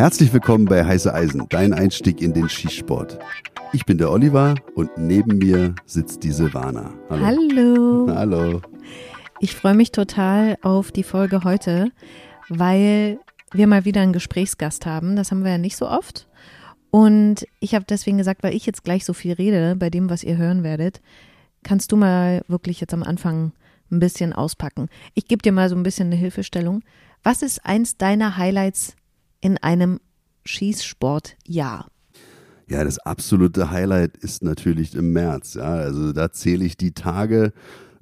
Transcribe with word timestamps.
Herzlich 0.00 0.32
willkommen 0.32 0.64
bei 0.64 0.82
Heiße 0.82 1.12
Eisen, 1.12 1.46
dein 1.50 1.74
Einstieg 1.74 2.22
in 2.22 2.32
den 2.32 2.48
Skisport. 2.48 3.18
Ich 3.74 3.84
bin 3.84 3.98
der 3.98 4.10
Oliver 4.10 4.54
und 4.74 4.96
neben 4.96 5.36
mir 5.36 5.74
sitzt 5.84 6.22
die 6.22 6.32
Silvana. 6.32 6.94
Hallo. 7.10 7.26
Hallo. 7.26 8.06
Hallo. 8.14 8.62
Ich 9.40 9.54
freue 9.54 9.74
mich 9.74 9.92
total 9.92 10.56
auf 10.62 10.90
die 10.90 11.02
Folge 11.02 11.44
heute, 11.44 11.92
weil 12.48 13.18
wir 13.52 13.66
mal 13.66 13.84
wieder 13.84 14.00
einen 14.00 14.14
Gesprächsgast 14.14 14.86
haben. 14.86 15.16
Das 15.16 15.30
haben 15.30 15.44
wir 15.44 15.50
ja 15.50 15.58
nicht 15.58 15.76
so 15.76 15.86
oft. 15.86 16.28
Und 16.90 17.46
ich 17.58 17.74
habe 17.74 17.84
deswegen 17.86 18.16
gesagt, 18.16 18.42
weil 18.42 18.54
ich 18.54 18.64
jetzt 18.64 18.84
gleich 18.84 19.04
so 19.04 19.12
viel 19.12 19.34
rede 19.34 19.76
bei 19.76 19.90
dem, 19.90 20.08
was 20.08 20.24
ihr 20.24 20.38
hören 20.38 20.62
werdet, 20.62 21.02
kannst 21.62 21.92
du 21.92 21.98
mal 21.98 22.42
wirklich 22.48 22.80
jetzt 22.80 22.94
am 22.94 23.02
Anfang 23.02 23.52
ein 23.90 23.98
bisschen 23.98 24.32
auspacken. 24.32 24.88
Ich 25.12 25.28
gebe 25.28 25.42
dir 25.42 25.52
mal 25.52 25.68
so 25.68 25.76
ein 25.76 25.82
bisschen 25.82 26.06
eine 26.06 26.16
Hilfestellung. 26.16 26.80
Was 27.22 27.42
ist 27.42 27.66
eins 27.66 27.98
deiner 27.98 28.38
Highlights 28.38 28.96
in 29.40 29.58
einem 29.58 30.00
Schießsportjahr? 30.44 31.88
Ja, 32.68 32.84
das 32.84 32.98
absolute 33.00 33.70
Highlight 33.70 34.16
ist 34.16 34.44
natürlich 34.44 34.94
im 34.94 35.12
März. 35.12 35.54
Ja, 35.54 35.72
also 35.72 36.12
da 36.12 36.30
zähle 36.30 36.64
ich 36.64 36.76
die 36.76 36.92
Tage 36.92 37.52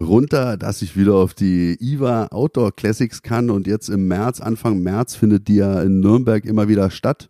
runter, 0.01 0.56
dass 0.56 0.82
ich 0.82 0.96
wieder 0.96 1.15
auf 1.15 1.34
die 1.34 1.77
IWA 1.80 2.27
Outdoor 2.27 2.74
Classics 2.74 3.23
kann 3.23 3.51
und 3.51 3.66
jetzt 3.66 3.88
im 3.88 4.06
März, 4.09 4.41
Anfang 4.41 4.80
März 4.80 5.15
findet 5.15 5.48
die 5.48 5.56
ja 5.56 5.82
in 5.82 6.01
Nürnberg 6.01 6.45
immer 6.45 6.69
wieder 6.69 6.91
statt. 6.91 7.29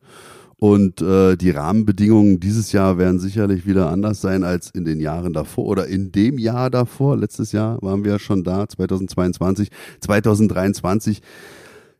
Und 0.60 1.00
äh, 1.00 1.36
die 1.36 1.50
Rahmenbedingungen 1.50 2.40
dieses 2.40 2.72
Jahr 2.72 2.98
werden 2.98 3.20
sicherlich 3.20 3.64
wieder 3.64 3.90
anders 3.90 4.20
sein 4.20 4.42
als 4.42 4.70
in 4.70 4.84
den 4.84 4.98
Jahren 4.98 5.32
davor 5.32 5.66
oder 5.66 5.86
in 5.86 6.10
dem 6.10 6.36
Jahr 6.36 6.68
davor. 6.68 7.16
Letztes 7.16 7.52
Jahr 7.52 7.80
waren 7.80 8.02
wir 8.02 8.12
ja 8.12 8.18
schon 8.18 8.42
da, 8.42 8.68
2022, 8.68 9.70
2023. 10.00 11.22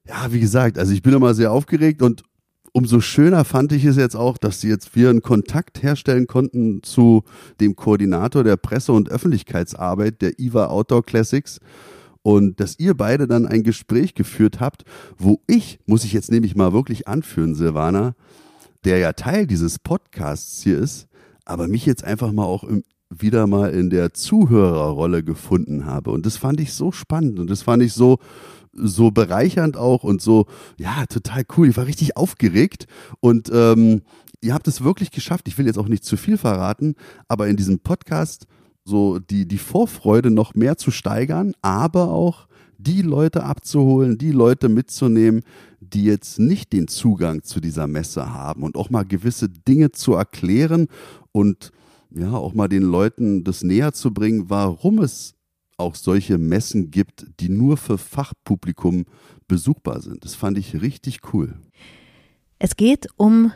Ja, 0.09 0.33
wie 0.33 0.41
gesagt, 0.41 0.79
also 0.79 0.93
ich 0.93 1.03
bin 1.03 1.12
immer 1.12 1.35
sehr 1.35 1.53
aufgeregt 1.53 2.01
und 2.01 2.23
umso 2.73 3.01
schöner 3.01 3.45
fand 3.45 3.73
ich 3.73 3.85
es 3.85 3.96
jetzt 3.96 4.16
auch, 4.16 4.38
dass 4.38 4.60
sie 4.60 4.69
jetzt 4.69 4.96
wir 4.96 5.10
einen 5.10 5.21
Kontakt 5.21 5.82
herstellen 5.82 6.27
konnten 6.27 6.82
zu 6.82 7.24
dem 7.60 7.77
Koordinator 7.77 8.43
der 8.43 8.57
Presse- 8.57 8.93
und 8.93 9.10
Öffentlichkeitsarbeit 9.10 10.23
der 10.23 10.38
IWA 10.38 10.69
Outdoor 10.69 11.05
Classics 11.05 11.60
und 12.23 12.59
dass 12.59 12.79
ihr 12.79 12.95
beide 12.95 13.27
dann 13.27 13.47
ein 13.47 13.63
Gespräch 13.63 14.15
geführt 14.15 14.60
habt, 14.60 14.85
wo 15.19 15.43
ich, 15.47 15.79
muss 15.87 16.05
ich 16.05 16.15
jetzt 16.15 16.30
nämlich 16.30 16.57
mal 16.57 16.73
wirklich 16.73 17.07
anführen, 17.07 17.54
Silvana, 17.54 18.15
der 18.85 18.99
ja 18.99 19.13
Teil 19.13 19.47
dieses 19.47 19.79
Podcasts 19.79 20.63
hier 20.63 20.79
ist, 20.79 21.07
aber 21.45 21.69
mich 21.69 21.85
jetzt 21.85 22.04
einfach 22.04 22.32
mal 22.32 22.45
auch 22.45 22.65
im, 22.65 22.82
wieder 23.10 23.47
mal 23.47 23.73
in 23.73 23.91
der 23.91 24.13
Zuhörerrolle 24.13 25.23
gefunden 25.23 25.87
habe. 25.87 26.10
Und 26.10 26.27
das 26.27 26.37
fand 26.37 26.60
ich 26.60 26.73
so 26.73 26.93
spannend 26.93 27.38
und 27.38 27.49
das 27.49 27.63
fand 27.63 27.82
ich 27.82 27.93
so, 27.93 28.19
so 28.73 29.11
bereichernd 29.11 29.77
auch 29.77 30.05
und 30.05 30.23
so, 30.23 30.47
ja, 30.79 31.07
total 31.07 31.45
cool. 31.57 31.69
Ich 31.69 31.77
war 31.77 31.87
richtig 31.87 32.16
aufgeregt 32.16 32.87
und 33.21 33.51
ähm, 33.52 34.02
ihr 34.41 34.55
habt 34.55 34.69
es 34.69 34.85
wirklich 34.85 35.10
geschafft. 35.10 35.49
Ich 35.49 35.59
will 35.59 35.66
jetzt 35.66 35.79
auch 35.79 35.88
nicht 35.88 36.05
zu 36.05 36.16
viel 36.16 36.38
verraten, 36.38 36.95
aber 37.29 37.49
in 37.49 37.57
diesem 37.57 37.80
Podcast 37.80 38.47
so 38.85 39.19
die, 39.19 39.47
die 39.47 39.59
Vorfreude 39.59 40.30
noch 40.30 40.55
mehr 40.55 40.79
zu 40.79 40.91
steigern, 40.91 41.55
aber 41.60 42.10
auch 42.10 42.49
die 42.79 43.02
Leute 43.02 43.43
abzuholen, 43.43 44.19
die 44.19 44.30
Leute 44.30 44.69
mitzunehmen, 44.69 45.43
die 45.80 46.05
jetzt 46.05 46.38
nicht 46.38 46.73
den 46.73 46.88
Zugang 46.88 47.43
zu 47.43 47.60
dieser 47.60 47.87
Messe 47.87 48.32
haben 48.32 48.63
und 48.63 48.77
auch 48.77 48.88
mal 48.88 49.05
gewisse 49.05 49.49
Dinge 49.49 49.91
zu 49.93 50.15
erklären 50.15 50.88
und 51.32 51.73
ja, 52.10 52.32
auch 52.32 52.55
mal 52.55 52.69
den 52.69 52.85
Leuten 52.85 53.45
das 53.45 53.63
näher 53.63 53.93
zu 53.93 54.15
bringen, 54.15 54.49
warum 54.49 55.01
es 55.01 55.35
auch 55.79 55.95
solche 55.95 56.37
Messen 56.38 56.90
gibt, 56.90 57.26
die 57.40 57.48
nur 57.48 57.76
für 57.76 57.96
Fachpublikum 57.96 59.07
besuchbar 59.46 60.02
sind. 60.02 60.24
Das 60.24 60.35
fand 60.35 60.59
ich 60.59 60.82
richtig 60.82 61.32
cool. 61.32 61.57
Es 62.59 62.76
geht 62.76 63.07
um 63.16 63.52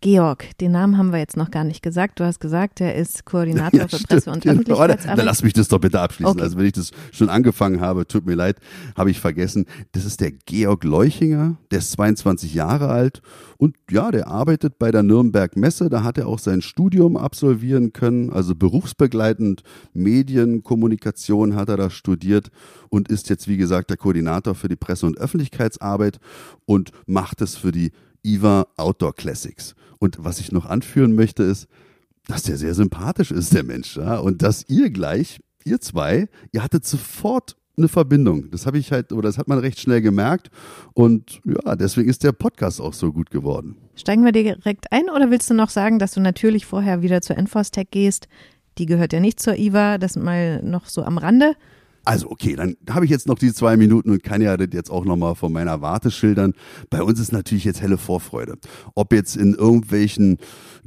Georg, 0.00 0.56
den 0.58 0.72
Namen 0.72 0.98
haben 0.98 1.10
wir 1.10 1.18
jetzt 1.18 1.36
noch 1.36 1.50
gar 1.50 1.64
nicht 1.64 1.82
gesagt. 1.82 2.20
Du 2.20 2.24
hast 2.24 2.38
gesagt, 2.38 2.80
er 2.80 2.94
ist 2.94 3.24
Koordinator 3.24 3.80
ja, 3.80 3.88
für 3.88 3.96
stimmt. 3.96 4.08
Presse- 4.08 4.30
und 4.30 4.42
genau. 4.42 4.54
Öffentlichkeitsarbeit. 4.54 5.18
Dann 5.18 5.26
lass 5.26 5.42
mich 5.42 5.52
das 5.54 5.68
doch 5.68 5.80
bitte 5.80 6.00
abschließen. 6.00 6.32
Okay. 6.32 6.42
Also 6.42 6.58
wenn 6.58 6.66
ich 6.66 6.72
das 6.72 6.90
schon 7.12 7.28
angefangen 7.28 7.80
habe, 7.80 8.06
tut 8.06 8.26
mir 8.26 8.34
leid, 8.34 8.58
habe 8.96 9.10
ich 9.10 9.20
vergessen. 9.20 9.66
Das 9.92 10.04
ist 10.04 10.20
der 10.20 10.32
Georg 10.32 10.84
Leuchinger, 10.84 11.56
der 11.70 11.78
ist 11.78 11.92
22 11.92 12.54
Jahre 12.54 12.88
alt 12.88 13.22
und 13.56 13.76
ja, 13.90 14.10
der 14.10 14.28
arbeitet 14.28 14.78
bei 14.78 14.90
der 14.90 15.02
Nürnberg 15.02 15.56
Messe. 15.56 15.88
Da 15.88 16.02
hat 16.02 16.18
er 16.18 16.28
auch 16.28 16.38
sein 16.38 16.60
Studium 16.60 17.16
absolvieren 17.16 17.92
können, 17.92 18.30
also 18.30 18.54
berufsbegleitend 18.54 19.62
Medienkommunikation 19.94 21.56
hat 21.56 21.70
er 21.70 21.76
da 21.78 21.90
studiert 21.90 22.50
und 22.90 23.08
ist 23.08 23.30
jetzt, 23.30 23.48
wie 23.48 23.56
gesagt, 23.56 23.90
der 23.90 23.96
Koordinator 23.96 24.54
für 24.54 24.68
die 24.68 24.76
Presse- 24.76 25.06
und 25.06 25.18
Öffentlichkeitsarbeit 25.18 26.18
und 26.66 26.90
macht 27.06 27.40
es 27.40 27.56
für 27.56 27.72
die 27.72 27.92
IWA 28.26 28.66
Outdoor 28.76 29.14
Classics. 29.14 29.74
Und 29.98 30.22
was 30.22 30.40
ich 30.40 30.52
noch 30.52 30.66
anführen 30.66 31.14
möchte, 31.14 31.42
ist, 31.42 31.68
dass 32.26 32.42
der 32.42 32.56
sehr 32.56 32.74
sympathisch 32.74 33.30
ist, 33.30 33.54
der 33.54 33.64
Mensch. 33.64 33.96
Ja? 33.96 34.18
Und 34.18 34.42
dass 34.42 34.68
ihr 34.68 34.90
gleich, 34.90 35.40
ihr 35.64 35.80
zwei, 35.80 36.28
ihr 36.52 36.62
hattet 36.62 36.84
sofort 36.84 37.56
eine 37.78 37.88
Verbindung. 37.88 38.50
Das 38.50 38.66
habe 38.66 38.78
ich 38.78 38.90
halt, 38.90 39.12
oder 39.12 39.28
das 39.28 39.38
hat 39.38 39.48
man 39.48 39.58
recht 39.58 39.78
schnell 39.78 40.00
gemerkt. 40.00 40.50
Und 40.94 41.40
ja, 41.44 41.76
deswegen 41.76 42.08
ist 42.08 42.24
der 42.24 42.32
Podcast 42.32 42.80
auch 42.80 42.94
so 42.94 43.12
gut 43.12 43.30
geworden. 43.30 43.76
Steigen 43.94 44.24
wir 44.24 44.32
direkt 44.32 44.92
ein 44.92 45.10
oder 45.10 45.30
willst 45.30 45.50
du 45.50 45.54
noch 45.54 45.70
sagen, 45.70 45.98
dass 45.98 46.12
du 46.12 46.20
natürlich 46.20 46.66
vorher 46.66 47.02
wieder 47.02 47.20
zur 47.20 47.36
Enforce 47.36 47.70
Tech 47.70 47.88
gehst? 47.90 48.28
Die 48.78 48.86
gehört 48.86 49.12
ja 49.12 49.20
nicht 49.20 49.40
zur 49.40 49.56
IWA, 49.56 49.98
das 49.98 50.16
mal 50.16 50.62
noch 50.62 50.86
so 50.86 51.02
am 51.02 51.18
Rande. 51.18 51.54
Also 52.06 52.30
okay, 52.30 52.54
dann 52.54 52.76
habe 52.88 53.04
ich 53.04 53.10
jetzt 53.10 53.26
noch 53.26 53.36
die 53.36 53.52
zwei 53.52 53.76
Minuten 53.76 54.10
und 54.10 54.22
kann 54.22 54.40
ja 54.40 54.56
das 54.56 54.68
jetzt 54.72 54.90
auch 54.90 55.04
nochmal 55.04 55.34
von 55.34 55.52
meiner 55.52 55.80
Warte 55.80 56.12
schildern. 56.12 56.52
Bei 56.88 57.02
uns 57.02 57.18
ist 57.18 57.32
natürlich 57.32 57.64
jetzt 57.64 57.82
helle 57.82 57.98
Vorfreude. 57.98 58.58
Ob 58.94 59.12
jetzt 59.12 59.36
in 59.36 59.54
irgendwelchen 59.54 60.38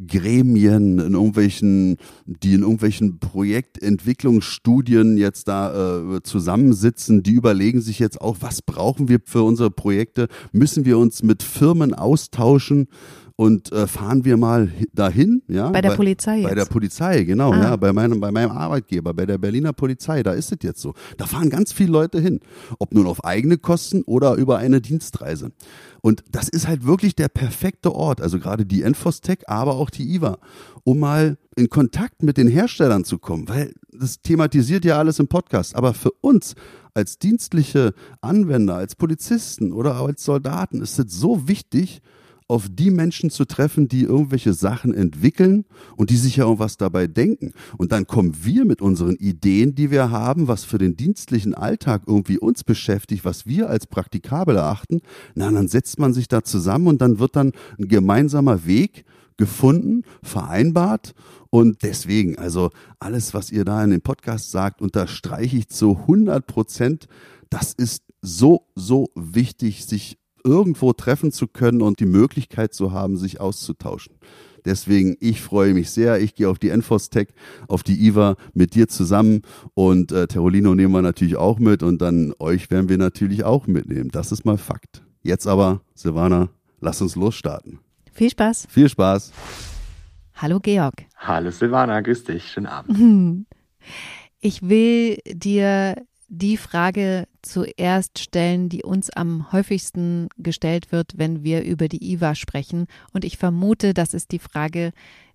Gremien, 0.07 0.97
in 0.97 1.13
irgendwelchen, 1.15 1.97
die 2.25 2.53
in 2.53 2.61
irgendwelchen 2.61 3.19
Projektentwicklungsstudien 3.19 5.17
jetzt 5.17 5.49
da 5.49 5.99
äh, 5.99 6.23
zusammensitzen, 6.23 7.21
die 7.21 7.33
überlegen 7.33 7.81
sich 7.81 7.99
jetzt 7.99 8.21
auch, 8.21 8.37
was 8.39 8.61
brauchen 8.61 9.09
wir 9.09 9.19
für 9.25 9.43
unsere 9.43 9.71
Projekte? 9.71 10.29
Müssen 10.53 10.85
wir 10.85 10.97
uns 10.97 11.21
mit 11.21 11.43
Firmen 11.43 11.93
austauschen? 11.93 12.87
Und 13.39 13.71
äh, 13.71 13.87
fahren 13.87 14.25
wir 14.25 14.35
mal 14.35 14.69
dahin, 14.93 15.43
ja. 15.47 15.69
Bei 15.69 15.79
der 15.79 15.91
bei, 15.91 15.95
Polizei 15.95 16.39
jetzt. 16.39 16.49
Bei 16.49 16.55
der 16.55 16.65
Polizei, 16.65 17.23
genau, 17.23 17.53
ah. 17.53 17.61
ja, 17.61 17.75
bei 17.77 17.93
meinem, 17.93 18.19
bei 18.19 18.33
meinem 18.33 18.51
Arbeitgeber, 18.51 19.13
bei 19.13 19.25
der 19.25 19.37
Berliner 19.37 19.71
Polizei, 19.71 20.23
da 20.23 20.33
ist 20.33 20.51
es 20.51 20.57
jetzt 20.61 20.81
so. 20.81 20.93
Da 21.15 21.25
fahren 21.25 21.49
ganz 21.49 21.71
viele 21.71 21.93
Leute 21.93 22.19
hin. 22.19 22.41
Ob 22.79 22.93
nun 22.93 23.07
auf 23.07 23.23
eigene 23.23 23.57
Kosten 23.57 24.01
oder 24.01 24.33
über 24.33 24.57
eine 24.57 24.81
Dienstreise. 24.81 25.53
Und 26.01 26.25
das 26.29 26.49
ist 26.49 26.67
halt 26.67 26.85
wirklich 26.85 27.15
der 27.15 27.29
perfekte 27.29 27.95
Ort, 27.95 28.19
also 28.19 28.39
gerade 28.39 28.65
die 28.65 28.83
Enfostec, 28.83 29.45
aber 29.47 29.75
auch 29.75 29.89
die 29.89 30.15
IWA, 30.15 30.37
um 30.83 30.99
mal 30.99 31.37
in 31.55 31.69
Kontakt 31.69 32.23
mit 32.23 32.35
den 32.35 32.49
Herstellern 32.49 33.05
zu 33.05 33.19
kommen, 33.19 33.47
weil 33.47 33.73
das 33.93 34.21
thematisiert 34.21 34.83
ja 34.83 34.97
alles 34.97 35.17
im 35.17 35.29
Podcast, 35.29 35.77
aber 35.77 35.93
für 35.93 36.11
uns 36.19 36.55
als 36.93 37.19
dienstliche 37.19 37.93
Anwender, 38.19 38.75
als 38.75 38.95
Polizisten 38.95 39.71
oder 39.71 39.95
als 39.95 40.25
Soldaten 40.25 40.81
ist 40.81 40.99
es 40.99 41.13
so 41.13 41.47
wichtig, 41.47 42.01
auf 42.49 42.67
die 42.69 42.89
Menschen 42.89 43.29
zu 43.29 43.45
treffen, 43.45 43.87
die 43.87 44.03
irgendwelche 44.03 44.53
Sachen 44.53 44.93
entwickeln 44.93 45.65
und 45.95 46.09
die 46.09 46.17
sich 46.17 46.37
ja 46.37 46.45
irgendwas 46.45 46.77
dabei 46.77 47.07
denken. 47.07 47.53
Und 47.77 47.91
dann 47.91 48.07
kommen 48.07 48.35
wir 48.43 48.65
mit 48.65 48.81
unseren 48.81 49.15
Ideen, 49.15 49.75
die 49.75 49.91
wir 49.91 50.09
haben, 50.09 50.47
was 50.47 50.65
für 50.65 50.79
den 50.79 50.97
dienstlichen 50.97 51.53
Alltag 51.53 52.01
irgendwie 52.07 52.39
uns 52.39 52.63
beschäftigt, 52.63 53.23
was 53.23 53.45
wir 53.45 53.69
als 53.69 53.85
praktikabel 53.85 54.57
erachten. 54.57 55.01
Na, 55.35 55.51
dann 55.51 55.67
setzt 55.67 55.99
man 55.99 56.13
sich 56.13 56.27
da 56.27 56.43
zusammen 56.43 56.87
und 56.87 57.01
dann 57.01 57.19
wird 57.19 57.35
dann 57.35 57.53
ein 57.77 57.87
gemeinsamer 57.87 58.65
Weg 58.65 59.05
gefunden, 59.37 60.03
vereinbart 60.21 61.13
und 61.49 61.83
deswegen, 61.83 62.37
also 62.37 62.69
alles, 62.99 63.33
was 63.33 63.51
ihr 63.51 63.63
da 63.63 63.83
in 63.83 63.91
dem 63.91 64.01
Podcast 64.01 64.51
sagt, 64.51 64.81
unterstreiche 64.81 65.57
ich 65.57 65.69
zu 65.69 65.97
100 65.97 66.45
Prozent. 66.45 67.07
Das 67.49 67.73
ist 67.73 68.03
so, 68.21 68.67
so 68.75 69.09
wichtig, 69.15 69.85
sich 69.85 70.18
irgendwo 70.43 70.93
treffen 70.93 71.31
zu 71.31 71.47
können 71.47 71.81
und 71.81 71.99
die 71.99 72.05
Möglichkeit 72.05 72.73
zu 72.73 72.91
haben, 72.91 73.17
sich 73.17 73.39
auszutauschen. 73.39 74.15
Deswegen, 74.65 75.15
ich 75.19 75.41
freue 75.41 75.73
mich 75.73 75.89
sehr. 75.89 76.19
Ich 76.19 76.35
gehe 76.35 76.49
auf 76.49 76.59
die 76.59 76.69
Enforce 76.69 77.09
Tech, 77.09 77.29
auf 77.67 77.83
die 77.83 78.05
IVA 78.07 78.35
mit 78.53 78.75
dir 78.75 78.87
zusammen 78.87 79.41
und 79.73 80.11
äh, 80.11 80.27
Terolino 80.27 80.75
nehmen 80.75 80.93
wir 80.93 81.01
natürlich 81.01 81.37
auch 81.37 81.59
mit 81.59 81.83
und 81.83 82.01
dann 82.01 82.33
euch 82.39 82.69
werden 82.69 82.89
wir 82.89 82.97
natürlich 82.97 83.43
auch 83.43 83.67
mitnehmen. 83.67 84.09
Das 84.11 84.31
ist 84.31 84.45
mal 84.45 84.57
Fakt. 84.57 85.03
Jetzt 85.21 85.47
aber, 85.47 85.81
Silvana, 85.95 86.49
lass 86.81 87.01
uns 87.01 87.15
losstarten. 87.15 87.79
Viel 88.11 88.29
Spaß. 88.29 88.67
Viel 88.69 88.89
Spaß. 88.89 89.31
Hallo 90.35 90.59
Georg. 90.59 91.05
Hallo 91.17 91.51
Silvana, 91.51 92.01
grüß 92.01 92.25
dich. 92.25 92.51
Schönen 92.51 92.67
Abend. 92.67 93.45
Ich 94.41 94.69
will 94.69 95.17
dir 95.25 95.95
die 96.29 96.57
Frage 96.57 97.27
zuerst 97.41 98.19
stellen, 98.19 98.69
die 98.69 98.83
uns 98.83 99.09
am 99.09 99.51
häufigsten 99.51 100.29
gestellt 100.37 100.91
wird, 100.91 101.17
wenn 101.17 101.43
wir 101.43 101.63
über 101.63 101.87
die 101.87 102.11
IWA 102.13 102.35
sprechen. 102.35 102.85
Und 103.11 103.25
ich 103.25 103.37
vermute, 103.37 103.93
das 103.93 104.13
ist 104.13 104.31
die 104.31 104.39
Frage, 104.39 104.91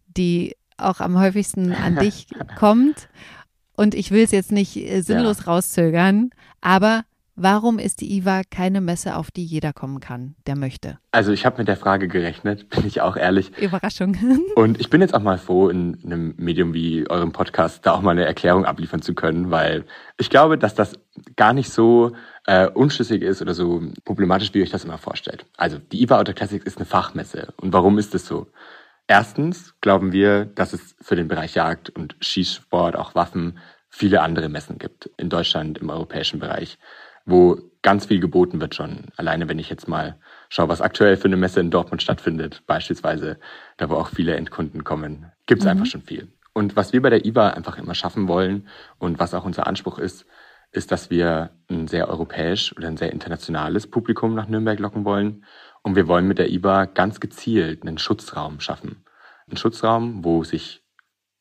die 0.06 0.55
auch 0.76 1.00
am 1.00 1.19
häufigsten 1.19 1.73
an 1.73 1.96
dich 1.96 2.29
kommt. 2.56 3.08
Und 3.76 3.94
ich 3.94 4.12
will 4.12 4.23
es 4.23 4.31
jetzt 4.31 4.52
nicht 4.52 4.76
äh, 4.76 5.00
sinnlos 5.00 5.41
ja. 5.41 5.44
rauszögern, 5.46 6.31
aber 6.61 7.05
Warum 7.37 7.81
ist 7.81 8.01
die 8.01 8.17
IWA 8.17 8.43
keine 8.49 8.81
Messe, 8.81 9.17
auf 9.17 9.33
die 9.33 9.45
jeder 9.45 9.73
kommen 9.73 9.99
kann, 9.99 10.37
der 10.47 10.57
möchte? 10.57 10.99
Also 11.11 11.33
ich 11.33 11.45
habe 11.45 11.59
mit 11.59 11.67
der 11.67 11.77
Frage 11.77 12.07
gerechnet, 12.07 12.69
bin 12.71 12.87
ich 12.87 13.01
auch 13.01 13.17
ehrlich. 13.17 13.57
Überraschung. 13.59 14.17
Und 14.55 14.81
ich 14.81 14.89
bin 14.89 15.01
jetzt 15.01 15.15
auch 15.15 15.23
mal 15.23 15.39
froh, 15.39 15.69
in 15.69 15.99
einem 16.05 16.35
Medium 16.37 16.75
wie 16.75 17.11
eurem 17.11 17.33
Podcast 17.33 17.85
da 17.85 17.93
auch 17.93 18.03
mal 18.03 18.13
eine 18.13 18.25
Erklärung 18.25 18.65
abliefern 18.65 19.03
zu 19.03 19.15
können, 19.15 19.51
weil 19.51 19.85
ich 20.17 20.31
glaube, 20.31 20.59
dass 20.59 20.77
das 20.77 20.93
gar 21.35 21.53
nicht 21.53 21.71
so 21.71 22.13
äh, 22.47 22.69
unschlüssig 22.69 23.23
ist 23.23 23.43
oder 23.43 23.55
so 23.55 23.83
problematisch, 24.05 24.55
wie 24.55 24.59
ihr 24.59 24.65
euch 24.65 24.71
das 24.71 24.85
immer 24.85 24.99
vorstellt. 24.99 25.45
Also 25.57 25.79
die 25.79 26.03
IWA 26.03 26.21
Auto 26.21 26.35
Classics 26.35 26.65
ist 26.65 26.77
eine 26.77 26.87
Fachmesse. 26.87 27.53
Und 27.57 27.73
warum 27.73 27.99
ist 27.99 28.15
das 28.15 28.27
so? 28.27 28.47
Erstens 29.09 29.75
glauben 29.81 30.13
wir, 30.13 30.45
dass 30.45 30.73
es 30.73 30.95
für 31.01 31.17
den 31.17 31.27
Bereich 31.27 31.55
Jagd 31.55 31.91
und 31.91 32.17
Schießsport, 32.21 32.95
auch 32.97 33.17
Waffen, 33.17 33.59
viele 33.91 34.23
andere 34.23 34.49
Messen 34.49 34.79
gibt. 34.79 35.11
In 35.17 35.31
Deutschland, 35.31 35.79
im 35.79 35.91
europäischen 35.91 36.39
Bereich 36.39 36.79
wo 37.25 37.59
ganz 37.82 38.06
viel 38.06 38.21
geboten 38.21 38.61
wird 38.61 38.75
schon. 38.75 39.06
Alleine 39.17 39.49
wenn 39.49 39.59
ich 39.59 39.69
jetzt 39.69 39.88
mal 39.88 40.19
schaue, 40.49 40.69
was 40.69 40.81
aktuell 40.81 41.17
für 41.17 41.26
eine 41.26 41.37
Messe 41.37 41.61
in 41.61 41.71
Dortmund 41.71 42.03
stattfindet, 42.03 42.62
beispielsweise, 42.67 43.38
da 43.76 43.91
wo 43.91 43.94
auch 43.94 44.09
viele 44.09 44.37
Endkunden 44.37 44.85
kommen, 44.85 45.31
gibt 45.47 45.61
es 45.61 45.65
mhm. 45.65 45.73
einfach 45.73 45.87
schon 45.87 46.03
viel. 46.03 46.32
Und 46.55 46.76
was 46.76 46.93
wir 46.93 47.03
bei 47.03 47.11
der 47.11 47.25
IBA 47.25 47.50
einfach 47.50 47.79
immer 47.79 47.94
schaffen 47.94 48.29
wollen 48.29 48.69
und 48.99 49.19
was 49.19 49.35
auch 49.35 49.44
unser 49.44 49.67
Anspruch 49.67 49.99
ist, 49.99 50.25
ist, 50.71 50.91
dass 50.93 51.11
wir 51.11 51.50
ein 51.69 51.88
sehr 51.88 52.09
europäisch 52.09 52.75
oder 52.76 52.88
ein 52.88 52.97
sehr 52.97 53.12
internationales 53.12 53.88
Publikum 53.88 54.35
nach 54.35 54.49
Nürnberg 54.49 54.79
locken 54.79 55.05
wollen. 55.05 55.44
Und 55.82 55.97
wir 55.97 56.09
wollen 56.09 56.26
mit 56.26 56.38
der 56.38 56.50
IBA 56.50 56.87
ganz 56.87 57.21
gezielt 57.21 57.82
einen 57.82 57.99
Schutzraum 57.99 58.61
schaffen. 58.61 59.05
Einen 59.47 59.56
Schutzraum, 59.56 60.25
wo 60.25 60.43
sich 60.43 60.82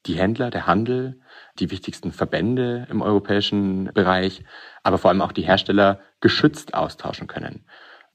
die 0.06 0.16
Händler, 0.16 0.50
der 0.50 0.68
Handel, 0.68 1.20
die 1.60 1.72
wichtigsten 1.72 2.12
Verbände 2.12 2.88
im 2.90 3.02
europäischen 3.02 3.92
Bereich, 3.94 4.44
aber 4.84 4.98
vor 4.98 5.10
allem 5.10 5.22
auch 5.22 5.32
die 5.32 5.44
Hersteller 5.44 6.00
geschützt 6.20 6.74
austauschen 6.74 7.28
können. 7.28 7.66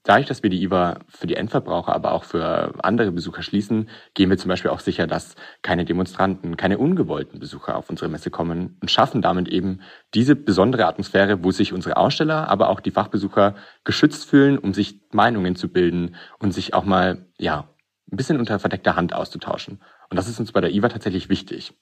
Dadurch, 0.03 0.27
dass 0.27 0.43
wir 0.43 0.49
die 0.49 0.63
IWA 0.63 0.99
für 1.07 1.27
die 1.27 1.35
Endverbraucher, 1.35 1.93
aber 1.93 2.13
auch 2.13 2.23
für 2.23 2.73
andere 2.83 3.11
Besucher 3.11 3.43
schließen, 3.43 3.89
gehen 4.13 4.29
wir 4.29 4.37
zum 4.37 4.47
Beispiel 4.47 4.71
auch 4.71 4.79
sicher, 4.79 5.07
dass 5.07 5.35
keine 5.61 5.83
Demonstranten, 5.83 6.55
keine 6.55 6.77
ungewollten 6.77 7.39
Besucher 7.39 7.75
auf 7.75 7.89
unsere 7.89 8.09
Messe 8.09 8.31
kommen 8.31 8.77
und 8.81 8.89
schaffen 8.89 9.21
damit 9.21 9.49
eben 9.49 9.81
diese 10.13 10.37
besondere 10.37 10.85
Atmosphäre, 10.85 11.43
wo 11.43 11.51
sich 11.51 11.73
unsere 11.73 11.97
Aussteller, 11.97 12.47
aber 12.47 12.69
auch 12.69 12.79
die 12.79 12.91
Fachbesucher 12.91 13.55
geschützt 13.83 14.29
fühlen, 14.29 14.57
um 14.57 14.73
sich 14.73 15.01
Meinungen 15.11 15.57
zu 15.57 15.67
bilden 15.67 16.15
und 16.39 16.53
sich 16.53 16.73
auch 16.73 16.85
mal, 16.85 17.27
ja, 17.37 17.67
ein 18.11 18.17
bisschen 18.17 18.39
unter 18.39 18.57
verdeckter 18.57 18.95
Hand 18.95 19.13
auszutauschen. 19.13 19.81
Und 20.09 20.17
das 20.17 20.29
ist 20.29 20.39
uns 20.39 20.53
bei 20.53 20.61
der 20.61 20.71
IWA 20.71 20.89
tatsächlich 20.89 21.29
wichtig, 21.29 21.73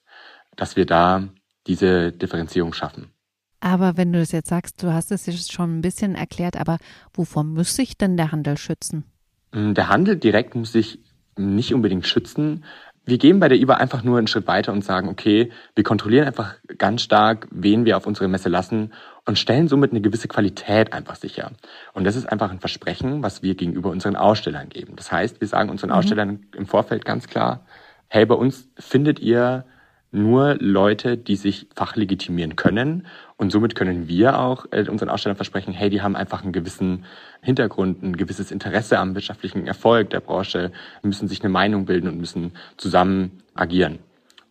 dass 0.55 0.75
wir 0.75 0.85
da 0.85 1.29
diese 1.67 2.11
Differenzierung 2.11 2.73
schaffen. 2.73 3.11
Aber 3.59 3.97
wenn 3.97 4.13
du 4.13 4.19
das 4.19 4.31
jetzt 4.31 4.49
sagst, 4.49 4.81
du 4.83 4.93
hast 4.93 5.11
es 5.11 5.25
jetzt 5.25 5.51
schon 5.51 5.77
ein 5.77 5.81
bisschen 5.81 6.15
erklärt, 6.15 6.57
aber 6.57 6.77
wovor 7.13 7.43
muss 7.43 7.75
sich 7.75 7.97
denn 7.97 8.17
der 8.17 8.31
Handel 8.31 8.57
schützen? 8.57 9.03
Mm, 9.51 9.73
der 9.73 9.89
Handel 9.89 10.15
direkt 10.15 10.55
muss 10.55 10.71
sich 10.71 10.99
nicht 11.35 11.73
unbedingt 11.73 12.07
schützen. 12.07 12.63
Wir 13.05 13.17
gehen 13.17 13.39
bei 13.39 13.47
der 13.47 13.57
IWA 13.57 13.75
einfach 13.75 14.03
nur 14.03 14.17
einen 14.17 14.27
Schritt 14.27 14.47
weiter 14.47 14.73
und 14.73 14.83
sagen, 14.83 15.07
okay, 15.07 15.51
wir 15.75 15.83
kontrollieren 15.83 16.27
einfach 16.27 16.55
ganz 16.77 17.03
stark, 17.03 17.47
wen 17.51 17.85
wir 17.85 17.95
auf 17.95 18.05
unsere 18.05 18.27
Messe 18.27 18.49
lassen 18.49 18.91
und 19.25 19.39
stellen 19.39 19.67
somit 19.67 19.91
eine 19.91 20.01
gewisse 20.01 20.27
Qualität 20.27 20.91
einfach 20.91 21.15
sicher. 21.15 21.51
Und 21.93 22.03
das 22.03 22.15
ist 22.15 22.25
einfach 22.25 22.51
ein 22.51 22.59
Versprechen, 22.59 23.23
was 23.23 23.43
wir 23.43 23.55
gegenüber 23.55 23.91
unseren 23.91 24.17
Ausstellern 24.17 24.69
geben. 24.69 24.95
Das 24.97 25.11
heißt, 25.11 25.39
wir 25.39 25.47
sagen 25.47 25.69
unseren 25.69 25.91
mhm. 25.91 25.95
Ausstellern 25.95 26.45
im 26.55 26.65
Vorfeld 26.65 27.05
ganz 27.05 27.27
klar, 27.27 27.65
hey, 28.07 28.25
bei 28.25 28.35
uns 28.35 28.69
findet 28.77 29.19
ihr 29.19 29.65
nur 30.11 30.55
Leute, 30.59 31.17
die 31.17 31.35
sich 31.35 31.67
fachlegitimieren 31.75 32.55
können. 32.55 33.05
Und 33.35 33.51
somit 33.51 33.75
können 33.75 34.07
wir 34.07 34.39
auch 34.39 34.65
äh, 34.71 34.87
unseren 34.89 35.09
Ausstellern 35.09 35.35
versprechen, 35.35 35.73
hey, 35.73 35.89
die 35.89 36.01
haben 36.01 36.15
einfach 36.15 36.43
einen 36.43 36.53
gewissen 36.53 37.05
Hintergrund, 37.41 38.01
ein 38.03 38.15
gewisses 38.15 38.51
Interesse 38.51 38.99
am 38.99 39.15
wirtschaftlichen 39.15 39.67
Erfolg 39.67 40.09
der 40.09 40.21
Branche, 40.21 40.71
müssen 41.03 41.27
sich 41.27 41.41
eine 41.41 41.49
Meinung 41.49 41.85
bilden 41.85 42.07
und 42.07 42.17
müssen 42.17 42.53
zusammen 42.77 43.43
agieren. 43.53 43.99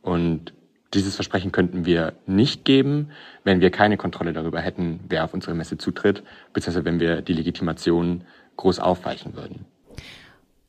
Und 0.02 0.52
dieses 0.94 1.14
Versprechen 1.14 1.52
könnten 1.52 1.84
wir 1.84 2.12
nicht 2.26 2.64
geben, 2.64 3.10
wenn 3.44 3.60
wir 3.60 3.70
keine 3.70 3.96
Kontrolle 3.96 4.32
darüber 4.32 4.60
hätten, 4.60 5.00
wer 5.08 5.24
auf 5.24 5.34
unsere 5.34 5.54
Messe 5.54 5.78
zutritt, 5.78 6.22
beziehungsweise 6.52 6.84
wenn 6.84 7.00
wir 7.00 7.22
die 7.22 7.32
Legitimation 7.32 8.24
groß 8.56 8.78
aufweichen 8.78 9.34
würden. 9.34 9.64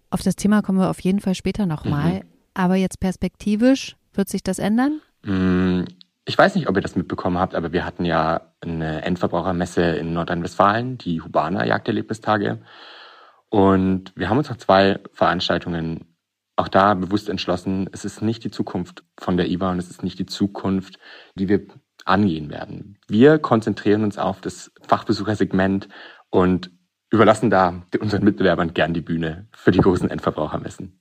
Auf 0.09 0.21
das 0.21 0.35
Thema 0.35 0.61
kommen 0.61 0.79
wir 0.79 0.89
auf 0.89 0.99
jeden 1.01 1.19
Fall 1.19 1.35
später 1.35 1.65
nochmal. 1.65 2.13
Mhm. 2.13 2.21
Aber 2.53 2.75
jetzt 2.75 2.99
perspektivisch, 2.99 3.95
wird 4.17 4.29
sich 4.29 4.43
das 4.43 4.59
ändern? 4.59 5.01
Mm, 5.23 5.83
ich 6.25 6.37
weiß 6.37 6.55
nicht, 6.55 6.67
ob 6.67 6.75
ihr 6.75 6.81
das 6.81 6.95
mitbekommen 6.95 7.37
habt, 7.37 7.55
aber 7.55 7.71
wir 7.71 7.85
hatten 7.85 8.03
ja 8.03 8.53
eine 8.61 9.03
Endverbrauchermesse 9.03 9.81
in 9.81 10.13
Nordrhein-Westfalen, 10.13 10.97
die 10.97 11.21
Hubana 11.21 11.65
Jagderlebnistage. 11.65 12.59
Und 13.49 14.11
wir 14.15 14.29
haben 14.29 14.37
uns 14.37 14.49
nach 14.49 14.57
zwei 14.57 14.99
Veranstaltungen 15.13 16.17
auch 16.57 16.67
da 16.67 16.95
bewusst 16.95 17.29
entschlossen, 17.29 17.87
es 17.93 18.03
ist 18.03 18.21
nicht 18.21 18.43
die 18.43 18.51
Zukunft 18.51 19.03
von 19.17 19.37
der 19.37 19.47
IBA 19.47 19.71
und 19.71 19.79
es 19.79 19.89
ist 19.89 20.03
nicht 20.03 20.19
die 20.19 20.25
Zukunft, 20.25 20.97
die 21.35 21.47
wir 21.47 21.67
angehen 22.03 22.49
werden. 22.49 22.97
Wir 23.07 23.37
konzentrieren 23.37 24.03
uns 24.03 24.17
auf 24.17 24.41
das 24.41 24.71
Fachbesuchersegment 24.87 25.87
und 26.29 26.71
überlassen 27.09 27.49
da 27.49 27.83
unseren 27.99 28.23
Mitbewerbern 28.23 28.73
gern 28.73 28.93
die 28.93 29.01
Bühne 29.01 29.47
für 29.51 29.71
die 29.71 29.79
großen 29.79 30.09
Endverbrauchermessen. 30.09 30.99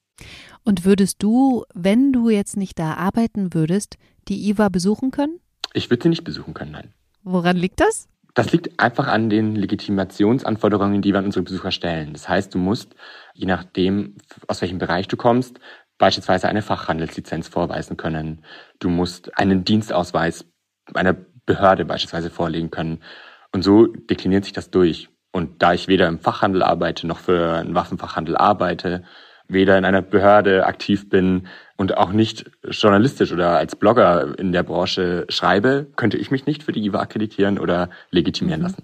Und 0.66 0.84
würdest 0.84 1.22
du, 1.22 1.64
wenn 1.74 2.12
du 2.12 2.28
jetzt 2.28 2.56
nicht 2.56 2.80
da 2.80 2.94
arbeiten 2.94 3.54
würdest, 3.54 3.98
die 4.26 4.50
IWA 4.50 4.68
besuchen 4.68 5.12
können? 5.12 5.38
Ich 5.74 5.90
würde 5.90 6.02
sie 6.02 6.08
nicht 6.08 6.24
besuchen 6.24 6.54
können, 6.54 6.72
nein. 6.72 6.92
Woran 7.22 7.56
liegt 7.56 7.78
das? 7.78 8.08
Das 8.34 8.50
liegt 8.50 8.80
einfach 8.80 9.06
an 9.06 9.30
den 9.30 9.54
Legitimationsanforderungen, 9.54 11.02
die 11.02 11.12
wir 11.12 11.20
an 11.20 11.26
unsere 11.26 11.44
Besucher 11.44 11.70
stellen. 11.70 12.14
Das 12.14 12.28
heißt, 12.28 12.52
du 12.52 12.58
musst, 12.58 12.96
je 13.32 13.46
nachdem, 13.46 14.16
aus 14.48 14.60
welchem 14.60 14.78
Bereich 14.78 15.06
du 15.06 15.16
kommst, 15.16 15.60
beispielsweise 15.98 16.48
eine 16.48 16.62
Fachhandelslizenz 16.62 17.46
vorweisen 17.46 17.96
können. 17.96 18.44
Du 18.80 18.88
musst 18.88 19.38
einen 19.38 19.64
Dienstausweis 19.64 20.46
einer 20.94 21.14
Behörde 21.46 21.84
beispielsweise 21.84 22.28
vorlegen 22.28 22.72
können. 22.72 23.04
Und 23.52 23.62
so 23.62 23.86
dekliniert 23.86 24.42
sich 24.42 24.52
das 24.52 24.72
durch. 24.72 25.10
Und 25.30 25.62
da 25.62 25.74
ich 25.74 25.86
weder 25.86 26.08
im 26.08 26.18
Fachhandel 26.18 26.64
arbeite 26.64 27.06
noch 27.06 27.20
für 27.20 27.54
einen 27.54 27.76
Waffenfachhandel 27.76 28.36
arbeite, 28.36 29.04
weder 29.48 29.78
in 29.78 29.84
einer 29.84 30.02
Behörde 30.02 30.66
aktiv 30.66 31.08
bin 31.08 31.46
und 31.76 31.96
auch 31.96 32.12
nicht 32.12 32.50
journalistisch 32.64 33.32
oder 33.32 33.56
als 33.56 33.76
Blogger 33.76 34.38
in 34.38 34.52
der 34.52 34.62
Branche 34.62 35.26
schreibe, 35.28 35.86
könnte 35.96 36.16
ich 36.16 36.30
mich 36.30 36.46
nicht 36.46 36.62
für 36.62 36.72
die 36.72 36.84
IWA 36.84 37.00
akkreditieren 37.00 37.58
oder 37.58 37.90
legitimieren 38.10 38.60
mhm. 38.60 38.66
lassen. 38.66 38.82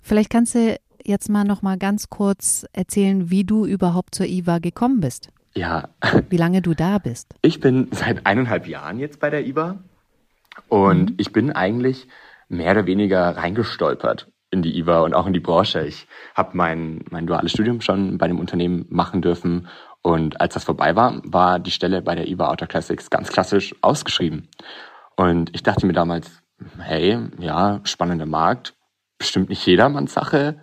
Vielleicht 0.00 0.30
kannst 0.30 0.54
du 0.54 0.78
jetzt 1.04 1.28
mal 1.28 1.44
noch 1.44 1.62
mal 1.62 1.78
ganz 1.78 2.08
kurz 2.08 2.66
erzählen, 2.72 3.30
wie 3.30 3.44
du 3.44 3.66
überhaupt 3.66 4.14
zur 4.14 4.26
IWA 4.26 4.58
gekommen 4.58 5.00
bist. 5.00 5.28
Ja. 5.54 5.88
Wie 6.28 6.36
lange 6.36 6.62
du 6.62 6.74
da 6.74 6.98
bist. 6.98 7.34
Ich 7.42 7.60
bin 7.60 7.88
seit 7.90 8.26
eineinhalb 8.26 8.66
Jahren 8.66 8.98
jetzt 8.98 9.18
bei 9.20 9.30
der 9.30 9.46
IWA 9.46 9.78
und 10.68 11.10
mhm. 11.10 11.14
ich 11.18 11.32
bin 11.32 11.50
eigentlich 11.52 12.06
mehr 12.48 12.72
oder 12.72 12.86
weniger 12.86 13.36
reingestolpert 13.36 14.28
in 14.50 14.62
die 14.62 14.78
IWA 14.78 15.00
und 15.00 15.14
auch 15.14 15.26
in 15.26 15.32
die 15.32 15.40
Branche. 15.40 15.84
Ich 15.84 16.06
habe 16.34 16.56
mein, 16.56 17.04
mein 17.10 17.26
duales 17.26 17.52
Studium 17.52 17.80
schon 17.80 18.18
bei 18.18 18.28
dem 18.28 18.38
Unternehmen 18.38 18.86
machen 18.88 19.22
dürfen. 19.22 19.68
Und 20.02 20.40
als 20.40 20.54
das 20.54 20.64
vorbei 20.64 20.96
war, 20.96 21.20
war 21.24 21.58
die 21.58 21.70
Stelle 21.70 22.02
bei 22.02 22.14
der 22.14 22.28
IWA 22.28 22.50
Auto 22.50 22.66
Classics 22.66 23.10
ganz 23.10 23.30
klassisch 23.30 23.74
ausgeschrieben. 23.82 24.48
Und 25.16 25.54
ich 25.54 25.62
dachte 25.62 25.86
mir 25.86 25.92
damals, 25.92 26.42
hey, 26.78 27.18
ja, 27.38 27.80
spannender 27.84 28.26
Markt, 28.26 28.74
bestimmt 29.18 29.48
nicht 29.48 29.66
jedermanns 29.66 30.14
Sache. 30.14 30.60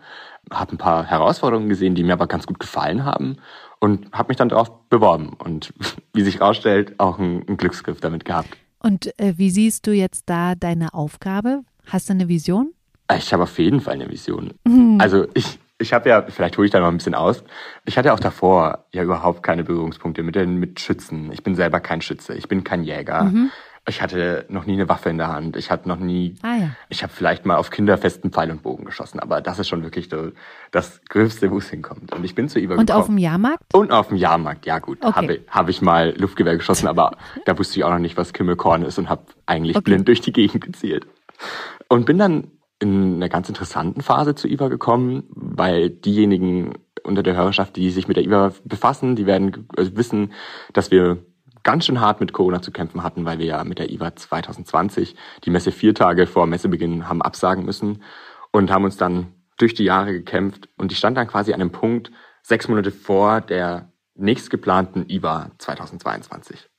Habe 0.51 0.75
ein 0.75 0.77
paar 0.77 1.04
Herausforderungen 1.04 1.70
gesehen, 1.70 1.96
die 1.96 2.04
mir 2.04 2.13
aber 2.13 2.27
ganz 2.27 2.48
gut 2.48 2.60
gefallen 2.60 3.04
haben 3.04 3.38
und 3.80 4.12
habe 4.12 4.30
mich 4.30 4.38
dann 4.38 4.50
darauf 4.50 4.89
beworben 4.89 5.34
und 5.34 5.74
wie 6.13 6.22
sich 6.22 6.39
herausstellt, 6.39 7.00
auch 7.00 7.20
einen, 7.20 7.48
einen 7.48 7.58
Glücksgriff 7.58 8.00
damit 8.00 8.25
gehabt. 8.25 8.50
Und 8.80 9.20
äh, 9.20 9.34
wie 9.38 9.50
siehst 9.50 9.88
du 9.88 9.92
jetzt 9.92 10.30
da 10.30 10.56
deine 10.56 10.94
Aufgabe? 10.94 11.63
Hast 11.88 12.10
du 12.10 12.13
eine 12.13 12.27
Vision? 12.27 12.75
Ich 13.17 13.33
habe 13.33 13.43
auf 13.43 13.57
jeden 13.59 13.81
Fall 13.81 13.93
eine 13.93 14.09
Vision. 14.09 14.53
Mhm. 14.63 14.97
Also 15.00 15.27
ich, 15.33 15.59
ich 15.77 15.93
habe 15.93 16.09
ja, 16.09 16.24
vielleicht 16.24 16.57
hole 16.57 16.65
ich 16.65 16.71
da 16.71 16.79
noch 16.79 16.88
ein 16.88 16.97
bisschen 16.97 17.15
aus. 17.15 17.43
Ich 17.85 17.97
hatte 17.97 18.13
auch 18.13 18.19
davor 18.19 18.85
ja 18.91 19.03
überhaupt 19.03 19.43
keine 19.43 19.63
Berührungspunkte 19.63 20.24
mit 20.24 20.35
mit 20.35 20.79
Schützen. 20.79 21.31
Ich 21.31 21.43
bin 21.43 21.55
selber 21.55 21.79
kein 21.79 22.01
Schütze. 22.01 22.33
Ich 22.33 22.47
bin 22.47 22.63
kein 22.63 22.83
Jäger. 22.83 23.25
Mhm. 23.25 23.51
Ich 23.88 24.01
hatte 24.01 24.45
noch 24.50 24.65
nie 24.65 24.74
eine 24.74 24.89
Waffe 24.89 25.09
in 25.09 25.19
der 25.19 25.27
Hand. 25.27 25.55
Ich 25.57 25.69
hatte 25.69 25.88
noch 25.88 26.00
nie. 26.00 26.35
Ah, 26.41 26.55
ja. 26.55 26.69
Ich 26.89 27.03
habe 27.03 27.13
vielleicht 27.13 27.45
mal 27.45 27.57
auf 27.57 27.69
Kinderfesten 27.69 28.31
Pfeil 28.31 28.50
und 28.50 28.63
Bogen 28.63 28.83
geschossen, 28.83 29.19
aber 29.19 29.41
das 29.41 29.59
ist 29.59 29.67
schon 29.67 29.83
wirklich 29.83 30.09
so 30.09 30.31
das 30.71 31.01
Größte, 31.07 31.51
wo 31.51 31.59
es 31.59 31.69
hinkommt. 31.69 32.12
Und 32.12 32.24
ich 32.24 32.33
bin 32.33 32.50
zu 32.50 32.59
ihr 32.59 32.71
Und 32.71 32.91
auf 32.91 33.05
dem 33.05 33.19
Jahrmarkt? 33.19 33.75
Und 33.75 33.91
auf 33.91 34.07
dem 34.07 34.17
Jahrmarkt, 34.17 34.65
ja 34.65 34.79
gut. 34.79 34.97
Okay. 35.01 35.13
Habe 35.15 35.39
hab 35.50 35.69
ich 35.69 35.83
mal 35.83 36.15
Luftgewehr 36.17 36.57
geschossen, 36.57 36.88
aber 36.88 37.15
da 37.45 37.59
wusste 37.59 37.77
ich 37.77 37.83
auch 37.83 37.91
noch 37.91 38.00
nicht, 38.00 38.17
was 38.17 38.33
Kimmelkorn 38.33 38.81
ist 38.81 38.97
und 38.97 39.07
habe 39.07 39.25
eigentlich 39.45 39.75
okay. 39.75 39.83
blind 39.83 40.07
durch 40.07 40.21
die 40.21 40.33
Gegend 40.33 40.63
gezielt. 40.63 41.05
Und 41.88 42.07
bin 42.07 42.17
dann 42.17 42.47
in 42.79 43.15
einer 43.15 43.29
ganz 43.29 43.48
interessanten 43.50 44.01
Phase 44.01 44.36
zu 44.36 44.48
IWA 44.48 44.67
gekommen, 44.67 45.24
weil 45.29 45.89
diejenigen 45.89 46.74
unter 47.03 47.24
der 47.24 47.36
Hörerschaft, 47.36 47.75
die 47.75 47.89
sich 47.91 48.08
mit 48.08 48.17
der 48.17 48.25
IWA 48.25 48.53
befassen, 48.63 49.15
die 49.15 49.25
werden 49.25 49.67
also 49.77 49.96
wissen, 49.96 50.34
dass 50.74 50.91
wir 50.91 51.25
ganz 51.63 51.86
schön 51.86 52.01
hart 52.01 52.20
mit 52.20 52.34
Corona 52.34 52.62
zu 52.62 52.72
kämpfen 52.72 53.03
hatten, 53.03 53.25
weil 53.25 53.39
wir 53.39 53.46
ja 53.46 53.63
mit 53.63 53.79
der 53.79 53.91
IWA 53.91 54.15
2020 54.15 55.15
die 55.44 55.50
Messe 55.50 55.72
vier 55.72 55.96
Tage 55.96 56.27
vor 56.27 56.48
Messebeginn 56.48 57.10
haben 57.10 57.22
absagen 57.22 57.65
müssen. 57.65 58.03
und 58.51 58.72
haben 58.72 58.86
uns 58.86 58.96
dann 58.96 59.34
durch 59.58 59.74
die 59.74 59.84
Jahre 59.84 60.13
gekämpft 60.13 60.70
und 60.77 60.91
ich 60.91 60.98
stand 60.98 61.17
dann 61.17 61.27
quasi 61.27 61.53
an 61.53 61.60
einem 61.60 61.72
Punkt 61.72 62.12
sechs 62.41 62.70
Monate 62.70 62.91
vor 62.91 63.41
der 63.41 63.91
nächst 64.13 64.50
geplanten 64.50 65.10
IWA 65.10 65.51
2022. 65.58 66.70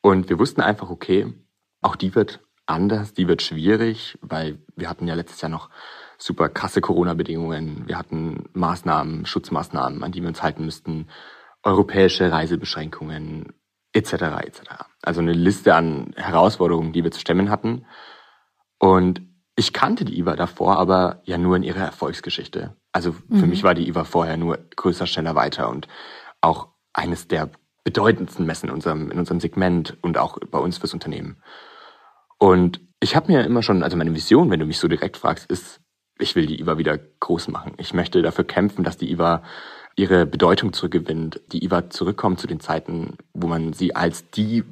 Und 0.00 0.28
wir 0.28 0.38
wussten 0.38 0.62
einfach, 0.62 0.90
okay, 0.90 1.32
auch 1.80 1.94
die 1.94 2.14
wird 2.14 2.40
anders, 2.70 3.12
die 3.12 3.28
wird 3.28 3.42
schwierig, 3.42 4.18
weil 4.22 4.58
wir 4.76 4.88
hatten 4.88 5.06
ja 5.06 5.14
letztes 5.14 5.40
Jahr 5.40 5.50
noch 5.50 5.70
super 6.18 6.48
krasse 6.48 6.80
Corona-Bedingungen, 6.80 7.84
wir 7.86 7.98
hatten 7.98 8.48
Maßnahmen, 8.52 9.26
Schutzmaßnahmen, 9.26 10.02
an 10.02 10.12
die 10.12 10.20
wir 10.20 10.28
uns 10.28 10.42
halten 10.42 10.64
müssten, 10.64 11.08
europäische 11.62 12.30
Reisebeschränkungen 12.30 13.52
etc. 13.92 14.12
etc. 14.12 14.60
Also 15.02 15.20
eine 15.20 15.32
Liste 15.32 15.74
an 15.74 16.12
Herausforderungen, 16.16 16.92
die 16.92 17.04
wir 17.04 17.10
zu 17.10 17.20
stemmen 17.20 17.50
hatten. 17.50 17.86
Und 18.78 19.22
ich 19.56 19.72
kannte 19.72 20.04
die 20.04 20.18
IWA 20.18 20.36
davor, 20.36 20.78
aber 20.78 21.20
ja 21.24 21.36
nur 21.36 21.56
in 21.56 21.62
ihrer 21.62 21.80
Erfolgsgeschichte. 21.80 22.76
Also 22.92 23.12
für 23.12 23.44
mhm. 23.44 23.50
mich 23.50 23.62
war 23.62 23.74
die 23.74 23.88
IWA 23.88 24.04
vorher 24.04 24.36
nur 24.36 24.58
größer, 24.76 25.06
schneller, 25.06 25.34
weiter 25.34 25.68
und 25.68 25.88
auch 26.40 26.68
eines 26.92 27.28
der 27.28 27.50
bedeutendsten 27.84 28.46
Messen 28.46 28.68
in 28.68 28.74
unserem, 28.74 29.10
in 29.10 29.18
unserem 29.18 29.40
Segment 29.40 29.96
und 30.02 30.18
auch 30.18 30.38
bei 30.50 30.58
uns 30.58 30.78
fürs 30.78 30.94
Unternehmen. 30.94 31.42
Und 32.40 32.80
ich 33.00 33.14
habe 33.14 33.30
mir 33.30 33.44
immer 33.44 33.62
schon, 33.62 33.82
also 33.82 33.96
meine 33.96 34.14
Vision, 34.14 34.50
wenn 34.50 34.58
du 34.58 34.66
mich 34.66 34.78
so 34.78 34.88
direkt 34.88 35.18
fragst, 35.18 35.48
ist, 35.50 35.80
ich 36.18 36.34
will 36.34 36.46
die 36.46 36.60
IWA 36.60 36.78
wieder 36.78 36.98
groß 36.98 37.48
machen. 37.48 37.74
Ich 37.76 37.94
möchte 37.94 38.22
dafür 38.22 38.44
kämpfen, 38.44 38.82
dass 38.82 38.96
die 38.96 39.12
IWA 39.12 39.42
ihre 39.94 40.24
Bedeutung 40.24 40.72
zurückgewinnt, 40.72 41.40
die 41.52 41.64
IWA 41.64 41.90
zurückkommt 41.90 42.40
zu 42.40 42.46
den 42.46 42.58
Zeiten, 42.58 43.18
wo 43.34 43.46
man 43.46 43.74
sie 43.74 43.94
als 43.94 44.30
die 44.30 44.64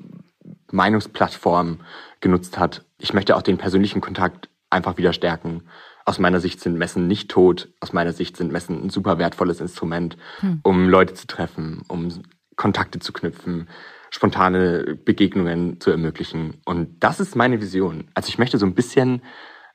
Meinungsplattform 0.73 1.81
genutzt 2.21 2.59
hat. 2.59 2.85
Ich 2.99 3.13
möchte 3.13 3.37
auch 3.37 3.43
den 3.43 3.59
persönlichen 3.59 4.01
Kontakt 4.01 4.49
einfach 4.71 4.97
wieder 4.97 5.13
stärken. 5.13 5.65
Aus 6.07 6.19
meiner 6.19 6.41
Sicht 6.41 6.61
sind 6.61 6.79
Messen 6.79 7.07
nicht 7.07 7.31
tot. 7.31 7.69
Aus 7.81 7.93
meiner 7.93 8.15
Sicht 8.15 8.39
sind 8.39 8.51
Messen 8.51 8.87
ein 8.87 8.91
super 8.91 9.19
wertvolles 9.19 9.61
Instrument, 9.61 10.17
hm. 10.41 10.61
um 10.63 10.89
Leute 10.89 11.13
zu 11.13 11.27
treffen, 11.27 11.83
um 11.89 12.09
Kontakte 12.57 12.99
zu 12.99 13.13
knüpfen, 13.13 13.69
spontane 14.11 14.99
Begegnungen 15.05 15.81
zu 15.81 15.91
ermöglichen. 15.91 16.61
Und 16.65 17.03
das 17.03 17.21
ist 17.21 17.37
meine 17.37 17.61
Vision. 17.61 18.11
Also 18.15 18.29
ich 18.29 18.39
möchte 18.39 18.59
so 18.59 18.67
ein 18.67 18.75
bisschen 18.75 19.23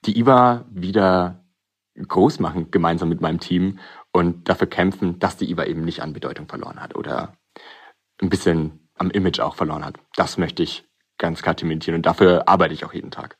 die 0.05 0.17
IWA 0.19 0.65
wieder 0.71 1.43
groß 1.95 2.39
machen, 2.39 2.71
gemeinsam 2.71 3.09
mit 3.09 3.21
meinem 3.21 3.39
Team 3.39 3.79
und 4.11 4.49
dafür 4.49 4.67
kämpfen, 4.67 5.19
dass 5.19 5.37
die 5.37 5.49
IWA 5.51 5.65
eben 5.65 5.85
nicht 5.85 6.01
an 6.01 6.13
Bedeutung 6.13 6.47
verloren 6.47 6.81
hat 6.81 6.95
oder 6.95 7.37
ein 8.21 8.29
bisschen 8.29 8.89
am 8.95 9.11
Image 9.11 9.39
auch 9.39 9.55
verloren 9.55 9.85
hat. 9.85 9.97
Das 10.15 10.37
möchte 10.37 10.63
ich 10.63 10.85
ganz 11.17 11.41
klar 11.41 11.55
zementieren 11.55 11.95
und 11.95 12.05
dafür 12.05 12.47
arbeite 12.47 12.73
ich 12.73 12.85
auch 12.85 12.93
jeden 12.93 13.11
Tag. 13.11 13.37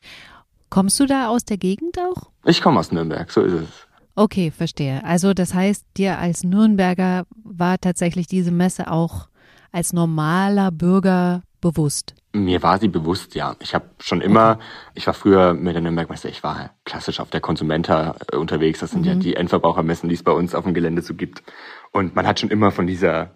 Kommst 0.70 0.98
du 0.98 1.06
da 1.06 1.28
aus 1.28 1.44
der 1.44 1.56
Gegend 1.56 1.98
auch? 1.98 2.30
Ich 2.44 2.60
komme 2.60 2.80
aus 2.80 2.92
Nürnberg, 2.92 3.30
so 3.30 3.42
ist 3.42 3.52
es. 3.52 3.86
Okay, 4.16 4.50
verstehe. 4.50 5.02
Also 5.04 5.34
das 5.34 5.54
heißt, 5.54 5.84
dir 5.96 6.18
als 6.18 6.44
Nürnberger 6.44 7.26
war 7.42 7.78
tatsächlich 7.78 8.26
diese 8.26 8.52
Messe 8.52 8.90
auch 8.90 9.28
als 9.74 9.92
normaler 9.92 10.70
Bürger 10.70 11.42
bewusst? 11.60 12.14
Mir 12.32 12.62
war 12.62 12.78
sie 12.78 12.88
bewusst, 12.88 13.34
ja. 13.34 13.56
Ich 13.60 13.74
habe 13.74 13.86
schon 13.98 14.20
immer, 14.20 14.58
ich 14.94 15.06
war 15.06 15.14
früher 15.14 15.54
mit 15.54 15.74
der 15.74 15.82
Nürnbergmesse, 15.82 16.28
ich 16.28 16.42
war 16.42 16.70
klassisch 16.84 17.20
auf 17.20 17.30
der 17.30 17.40
Konsumenta 17.40 18.16
äh, 18.32 18.36
unterwegs. 18.36 18.80
Das 18.80 18.92
sind 18.92 19.02
mhm. 19.02 19.06
ja 19.06 19.14
die 19.16 19.36
Endverbrauchermessen, 19.36 20.08
die 20.08 20.14
es 20.14 20.22
bei 20.22 20.32
uns 20.32 20.54
auf 20.54 20.64
dem 20.64 20.74
Gelände 20.74 21.02
so 21.02 21.14
gibt. 21.14 21.42
Und 21.90 22.14
man 22.14 22.26
hat 22.26 22.40
schon 22.40 22.50
immer 22.50 22.70
von 22.70 22.86
dieser 22.86 23.32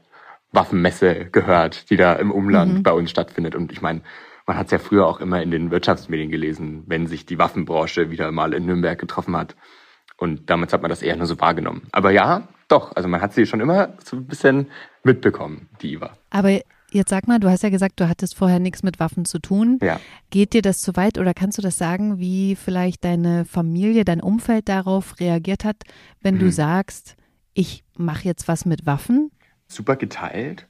Waffenmesse 0.52 1.26
gehört, 1.26 1.90
die 1.90 1.96
da 1.96 2.14
im 2.14 2.30
Umland 2.30 2.74
mhm. 2.74 2.82
bei 2.82 2.92
uns 2.92 3.10
stattfindet. 3.10 3.54
Und 3.54 3.72
ich 3.72 3.82
meine, 3.82 4.02
man 4.46 4.56
hat 4.56 4.66
es 4.66 4.72
ja 4.72 4.78
früher 4.78 5.06
auch 5.06 5.20
immer 5.20 5.42
in 5.42 5.50
den 5.50 5.70
Wirtschaftsmedien 5.70 6.30
gelesen, 6.30 6.84
wenn 6.86 7.06
sich 7.06 7.26
die 7.26 7.38
Waffenbranche 7.38 8.10
wieder 8.10 8.30
mal 8.32 8.54
in 8.54 8.66
Nürnberg 8.66 8.98
getroffen 8.98 9.36
hat. 9.36 9.56
Und 10.16 10.50
damals 10.50 10.72
hat 10.72 10.82
man 10.82 10.88
das 10.88 11.02
eher 11.02 11.16
nur 11.16 11.26
so 11.26 11.38
wahrgenommen. 11.40 11.82
Aber 11.92 12.10
ja, 12.10 12.48
doch, 12.68 12.94
also 12.96 13.08
man 13.08 13.20
hat 13.20 13.32
sie 13.32 13.46
schon 13.46 13.60
immer 13.60 13.94
so 14.04 14.16
ein 14.16 14.26
bisschen 14.26 14.68
mitbekommen, 15.04 15.68
die 15.80 15.94
IWA. 15.94 16.16
Aber 16.30 16.60
jetzt 16.90 17.10
sag 17.10 17.28
mal, 17.28 17.38
du 17.38 17.48
hast 17.48 17.62
ja 17.62 17.70
gesagt, 17.70 18.00
du 18.00 18.08
hattest 18.08 18.36
vorher 18.36 18.58
nichts 18.58 18.82
mit 18.82 19.00
Waffen 19.00 19.24
zu 19.24 19.38
tun. 19.38 19.78
Ja. 19.82 20.00
Geht 20.30 20.52
dir 20.52 20.62
das 20.62 20.80
zu 20.80 20.96
weit 20.96 21.18
oder 21.18 21.34
kannst 21.34 21.58
du 21.58 21.62
das 21.62 21.78
sagen, 21.78 22.18
wie 22.18 22.56
vielleicht 22.56 23.04
deine 23.04 23.44
Familie, 23.44 24.04
dein 24.04 24.20
Umfeld 24.20 24.68
darauf 24.68 25.20
reagiert 25.20 25.64
hat, 25.64 25.76
wenn 26.20 26.36
mhm. 26.36 26.40
du 26.40 26.52
sagst, 26.52 27.16
ich 27.54 27.84
mache 27.96 28.24
jetzt 28.24 28.48
was 28.48 28.64
mit 28.64 28.86
Waffen? 28.86 29.30
Super 29.66 29.96
geteilt. 29.96 30.66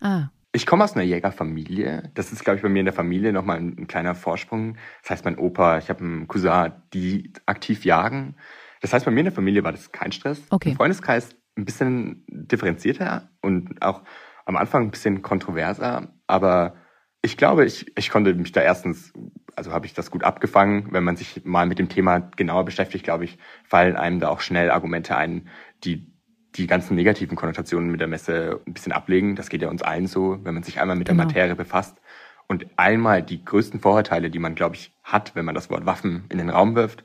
Ah. 0.00 0.28
Ich 0.52 0.66
komme 0.66 0.84
aus 0.84 0.94
einer 0.94 1.04
Jägerfamilie. 1.04 2.10
Das 2.14 2.30
ist, 2.32 2.44
glaube 2.44 2.56
ich, 2.56 2.62
bei 2.62 2.68
mir 2.68 2.80
in 2.80 2.86
der 2.86 2.94
Familie 2.94 3.32
nochmal 3.32 3.58
ein, 3.58 3.76
ein 3.78 3.86
kleiner 3.88 4.14
Vorsprung. 4.14 4.76
Das 5.02 5.10
heißt, 5.10 5.24
mein 5.24 5.38
Opa, 5.38 5.78
ich 5.78 5.88
habe 5.88 6.04
einen 6.04 6.28
Cousin, 6.28 6.72
die 6.92 7.32
aktiv 7.46 7.84
jagen. 7.84 8.36
Das 8.80 8.92
heißt, 8.92 9.04
bei 9.04 9.10
mir 9.10 9.20
in 9.20 9.26
der 9.26 9.32
Familie 9.32 9.64
war 9.64 9.72
das 9.72 9.90
kein 9.92 10.12
Stress. 10.12 10.42
Okay. 10.50 10.70
Im 10.70 10.76
Freundeskreis 10.76 11.34
ein 11.56 11.64
bisschen 11.64 12.24
differenzierter 12.28 13.28
und 13.40 13.80
auch 13.82 14.02
am 14.44 14.56
Anfang 14.56 14.84
ein 14.84 14.90
bisschen 14.90 15.22
kontroverser. 15.22 16.08
Aber 16.26 16.74
ich 17.22 17.36
glaube, 17.36 17.64
ich, 17.64 17.96
ich 17.96 18.10
konnte 18.10 18.34
mich 18.34 18.52
da 18.52 18.60
erstens, 18.60 19.12
also 19.56 19.72
habe 19.72 19.86
ich 19.86 19.94
das 19.94 20.10
gut 20.10 20.24
abgefangen. 20.24 20.88
Wenn 20.90 21.04
man 21.04 21.16
sich 21.16 21.44
mal 21.44 21.66
mit 21.66 21.78
dem 21.78 21.88
Thema 21.88 22.18
genauer 22.18 22.64
beschäftigt, 22.64 23.04
glaube 23.04 23.24
ich, 23.24 23.38
fallen 23.64 23.96
einem 23.96 24.20
da 24.20 24.28
auch 24.28 24.40
schnell 24.40 24.70
Argumente 24.70 25.16
ein, 25.16 25.48
die 25.84 26.12
die 26.56 26.66
ganzen 26.66 26.94
negativen 26.94 27.36
Konnotationen 27.36 27.90
mit 27.90 28.00
der 28.00 28.08
Messe 28.08 28.60
ein 28.66 28.74
bisschen 28.74 28.92
ablegen. 28.92 29.34
Das 29.34 29.48
geht 29.48 29.62
ja 29.62 29.68
uns 29.68 29.82
allen 29.82 30.06
so, 30.06 30.38
wenn 30.44 30.54
man 30.54 30.62
sich 30.62 30.80
einmal 30.80 30.96
mit 30.96 31.08
genau. 31.08 31.18
der 31.18 31.26
Materie 31.26 31.56
befasst. 31.56 32.00
Und 32.46 32.66
einmal 32.76 33.22
die 33.22 33.44
größten 33.44 33.80
Vorurteile, 33.80 34.30
die 34.30 34.38
man, 34.38 34.54
glaube 34.54 34.76
ich, 34.76 34.92
hat, 35.02 35.34
wenn 35.34 35.44
man 35.44 35.54
das 35.54 35.70
Wort 35.70 35.86
Waffen 35.86 36.24
in 36.28 36.38
den 36.38 36.50
Raum 36.50 36.76
wirft, 36.76 37.04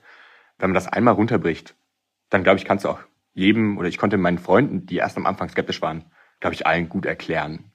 wenn 0.58 0.70
man 0.70 0.76
das 0.76 0.88
einmal 0.88 1.14
runterbricht, 1.14 1.76
dann 2.30 2.44
glaube 2.44 2.60
ich, 2.60 2.66
kannst 2.66 2.86
du 2.86 2.90
auch 2.90 3.00
jedem 3.40 3.78
oder 3.78 3.88
ich 3.88 3.98
konnte 3.98 4.18
meinen 4.18 4.38
Freunden, 4.38 4.86
die 4.86 4.98
erst 4.98 5.18
am 5.18 5.26
Anfang 5.26 5.50
skeptisch 5.50 5.82
waren, 5.82 6.06
glaube 6.40 6.54
ich, 6.54 6.68
allen 6.68 6.90
gut 6.90 7.06
erklären, 7.06 7.72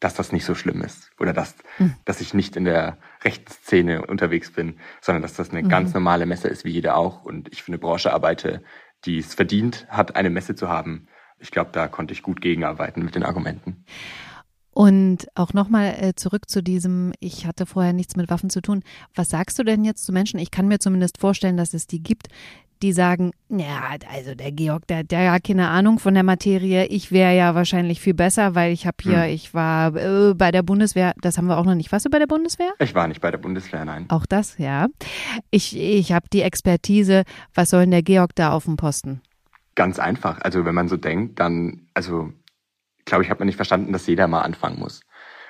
dass 0.00 0.14
das 0.14 0.32
nicht 0.32 0.44
so 0.44 0.54
schlimm 0.54 0.82
ist 0.82 1.10
oder 1.18 1.32
dass, 1.32 1.54
mhm. 1.78 1.94
dass 2.04 2.20
ich 2.20 2.34
nicht 2.34 2.56
in 2.56 2.64
der 2.64 2.98
rechten 3.24 3.50
Szene 3.50 4.04
unterwegs 4.06 4.52
bin, 4.52 4.78
sondern 5.00 5.22
dass 5.22 5.34
das 5.34 5.50
eine 5.50 5.62
mhm. 5.62 5.68
ganz 5.68 5.94
normale 5.94 6.26
Messe 6.26 6.48
ist 6.48 6.64
wie 6.64 6.70
jede 6.70 6.94
auch 6.94 7.24
und 7.24 7.50
ich 7.52 7.62
für 7.62 7.68
eine 7.68 7.78
Branche 7.78 8.12
arbeite, 8.12 8.62
die 9.04 9.18
es 9.18 9.34
verdient 9.34 9.86
hat, 9.88 10.16
eine 10.16 10.30
Messe 10.30 10.54
zu 10.54 10.68
haben. 10.68 11.08
Ich 11.38 11.50
glaube, 11.50 11.70
da 11.72 11.88
konnte 11.88 12.12
ich 12.12 12.22
gut 12.22 12.40
gegenarbeiten 12.40 13.04
mit 13.04 13.14
den 13.14 13.22
Argumenten. 13.22 13.84
Und 14.76 15.28
auch 15.34 15.54
nochmal 15.54 15.96
äh, 15.98 16.14
zurück 16.14 16.50
zu 16.50 16.62
diesem, 16.62 17.14
ich 17.18 17.46
hatte 17.46 17.64
vorher 17.64 17.94
nichts 17.94 18.14
mit 18.14 18.28
Waffen 18.28 18.50
zu 18.50 18.60
tun. 18.60 18.82
Was 19.14 19.30
sagst 19.30 19.58
du 19.58 19.64
denn 19.64 19.84
jetzt 19.84 20.04
zu 20.04 20.12
Menschen? 20.12 20.38
Ich 20.38 20.50
kann 20.50 20.68
mir 20.68 20.78
zumindest 20.78 21.18
vorstellen, 21.18 21.56
dass 21.56 21.72
es 21.72 21.86
die 21.86 22.02
gibt, 22.02 22.28
die 22.82 22.92
sagen, 22.92 23.32
ja, 23.48 23.94
also 24.12 24.34
der 24.34 24.52
Georg, 24.52 24.86
der, 24.86 25.04
der 25.04 25.32
hat 25.32 25.44
keine 25.44 25.68
Ahnung 25.68 25.98
von 25.98 26.14
der 26.14 26.22
Materie. 26.22 26.86
Ich 26.86 27.12
wäre 27.12 27.36
ja 27.36 27.54
wahrscheinlich 27.54 28.00
viel 28.00 28.14
besser, 28.14 28.54
weil 28.54 28.72
ich 28.72 28.86
habe 28.86 28.96
hier, 29.02 29.22
hm. 29.22 29.30
ich 29.30 29.54
war 29.54 29.94
äh, 29.94 30.34
bei 30.34 30.50
der 30.50 30.62
Bundeswehr. 30.62 31.14
Das 31.20 31.38
haben 31.38 31.46
wir 31.46 31.58
auch 31.58 31.64
noch 31.64 31.74
nicht. 31.74 31.92
Warst 31.92 32.06
du 32.06 32.10
bei 32.10 32.18
der 32.18 32.26
Bundeswehr? 32.26 32.72
Ich 32.78 32.94
war 32.94 33.08
nicht 33.08 33.20
bei 33.20 33.30
der 33.30 33.38
Bundeswehr, 33.38 33.84
nein. 33.84 34.06
Auch 34.08 34.26
das, 34.26 34.58
ja. 34.58 34.88
Ich, 35.50 35.76
ich 35.78 36.12
habe 36.12 36.28
die 36.32 36.42
Expertise. 36.42 37.22
Was 37.54 37.70
soll 37.70 37.82
denn 37.82 37.92
der 37.92 38.02
Georg 38.02 38.34
da 38.34 38.52
auf 38.52 38.64
dem 38.64 38.76
Posten? 38.76 39.22
Ganz 39.74 39.98
einfach. 39.98 40.40
Also 40.40 40.64
wenn 40.64 40.74
man 40.74 40.88
so 40.88 40.96
denkt, 40.96 41.38
dann, 41.40 41.86
also 41.94 42.32
glaube 43.04 43.24
ich, 43.24 43.30
hat 43.30 43.38
man 43.38 43.46
nicht 43.46 43.56
verstanden, 43.56 43.92
dass 43.92 44.06
jeder 44.06 44.28
mal 44.28 44.42
anfangen 44.42 44.78
muss. 44.78 45.00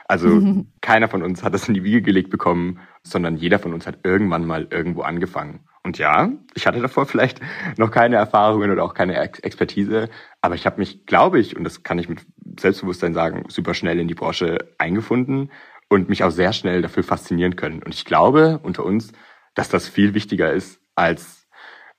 Also 0.09 0.65
keiner 0.81 1.09
von 1.09 1.23
uns 1.23 1.43
hat 1.43 1.55
das 1.55 1.67
in 1.67 1.75
die 1.75 1.83
Wiege 1.83 2.03
gelegt 2.03 2.31
bekommen, 2.31 2.79
sondern 3.03 3.37
jeder 3.37 3.59
von 3.59 3.73
uns 3.73 3.87
hat 3.87 4.01
irgendwann 4.05 4.47
mal 4.47 4.69
irgendwo 4.71 5.03
angefangen. 5.03 5.61
Und 5.87 5.99
ja, 5.99 6.31
ich 6.55 6.67
hatte 6.67 6.81
davor 6.81 7.07
vielleicht 7.07 7.41
noch 7.77 7.93
keine 7.93 8.17
Erfahrungen 8.17 8.73
oder 8.73 8.83
auch 8.83 8.93
keine 8.93 9.15
Expertise, 9.19 10.09
aber 10.41 10.57
ich 10.57 10.67
habe 10.67 10.81
mich, 10.81 11.07
glaube 11.07 11.39
ich, 11.39 11.57
und 11.57 11.63
das 11.63 11.85
kann 11.85 12.01
ich 12.01 12.09
mit 12.09 12.27
Selbstbewusstsein 12.59 13.15
sagen, 13.15 13.45
super 13.47 13.73
schnell 13.73 14.01
in 14.01 14.09
die 14.09 14.15
Branche 14.15 14.59
eingefunden 14.79 15.53
und 15.89 16.09
mich 16.09 16.25
auch 16.25 16.33
sehr 16.33 16.53
schnell 16.53 16.83
dafür 16.83 17.05
faszinieren 17.05 17.55
können. 17.55 17.85
Und 17.85 17.95
ich 17.95 18.05
glaube 18.05 18.59
unter 18.65 18.85
uns, 18.85 19.13
dass 19.55 19.69
das 19.69 19.87
viel 19.87 20.13
wichtiger 20.13 20.53
ist, 20.53 20.81
als 20.97 21.47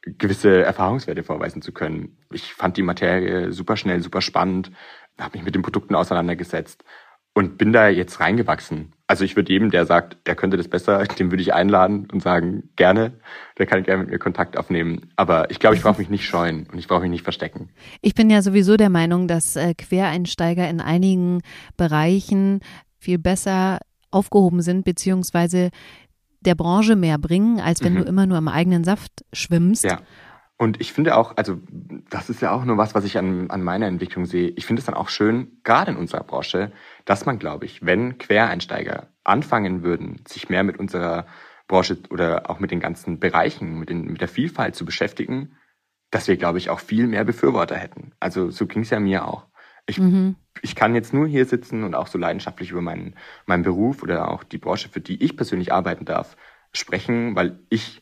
gewisse 0.01 0.63
Erfahrungswerte 0.63 1.24
vorweisen 1.24 1.62
zu 1.62 1.72
können. 1.72 2.17
Ich 2.34 2.56
fand 2.56 2.75
die 2.75 2.84
Materie 2.84 3.53
super 3.53 3.77
schnell, 3.77 4.01
super 4.01 4.20
spannend, 4.20 4.70
habe 5.17 5.38
mich 5.38 5.46
mit 5.46 5.56
den 5.56 5.62
Produkten 5.62 5.96
auseinandergesetzt 5.96 6.84
und 7.34 7.58
bin 7.58 7.72
da 7.72 7.88
jetzt 7.88 8.20
reingewachsen. 8.20 8.96
Also 9.07 9.23
ich 9.23 9.37
würde 9.37 9.51
jedem, 9.51 9.71
der 9.71 9.85
sagt, 9.85 10.17
der 10.27 10.35
könnte 10.35 10.57
das 10.57 10.67
besser, 10.67 11.03
dem 11.19 11.31
würde 11.31 11.41
ich 11.41 11.53
einladen 11.53 12.07
und 12.11 12.21
sagen, 12.21 12.69
gerne, 12.75 13.13
der 13.57 13.65
kann 13.65 13.83
gerne 13.83 14.03
mit 14.03 14.11
mir 14.11 14.19
Kontakt 14.19 14.57
aufnehmen. 14.57 15.09
Aber 15.15 15.49
ich 15.49 15.59
glaube, 15.59 15.75
ich 15.75 15.81
brauche 15.81 15.99
mich 15.99 16.09
nicht 16.09 16.25
scheuen 16.25 16.67
und 16.71 16.77
ich 16.77 16.87
brauche 16.87 17.01
mich 17.01 17.11
nicht 17.11 17.23
verstecken. 17.23 17.69
Ich 18.01 18.13
bin 18.13 18.29
ja 18.29 18.41
sowieso 18.41 18.75
der 18.75 18.89
Meinung, 18.89 19.27
dass 19.27 19.55
äh, 19.55 19.73
Quereinsteiger 19.73 20.69
in 20.69 20.81
einigen 20.81 21.41
Bereichen 21.77 22.59
viel 22.99 23.17
besser 23.17 23.79
aufgehoben 24.11 24.61
sind, 24.61 24.83
beziehungsweise 24.83 25.69
der 26.41 26.55
Branche 26.55 26.95
mehr 26.95 27.17
bringen, 27.17 27.59
als 27.59 27.83
wenn 27.83 27.93
mhm. 27.93 27.99
du 27.99 28.03
immer 28.03 28.25
nur 28.25 28.37
im 28.37 28.47
eigenen 28.47 28.83
Saft 28.83 29.25
schwimmst. 29.33 29.83
Ja. 29.83 29.99
Und 30.57 30.81
ich 30.81 30.91
finde 30.91 31.15
auch, 31.15 31.37
also 31.37 31.59
das 32.09 32.29
ist 32.31 32.41
ja 32.41 32.51
auch 32.51 32.65
nur 32.65 32.77
was, 32.77 32.95
was 32.95 33.05
ich 33.05 33.17
an, 33.17 33.51
an 33.51 33.61
meiner 33.63 33.85
Entwicklung 33.85 34.25
sehe. 34.25 34.49
Ich 34.49 34.65
finde 34.65 34.79
es 34.79 34.87
dann 34.87 34.95
auch 34.95 35.09
schön, 35.09 35.59
gerade 35.63 35.91
in 35.91 35.97
unserer 35.97 36.23
Branche, 36.23 36.71
dass 37.05 37.27
man, 37.27 37.37
glaube 37.37 37.65
ich, 37.65 37.85
wenn 37.85 38.17
Quereinsteiger 38.17 39.07
anfangen 39.23 39.83
würden, 39.83 40.21
sich 40.27 40.49
mehr 40.49 40.63
mit 40.63 40.79
unserer 40.79 41.27
Branche 41.67 41.97
oder 42.09 42.49
auch 42.49 42.59
mit 42.59 42.71
den 42.71 42.79
ganzen 42.79 43.19
Bereichen, 43.19 43.77
mit, 43.77 43.89
den, 43.89 44.05
mit 44.05 44.21
der 44.21 44.27
Vielfalt 44.27 44.75
zu 44.75 44.83
beschäftigen, 44.83 45.55
dass 46.09 46.27
wir, 46.27 46.37
glaube 46.37 46.57
ich, 46.57 46.71
auch 46.71 46.79
viel 46.79 47.05
mehr 47.05 47.23
Befürworter 47.23 47.75
hätten. 47.75 48.13
Also 48.19 48.49
so 48.49 48.65
ging 48.65 48.81
es 48.81 48.89
ja 48.89 48.99
mir 48.99 49.27
auch. 49.27 49.45
Ich, 49.85 49.99
mhm. 49.99 50.37
ich 50.61 50.75
kann 50.75 50.95
jetzt 50.95 51.13
nur 51.13 51.27
hier 51.27 51.45
sitzen 51.45 51.83
und 51.83 51.93
auch 51.93 52.07
so 52.07 52.17
leidenschaftlich 52.17 52.71
über 52.71 52.81
meinen, 52.81 53.15
meinen 53.45 53.63
Beruf 53.63 54.01
oder 54.01 54.31
auch 54.31 54.43
die 54.43 54.57
Branche, 54.57 54.89
für 54.89 55.01
die 55.01 55.23
ich 55.23 55.37
persönlich 55.37 55.71
arbeiten 55.71 56.05
darf, 56.05 56.35
sprechen, 56.73 57.35
weil 57.35 57.59
ich 57.69 58.01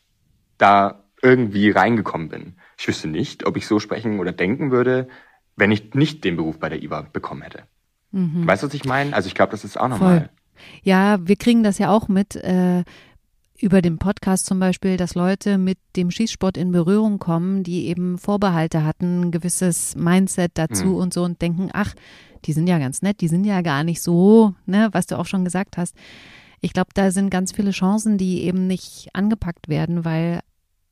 da 0.58 1.05
irgendwie 1.22 1.70
reingekommen 1.70 2.28
bin. 2.28 2.56
Ich 2.78 2.86
wüsste 2.88 3.08
nicht, 3.08 3.46
ob 3.46 3.56
ich 3.56 3.66
so 3.66 3.78
sprechen 3.80 4.20
oder 4.20 4.32
denken 4.32 4.70
würde, 4.70 5.08
wenn 5.56 5.72
ich 5.72 5.94
nicht 5.94 6.24
den 6.24 6.36
Beruf 6.36 6.58
bei 6.58 6.68
der 6.68 6.82
IWA 6.82 7.02
bekommen 7.12 7.42
hätte. 7.42 7.64
Mhm. 8.12 8.46
Weißt 8.46 8.62
du, 8.62 8.66
was 8.68 8.74
ich 8.74 8.84
meine? 8.84 9.14
Also 9.14 9.28
ich 9.28 9.34
glaube, 9.34 9.50
das 9.50 9.64
ist 9.64 9.78
auch 9.78 9.88
normal. 9.88 10.30
Ja, 10.82 11.18
wir 11.26 11.36
kriegen 11.36 11.62
das 11.62 11.78
ja 11.78 11.90
auch 11.90 12.08
mit 12.08 12.36
äh, 12.36 12.84
über 13.58 13.82
den 13.82 13.98
Podcast 13.98 14.46
zum 14.46 14.58
Beispiel, 14.58 14.96
dass 14.96 15.14
Leute 15.14 15.58
mit 15.58 15.78
dem 15.96 16.10
Schießsport 16.10 16.56
in 16.56 16.72
Berührung 16.72 17.18
kommen, 17.18 17.62
die 17.62 17.86
eben 17.86 18.18
Vorbehalte 18.18 18.84
hatten, 18.84 19.22
ein 19.22 19.30
gewisses 19.30 19.96
Mindset 19.96 20.52
dazu 20.54 20.86
mhm. 20.86 20.96
und 20.96 21.14
so 21.14 21.24
und 21.24 21.40
denken, 21.40 21.70
ach, 21.72 21.94
die 22.44 22.52
sind 22.52 22.68
ja 22.68 22.78
ganz 22.78 23.02
nett, 23.02 23.20
die 23.20 23.28
sind 23.28 23.44
ja 23.44 23.62
gar 23.62 23.82
nicht 23.82 24.02
so, 24.02 24.54
ne, 24.66 24.88
was 24.92 25.06
du 25.06 25.18
auch 25.18 25.26
schon 25.26 25.44
gesagt 25.44 25.76
hast. 25.76 25.96
Ich 26.60 26.72
glaube, 26.72 26.90
da 26.94 27.10
sind 27.10 27.30
ganz 27.30 27.52
viele 27.52 27.70
Chancen, 27.70 28.18
die 28.18 28.42
eben 28.44 28.66
nicht 28.66 29.08
angepackt 29.12 29.68
werden, 29.68 30.04
weil 30.04 30.40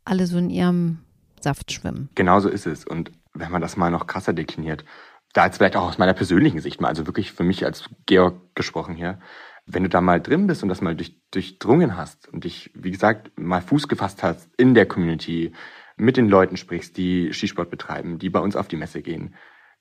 alle 0.04 0.26
so 0.26 0.38
in 0.38 0.50
ihrem 0.50 0.98
Saft 1.40 1.72
schwimmen. 1.72 2.08
Genau 2.14 2.40
so 2.40 2.48
ist 2.48 2.66
es. 2.66 2.84
Und 2.84 3.12
wenn 3.32 3.50
man 3.50 3.60
das 3.60 3.76
mal 3.76 3.90
noch 3.90 4.06
krasser 4.06 4.32
dekliniert, 4.32 4.84
da 5.32 5.46
jetzt 5.46 5.58
vielleicht 5.58 5.76
auch 5.76 5.88
aus 5.88 5.98
meiner 5.98 6.14
persönlichen 6.14 6.60
Sicht 6.60 6.80
mal, 6.80 6.88
also 6.88 7.06
wirklich 7.06 7.32
für 7.32 7.44
mich 7.44 7.64
als 7.64 7.90
Georg 8.06 8.36
gesprochen 8.54 8.94
hier, 8.94 9.18
wenn 9.66 9.82
du 9.82 9.88
da 9.88 10.00
mal 10.00 10.20
drin 10.20 10.46
bist 10.46 10.62
und 10.62 10.68
das 10.68 10.80
mal 10.80 10.94
durch, 10.94 11.20
durchdrungen 11.30 11.96
hast 11.96 12.28
und 12.28 12.44
dich, 12.44 12.70
wie 12.74 12.90
gesagt, 12.90 13.32
mal 13.38 13.62
Fuß 13.62 13.88
gefasst 13.88 14.22
hast 14.22 14.48
in 14.56 14.74
der 14.74 14.86
Community, 14.86 15.52
mit 15.96 16.16
den 16.16 16.28
Leuten 16.28 16.56
sprichst, 16.56 16.96
die 16.96 17.32
Skisport 17.32 17.70
betreiben, 17.70 18.18
die 18.18 18.30
bei 18.30 18.40
uns 18.40 18.56
auf 18.56 18.68
die 18.68 18.76
Messe 18.76 19.00
gehen, 19.00 19.34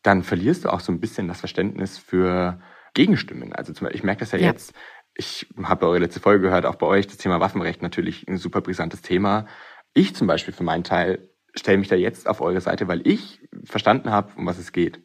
dann 0.03 0.23
verlierst 0.23 0.65
du 0.65 0.69
auch 0.69 0.79
so 0.79 0.91
ein 0.91 0.99
bisschen 0.99 1.27
das 1.27 1.39
Verständnis 1.39 1.97
für 1.97 2.59
Gegenstimmen. 2.93 3.53
Also 3.53 3.73
zum 3.73 3.85
Beispiel, 3.85 3.99
ich 3.99 4.03
merke 4.03 4.19
das 4.19 4.31
ja, 4.31 4.39
ja. 4.39 4.47
jetzt, 4.47 4.73
ich 5.15 5.47
habe 5.63 5.87
eure 5.87 5.99
letzte 5.99 6.19
Folge 6.19 6.43
gehört, 6.43 6.65
auch 6.65 6.75
bei 6.75 6.87
euch, 6.87 7.07
das 7.07 7.17
Thema 7.17 7.39
Waffenrecht 7.39 7.81
natürlich 7.81 8.27
ein 8.27 8.37
super 8.37 8.61
brisantes 8.61 9.01
Thema. 9.01 9.47
Ich 9.93 10.15
zum 10.15 10.27
Beispiel 10.27 10.53
für 10.53 10.63
meinen 10.63 10.83
Teil 10.83 11.29
stelle 11.55 11.77
mich 11.77 11.87
da 11.87 11.95
jetzt 11.95 12.27
auf 12.27 12.41
eure 12.41 12.61
Seite, 12.61 12.87
weil 12.87 13.07
ich 13.07 13.41
verstanden 13.63 14.11
habe, 14.11 14.31
um 14.35 14.45
was 14.45 14.57
es 14.57 14.71
geht. 14.71 15.01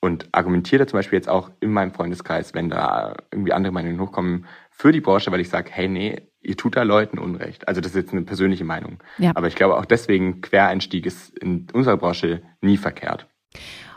Und 0.00 0.28
argumentiere 0.32 0.84
da 0.84 0.86
zum 0.86 0.98
Beispiel 0.98 1.16
jetzt 1.16 1.28
auch 1.28 1.50
in 1.60 1.72
meinem 1.72 1.92
Freundeskreis, 1.92 2.52
wenn 2.52 2.68
da 2.68 3.16
irgendwie 3.30 3.52
andere 3.52 3.72
Meinungen 3.72 4.00
hochkommen, 4.00 4.46
für 4.70 4.92
die 4.92 5.00
Branche, 5.00 5.32
weil 5.32 5.40
ich 5.40 5.48
sage, 5.48 5.70
hey, 5.72 5.88
nee, 5.88 6.20
ihr 6.42 6.56
tut 6.56 6.76
da 6.76 6.82
Leuten 6.82 7.18
Unrecht. 7.18 7.66
Also 7.66 7.80
das 7.80 7.92
ist 7.92 7.96
jetzt 7.96 8.12
eine 8.12 8.22
persönliche 8.22 8.64
Meinung. 8.64 9.02
Ja. 9.16 9.32
Aber 9.34 9.48
ich 9.48 9.54
glaube 9.54 9.76
auch 9.76 9.86
deswegen, 9.86 10.42
Quereinstieg 10.42 11.06
ist 11.06 11.36
in 11.38 11.66
unserer 11.72 11.96
Branche 11.96 12.42
nie 12.60 12.76
verkehrt. 12.76 13.26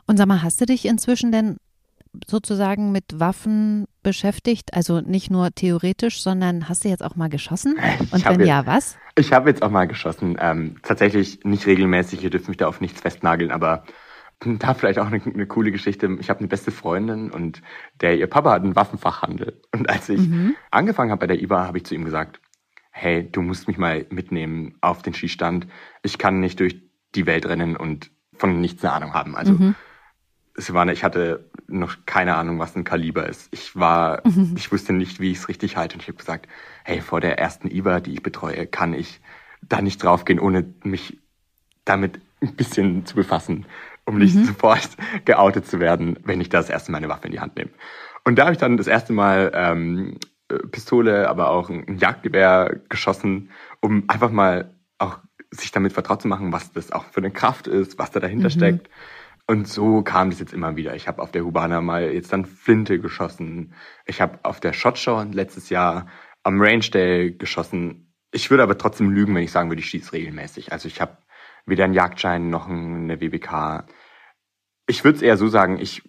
Und 0.08 0.18
sag 0.18 0.28
mal, 0.28 0.42
hast 0.42 0.62
du 0.62 0.66
dich 0.66 0.86
inzwischen 0.86 1.34
denn 1.34 1.58
sozusagen 2.28 2.92
mit 2.92 3.20
Waffen 3.20 3.86
beschäftigt? 4.04 4.74
Also 4.74 5.02
nicht 5.02 5.30
nur 5.30 5.52
theoretisch, 5.52 6.22
sondern 6.22 6.70
hast 6.70 6.84
du 6.84 6.90
jetzt 6.90 7.04
auch 7.04 7.16
mal 7.16 7.30
geschossen? 7.30 7.78
Und 8.12 8.26
wenn 8.26 8.40
jetzt, 8.40 8.48
ja, 8.48 8.66
was? 8.66 8.98
Ich 9.16 9.34
habe 9.34 9.50
jetzt 9.50 9.62
auch 9.62 9.70
mal 9.70 9.86
geschossen. 9.86 10.38
Ähm, 10.40 10.78
tatsächlich 10.84 11.44
nicht 11.44 11.66
regelmäßig, 11.66 12.24
ihr 12.24 12.30
dürft 12.30 12.48
mich 12.48 12.58
da 12.58 12.68
auf 12.68 12.82
nichts 12.82 13.02
festnageln, 13.02 13.52
aber 13.52 13.84
da 14.46 14.74
vielleicht 14.74 15.00
auch 15.00 15.08
eine, 15.08 15.22
eine 15.22 15.48
coole 15.48 15.72
Geschichte. 15.72 16.18
Ich 16.20 16.30
habe 16.30 16.40
eine 16.40 16.48
beste 16.48 16.72
Freundin 16.72 17.32
und 17.32 17.62
der 18.02 18.18
ihr 18.18 18.28
Papa 18.28 18.52
hat 18.52 18.64
einen 18.64 18.76
Waffenfachhandel. 18.76 19.62
Und 19.74 19.90
als 19.90 20.10
ich 20.10 20.22
mhm. 20.22 20.56
angefangen 20.72 21.12
habe 21.12 21.22
bei 21.22 21.28
der 21.28 21.42
IBA, 21.42 21.68
habe 21.68 21.78
ich 21.78 21.86
zu 21.86 21.96
ihm 21.96 22.06
gesagt, 22.06 22.42
hey, 22.92 23.30
du 23.30 23.42
musst 23.42 23.68
mich 23.68 23.78
mal 23.78 24.06
mitnehmen 24.10 24.76
auf 24.82 25.02
den 25.02 25.14
Skistand. 25.14 25.68
Ich 26.04 26.18
kann 26.18 26.40
nicht 26.40 26.60
durch 26.60 26.82
die 27.16 27.26
Welt 27.26 27.46
rennen 27.46 27.76
und 27.78 28.12
von 28.34 28.60
nichts 28.60 28.84
eine 28.84 28.94
Ahnung 28.94 29.14
haben. 29.14 29.36
Also 29.36 29.54
mhm 29.54 29.76
war, 30.74 30.88
ich 30.88 31.04
hatte 31.04 31.46
noch 31.68 31.98
keine 32.06 32.36
Ahnung, 32.36 32.60
was 32.60 32.76
ein 32.76 32.84
Kaliber 32.84 33.28
ist. 33.28 33.48
Ich 33.52 33.76
war, 33.76 34.22
mhm. 34.26 34.54
ich 34.58 34.72
wusste 34.72 34.94
nicht, 34.94 35.20
wie 35.20 35.32
ich 35.32 35.38
es 35.38 35.48
richtig 35.48 35.78
halte. 35.78 35.96
Und 35.96 36.02
ich 36.02 36.08
habe 36.08 36.18
gesagt, 36.18 36.48
hey, 36.84 37.02
vor 37.02 37.22
der 37.22 37.40
ersten 37.40 37.70
IBA, 37.70 38.00
die 38.02 38.14
ich 38.14 38.24
betreue, 38.24 38.68
kann 38.68 38.94
ich 38.94 39.22
da 39.62 39.82
nicht 39.82 40.04
draufgehen, 40.04 40.40
ohne 40.40 40.66
mich 40.84 41.18
damit 41.86 42.20
ein 42.42 42.56
bisschen 42.56 43.06
zu 43.06 43.16
befassen, 43.16 43.66
um 44.06 44.18
nicht 44.18 44.36
mhm. 44.36 44.46
sofort 44.46 44.90
geoutet 45.26 45.68
zu 45.68 45.80
werden, 45.80 46.18
wenn 46.24 46.42
ich 46.42 46.50
das 46.50 46.70
erste 46.70 46.92
Mal 46.92 47.00
eine 47.00 47.10
Waffe 47.10 47.28
in 47.28 47.32
die 47.32 47.40
Hand 47.40 47.56
nehme. 47.56 47.72
Und 48.24 48.38
da 48.38 48.44
habe 48.44 48.54
ich 48.54 48.60
dann 48.60 48.78
das 48.78 48.88
erste 48.88 49.14
Mal 49.14 49.52
ähm, 49.54 50.18
Pistole, 50.72 51.30
aber 51.30 51.52
auch 51.52 51.70
ein 51.70 51.98
Jagdgewehr 51.98 52.80
geschossen, 52.90 53.50
um 53.82 54.06
einfach 54.08 54.32
mal 54.32 54.74
auch 54.98 55.20
sich 55.52 55.72
damit 55.72 55.94
vertraut 55.94 56.22
zu 56.22 56.28
machen, 56.28 56.52
was 56.52 56.72
das 56.74 56.92
auch 56.92 57.06
für 57.06 57.22
eine 57.22 57.32
Kraft 57.32 57.68
ist, 57.68 57.98
was 57.98 58.12
da 58.12 58.20
dahinter 58.20 58.48
mhm. 58.48 58.54
steckt. 58.54 58.90
Und 59.50 59.68
so 59.68 60.04
kam 60.04 60.30
das 60.30 60.40
jetzt 60.40 60.54
immer 60.54 60.76
wieder. 60.76 60.96
Ich 60.96 61.08
habe 61.08 61.24
auf 61.24 61.32
der 61.32 61.44
Hubana 61.44 61.82
mal 61.82 62.12
jetzt 62.12 62.32
dann 62.32 62.46
Flinte 62.46 63.00
geschossen. 63.00 63.74
Ich 64.06 64.22
habe 64.22 64.38
auf 64.44 64.60
der 64.60 64.74
Shotshow 64.74 65.24
letztes 65.32 65.72
Jahr 65.72 66.06
am 66.44 66.62
Range 66.62 66.88
Day 66.94 67.32
geschossen. 67.32 68.14
Ich 68.32 68.52
würde 68.52 68.62
aber 68.62 68.78
trotzdem 68.78 69.10
lügen, 69.10 69.34
wenn 69.34 69.42
ich 69.42 69.52
sagen 69.52 69.72
würde, 69.72 69.80
ich 69.80 69.90
schieße 69.90 70.14
regelmäßig. 70.14 70.72
Also 70.72 70.88
ich 70.88 71.02
habe 71.02 71.18
weder 71.66 71.86
einen 71.86 71.96
Jagdschein 71.96 72.52
noch 72.52 72.70
eine 72.70 73.20
WBK. 73.22 73.86
Ich 74.86 75.04
würde 75.04 75.16
es 75.16 75.24
eher 75.24 75.36
so 75.36 75.48
sagen, 75.48 75.80
ich 75.80 76.04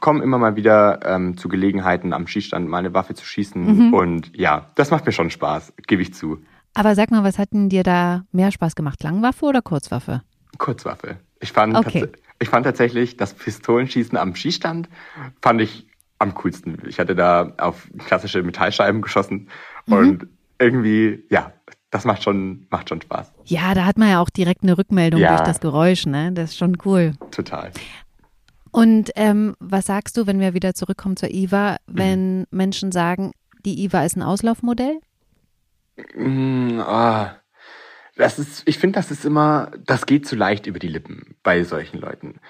komme 0.00 0.22
immer 0.22 0.38
mal 0.38 0.54
wieder 0.54 1.00
ähm, 1.04 1.36
zu 1.36 1.48
Gelegenheiten 1.48 2.12
am 2.12 2.28
Schießstand 2.28 2.68
mal 2.68 2.78
eine 2.78 2.94
Waffe 2.94 3.14
zu 3.14 3.24
schießen. 3.24 3.88
Mhm. 3.88 3.92
Und 3.92 4.36
ja, 4.36 4.70
das 4.76 4.92
macht 4.92 5.04
mir 5.04 5.10
schon 5.10 5.30
Spaß, 5.30 5.72
gebe 5.88 6.02
ich 6.02 6.14
zu. 6.14 6.38
Aber 6.74 6.94
sag 6.94 7.10
mal, 7.10 7.24
was 7.24 7.40
hat 7.40 7.52
denn 7.54 7.68
dir 7.68 7.82
da 7.82 8.22
mehr 8.30 8.52
Spaß 8.52 8.76
gemacht? 8.76 9.02
Langwaffe 9.02 9.46
oder 9.46 9.62
Kurzwaffe? 9.62 10.22
Kurzwaffe. 10.58 11.16
Ich 11.40 11.50
fand 11.50 11.76
okay. 11.76 12.08
Ich 12.38 12.48
fand 12.48 12.66
tatsächlich 12.66 13.16
das 13.16 13.34
Pistolenschießen 13.34 14.18
am 14.18 14.34
Skistand 14.34 14.88
fand 15.40 15.60
ich 15.60 15.86
am 16.18 16.34
coolsten. 16.34 16.78
Ich 16.86 16.98
hatte 16.98 17.14
da 17.14 17.52
auf 17.58 17.88
klassische 18.06 18.42
Metallscheiben 18.42 19.02
geschossen 19.02 19.48
mhm. 19.86 19.94
und 19.94 20.26
irgendwie, 20.58 21.24
ja, 21.30 21.52
das 21.90 22.04
macht 22.04 22.22
schon, 22.22 22.66
macht 22.70 22.88
schon 22.88 23.00
Spaß. 23.00 23.32
Ja, 23.44 23.74
da 23.74 23.84
hat 23.84 23.98
man 23.98 24.10
ja 24.10 24.20
auch 24.20 24.30
direkt 24.30 24.62
eine 24.62 24.76
Rückmeldung 24.76 25.20
ja. 25.20 25.36
durch 25.36 25.46
das 25.46 25.60
Geräusch, 25.60 26.06
ne? 26.06 26.32
Das 26.32 26.50
ist 26.50 26.58
schon 26.58 26.76
cool. 26.84 27.12
Total. 27.30 27.70
Und 28.70 29.10
ähm, 29.14 29.54
was 29.60 29.86
sagst 29.86 30.16
du, 30.16 30.26
wenn 30.26 30.40
wir 30.40 30.54
wieder 30.54 30.74
zurückkommen 30.74 31.16
zur 31.16 31.30
IWA, 31.30 31.76
wenn 31.86 32.40
mhm. 32.40 32.46
Menschen 32.50 32.90
sagen, 32.90 33.32
die 33.64 33.84
IWA 33.84 34.04
ist 34.04 34.16
ein 34.16 34.22
Auslaufmodell? 34.22 34.98
Mm, 36.16 36.80
oh. 36.80 37.26
Das 38.16 38.38
ist, 38.38 38.62
ich 38.66 38.78
finde, 38.78 38.98
das 38.98 39.10
ist 39.10 39.24
immer, 39.24 39.72
das 39.84 40.06
geht 40.06 40.26
zu 40.26 40.36
leicht 40.36 40.66
über 40.66 40.78
die 40.78 40.88
Lippen 40.88 41.36
bei 41.42 41.64
solchen 41.64 41.98
Leuten. 41.98 42.40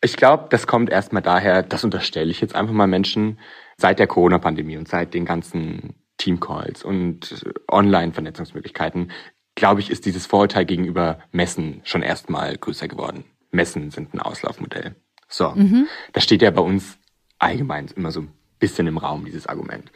Ich 0.00 0.16
glaube, 0.16 0.48
das 0.50 0.66
kommt 0.66 0.90
erstmal 0.90 1.22
daher, 1.22 1.62
das 1.62 1.84
unterstelle 1.84 2.30
ich 2.30 2.40
jetzt 2.40 2.54
einfach 2.54 2.74
mal 2.74 2.86
Menschen, 2.86 3.38
seit 3.76 3.98
der 3.98 4.06
Corona-Pandemie 4.06 4.76
und 4.76 4.88
seit 4.88 5.14
den 5.14 5.24
ganzen 5.24 5.94
Teamcalls 6.18 6.84
und 6.84 7.44
Online-Vernetzungsmöglichkeiten, 7.70 9.10
glaube 9.54 9.80
ich, 9.80 9.90
ist 9.90 10.04
dieses 10.06 10.26
Vorurteil 10.26 10.64
gegenüber 10.64 11.18
Messen 11.32 11.80
schon 11.84 12.02
erstmal 12.02 12.56
größer 12.56 12.88
geworden. 12.88 13.24
Messen 13.50 13.90
sind 13.90 14.14
ein 14.14 14.20
Auslaufmodell. 14.20 14.96
So, 15.28 15.50
mhm. 15.50 15.86
das 16.12 16.24
steht 16.24 16.42
ja 16.42 16.50
bei 16.50 16.62
uns 16.62 16.98
allgemein 17.38 17.86
immer 17.96 18.10
so 18.10 18.20
ein 18.20 18.32
bisschen 18.58 18.86
im 18.86 18.98
Raum, 18.98 19.24
dieses 19.24 19.46
Argument. 19.46 19.90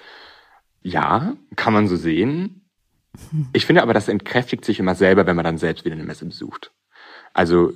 Ja, 0.80 1.34
kann 1.56 1.72
man 1.72 1.88
so 1.88 1.96
sehen. 1.96 2.57
Ich 3.52 3.66
finde 3.66 3.82
aber, 3.82 3.94
das 3.94 4.08
entkräftigt 4.08 4.64
sich 4.64 4.78
immer 4.78 4.94
selber, 4.94 5.26
wenn 5.26 5.36
man 5.36 5.44
dann 5.44 5.58
selbst 5.58 5.84
wieder 5.84 5.94
eine 5.94 6.04
Messe 6.04 6.24
besucht. 6.24 6.72
Also 7.34 7.72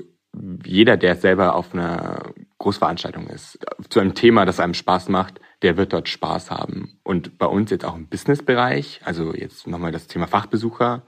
jeder, 0.65 0.97
der 0.97 1.17
selber 1.17 1.55
auf 1.55 1.75
einer 1.75 2.33
Großveranstaltung 2.59 3.27
ist, 3.27 3.59
zu 3.91 4.01
einem 4.01 4.15
Thema, 4.15 4.47
das 4.47 4.61
einem 4.61 4.75
Spaß 4.75 5.09
macht, 5.09 5.41
der 5.61 5.77
wird 5.77 5.93
dort 5.93 6.09
Spaß 6.09 6.51
haben. 6.51 6.99
Und 7.03 7.39
bei 7.39 7.47
uns 7.47 7.71
jetzt 7.71 7.85
auch 7.85 7.95
im 7.95 8.09
Businessbereich, 8.09 9.01
also 9.05 9.35
jetzt 9.35 9.67
nochmal 9.67 9.93
das 9.93 10.07
Thema 10.07 10.27
Fachbesucher, 10.27 11.03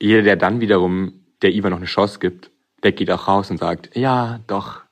jeder, 0.00 0.22
der 0.22 0.36
dann 0.36 0.60
wiederum 0.60 1.24
der 1.42 1.52
Iva 1.52 1.70
noch 1.70 1.78
eine 1.78 1.86
Chance 1.86 2.20
gibt, 2.20 2.50
der 2.82 2.92
geht 2.92 3.10
auch 3.10 3.26
raus 3.26 3.50
und 3.50 3.58
sagt, 3.58 3.96
ja, 3.96 4.38
doch, 4.46 4.82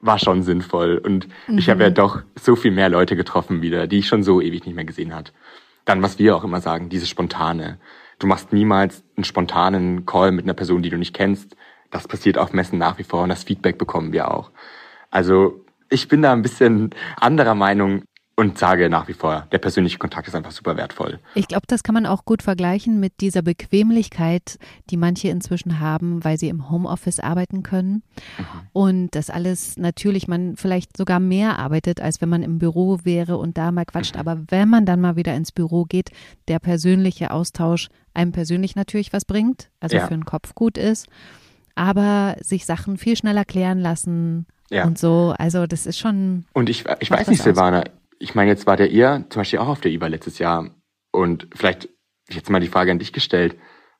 war 0.00 0.18
schon 0.18 0.42
sinnvoll. 0.42 0.98
Und 0.98 1.28
mhm. 1.46 1.58
ich 1.58 1.68
habe 1.70 1.82
ja 1.82 1.90
doch 1.90 2.22
so 2.34 2.56
viel 2.56 2.72
mehr 2.72 2.88
Leute 2.88 3.16
getroffen 3.16 3.62
wieder, 3.62 3.86
die 3.86 3.98
ich 3.98 4.08
schon 4.08 4.22
so 4.22 4.40
ewig 4.40 4.66
nicht 4.66 4.74
mehr 4.74 4.84
gesehen 4.84 5.14
hat. 5.14 5.32
Dann, 5.90 6.02
was 6.02 6.20
wir 6.20 6.36
auch 6.36 6.44
immer 6.44 6.60
sagen, 6.60 6.88
dieses 6.88 7.08
Spontane. 7.08 7.80
Du 8.20 8.28
machst 8.28 8.52
niemals 8.52 9.02
einen 9.16 9.24
spontanen 9.24 10.06
Call 10.06 10.30
mit 10.30 10.44
einer 10.44 10.54
Person, 10.54 10.82
die 10.82 10.90
du 10.90 10.96
nicht 10.96 11.16
kennst. 11.16 11.56
Das 11.90 12.06
passiert 12.06 12.38
auf 12.38 12.52
Messen 12.52 12.78
nach 12.78 12.96
wie 12.98 13.02
vor 13.02 13.24
und 13.24 13.28
das 13.28 13.42
Feedback 13.42 13.76
bekommen 13.76 14.12
wir 14.12 14.30
auch. 14.30 14.52
Also 15.10 15.64
ich 15.88 16.06
bin 16.06 16.22
da 16.22 16.32
ein 16.32 16.42
bisschen 16.42 16.90
anderer 17.16 17.56
Meinung 17.56 18.04
und 18.36 18.58
sage 18.58 18.88
nach 18.88 19.06
wie 19.06 19.12
vor, 19.12 19.46
der 19.52 19.58
persönliche 19.58 19.98
Kontakt 19.98 20.26
ist 20.26 20.34
einfach 20.34 20.50
super 20.50 20.76
wertvoll. 20.76 21.18
Ich 21.34 21.46
glaube, 21.46 21.66
das 21.66 21.82
kann 21.82 21.94
man 21.94 22.06
auch 22.06 22.24
gut 22.24 22.42
vergleichen 22.42 22.98
mit 22.98 23.20
dieser 23.20 23.42
Bequemlichkeit, 23.42 24.58
die 24.88 24.96
manche 24.96 25.28
inzwischen 25.28 25.78
haben, 25.78 26.24
weil 26.24 26.38
sie 26.38 26.48
im 26.48 26.70
Homeoffice 26.70 27.20
arbeiten 27.20 27.62
können. 27.62 28.02
Mhm. 28.38 28.44
Und 28.72 29.14
das 29.14 29.28
alles 29.28 29.76
natürlich 29.76 30.26
man 30.26 30.56
vielleicht 30.56 30.96
sogar 30.96 31.20
mehr 31.20 31.58
arbeitet, 31.58 32.00
als 32.00 32.22
wenn 32.22 32.30
man 32.30 32.42
im 32.42 32.58
Büro 32.58 33.00
wäre 33.02 33.36
und 33.36 33.58
da 33.58 33.72
mal 33.72 33.84
quatscht. 33.84 34.14
Mhm. 34.14 34.20
Aber 34.20 34.38
wenn 34.48 34.68
man 34.70 34.86
dann 34.86 35.00
mal 35.02 35.16
wieder 35.16 35.34
ins 35.34 35.52
Büro 35.52 35.84
geht, 35.84 36.10
der 36.48 36.60
persönliche 36.60 37.32
Austausch 37.32 37.88
einem 38.14 38.32
persönlich 38.32 38.74
natürlich 38.74 39.12
was 39.12 39.26
bringt, 39.26 39.68
also 39.80 39.96
ja. 39.96 40.06
für 40.06 40.14
den 40.14 40.24
Kopf 40.24 40.54
gut 40.54 40.78
ist, 40.78 41.08
aber 41.74 42.36
sich 42.40 42.64
Sachen 42.64 42.96
viel 42.96 43.16
schneller 43.16 43.44
klären 43.44 43.78
lassen, 43.78 44.46
ja. 44.70 44.84
und 44.84 44.98
so. 44.98 45.34
Also 45.38 45.66
das 45.66 45.86
ist 45.86 45.98
schon. 45.98 46.44
Und 46.52 46.70
ich, 46.70 46.84
ich 47.00 47.10
weiß 47.10 47.28
nicht, 47.28 47.42
Silvana, 47.42 47.84
ich 48.20 48.34
meine, 48.34 48.50
jetzt 48.50 48.66
war 48.66 48.76
der 48.76 48.90
ihr 48.90 49.24
zum 49.30 49.40
Beispiel 49.40 49.58
auch 49.58 49.68
auf 49.68 49.80
der 49.80 49.90
IWA 49.90 50.06
letztes 50.06 50.38
Jahr. 50.38 50.70
Und 51.10 51.48
vielleicht 51.54 51.88
jetzt 52.28 52.50
mal 52.50 52.60
die 52.60 52.68
Frage 52.68 52.92
an 52.92 53.00
dich 53.00 53.12
gestellt. 53.12 53.56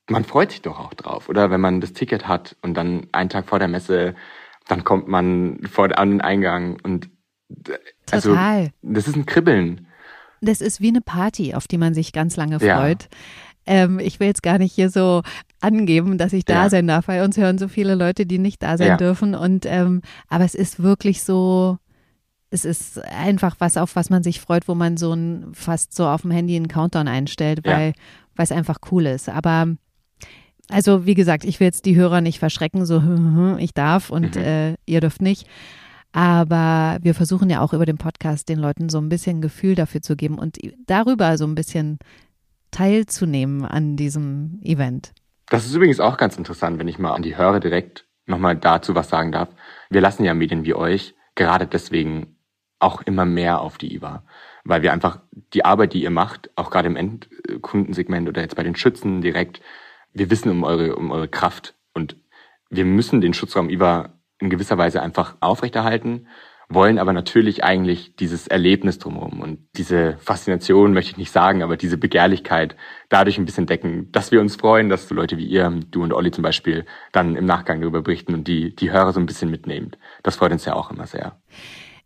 Man 0.09 0.25
freut 0.25 0.53
sich 0.53 0.63
doch 0.63 0.79
auch 0.79 0.95
drauf, 0.95 1.29
oder? 1.29 1.51
Wenn 1.51 1.61
man 1.61 1.81
das 1.81 1.95
Ticket 1.95 2.29
hat 2.29 2.57
und 2.63 2.75
dann 2.75 3.09
einen 3.13 3.31
Tag 3.31 3.49
vor 3.49 3.59
der 3.59 3.69
Messe, 3.69 4.15
dann 4.69 4.85
kommt 4.85 5.09
man 5.09 5.61
vor 5.69 5.99
an 5.99 6.11
den 6.11 6.21
Eingang 6.21 6.79
und 6.83 7.09
also 8.11 8.31
Total. 8.31 8.71
das 8.83 9.09
ist 9.09 9.17
ein 9.17 9.27
Kribbeln. 9.27 9.89
Das 10.41 10.61
ist 10.61 10.81
wie 10.81 10.89
eine 10.89 11.01
Party, 11.01 11.55
auf 11.55 11.67
die 11.67 11.79
man 11.79 11.95
sich 11.95 12.13
ganz 12.13 12.37
lange 12.37 12.61
freut. 12.61 13.03
Ja. 13.03 13.09
Ähm, 13.67 13.99
ich 13.99 14.21
will 14.21 14.29
jetzt 14.29 14.43
gar 14.43 14.59
nicht 14.59 14.73
hier 14.73 14.91
so 14.91 15.23
angeben, 15.61 16.19
dass 16.19 16.33
ich 16.33 16.45
da 16.45 16.65
ja. 16.65 16.71
sein 16.71 16.87
darf, 16.87 17.09
weil 17.09 17.23
uns 17.23 17.37
hören 17.37 17.59
so 17.59 17.69
viele 17.69 17.95
Leute, 17.95 18.27
die 18.27 18.39
nicht 18.39 18.63
da 18.63 18.79
sein 18.79 18.89
ja. 18.89 18.97
dürfen. 18.97 19.35
Und 19.35 19.67
ähm, 19.67 20.03
aber 20.29 20.45
es 20.45 20.55
ist 20.55 20.83
wirklich 20.83 21.23
so, 21.23 21.79
es 22.51 22.65
ist 22.65 23.03
einfach 23.05 23.57
was, 23.59 23.77
auf 23.77 23.97
was 23.97 24.11
man 24.11 24.23
sich 24.23 24.41
freut, 24.41 24.69
wo 24.69 24.75
man 24.75 24.97
so 24.97 25.13
ein 25.13 25.53
fast 25.55 25.95
so 25.95 26.07
auf 26.07 26.23
dem 26.23 26.33
Handy 26.33 26.57
einen 26.57 26.69
Countdown 26.69 27.09
einstellt, 27.09 27.65
weil 27.65 27.89
ja. 27.89 28.43
es 28.43 28.53
einfach 28.53 28.79
cool 28.91 29.07
ist. 29.07 29.29
Aber 29.29 29.69
also 30.69 31.07
wie 31.07 31.15
gesagt, 31.15 31.45
ich 31.45 31.61
will 31.61 31.67
jetzt 31.67 31.85
die 31.85 31.97
Hörer 31.97 32.21
nicht 32.21 32.39
verschrecken, 32.39 32.87
so 32.87 33.03
ich 33.59 33.73
darf 33.73 34.11
und 34.11 34.37
mhm. 34.37 34.43
äh, 34.43 34.75
ihr 34.87 35.01
dürft 35.01 35.23
nicht. 35.23 35.47
Aber 36.13 36.99
wir 37.03 37.15
versuchen 37.15 37.49
ja 37.51 37.61
auch 37.61 37.73
über 37.73 37.87
den 37.87 37.99
Podcast 37.99 38.49
den 38.49 38.59
Leuten 38.59 38.89
so 38.89 38.99
ein 38.99 39.09
bisschen 39.09 39.41
Gefühl 39.41 39.77
dafür 39.77 40.03
zu 40.03 40.17
geben 40.17 40.39
und 40.39 40.59
darüber 40.87 41.39
so 41.39 41.47
ein 41.47 41.55
bisschen 41.55 41.99
teilzunehmen 42.73 43.65
an 43.65 43.97
diesem 43.97 44.59
Event. 44.63 45.13
Das 45.49 45.67
ist 45.67 45.75
übrigens 45.75 46.01
auch 46.01 46.17
ganz 46.17 46.37
interessant, 46.37 46.81
wenn 46.81 46.89
ich 46.89 46.99
mal 46.99 47.13
an 47.13 47.23
die 47.23 47.37
Hörer 47.37 47.61
direkt 47.61 48.07
nochmal 48.27 48.57
dazu 48.57 48.95
was 48.97 49.09
sagen 49.09 49.31
darf. 49.31 49.51
Wir 49.89 50.01
lassen 50.01 50.25
ja 50.25 50.35
Medien 50.35 50.65
wie 50.65 50.75
euch 50.75 51.15
gerade 51.35 51.67
deswegen 51.67 52.37
auch 52.81 53.03
immer 53.03 53.25
mehr 53.25 53.61
auf 53.61 53.79
die 53.79 53.95
IWA. 53.95 54.25
Weil 54.65 54.83
wir 54.83 54.93
einfach 54.93 55.21
die 55.55 55.65
Arbeit, 55.65 55.95
die 55.95 56.03
ihr 56.03 56.11
macht, 56.11 56.51
auch 56.57 56.71
gerade 56.71 56.89
im 56.89 56.97
Endkundensegment 56.97 58.29
oder 58.29 58.43
jetzt 58.43 58.57
bei 58.57 58.63
den 58.63 58.77
Schützen 58.77 59.21
direkt, 59.21 59.61
wir 60.13 60.31
wissen 60.31 60.51
um 60.51 60.65
eure, 60.65 60.97
um 60.97 61.13
eure 61.13 61.29
Kraft 61.29 61.75
und 61.95 62.17
wir 62.69 62.85
müssen 62.85 63.21
den 63.21 63.35
Schutzraum 63.35 63.71
IWA 63.71 64.15
in 64.39 64.51
gewisser 64.51 64.79
Weise 64.79 65.03
einfach 65.03 65.37
aufrechterhalten, 65.41 66.27
wollen 66.69 66.99
aber 66.99 67.13
natürlich 67.13 67.65
eigentlich 67.65 68.15
dieses 68.15 68.47
Erlebnis 68.47 68.99
drumherum 68.99 69.41
und 69.41 69.59
diese 69.77 70.17
Faszination 70.19 70.93
möchte 70.93 71.11
ich 71.11 71.17
nicht 71.17 71.33
sagen, 71.33 71.65
aber 71.65 71.77
diese 71.77 71.99
Begehrlichkeit 71.99 72.77
dadurch 73.09 73.39
ein 73.39 73.45
bisschen 73.45 73.67
decken, 73.67 74.13
dass 74.13 74.31
wir 74.31 74.41
uns 74.41 74.55
freuen, 74.55 74.89
dass 74.89 75.09
so 75.09 75.15
Leute 75.15 75.37
wie 75.37 75.47
ihr, 75.47 75.69
du 75.91 76.05
und 76.05 76.13
Olli 76.13 76.31
zum 76.31 76.43
Beispiel, 76.43 76.87
dann 77.11 77.35
im 77.35 77.45
Nachgang 77.45 77.81
darüber 77.81 78.03
berichten 78.03 78.35
und 78.35 78.47
die, 78.47 78.75
die 78.75 78.93
Hörer 78.93 79.13
so 79.13 79.19
ein 79.19 79.27
bisschen 79.27 79.51
mitnehmt. 79.51 79.99
Das 80.23 80.37
freut 80.37 80.53
uns 80.53 80.65
ja 80.65 80.75
auch 80.75 80.93
immer 80.93 81.09
sehr. 81.09 81.41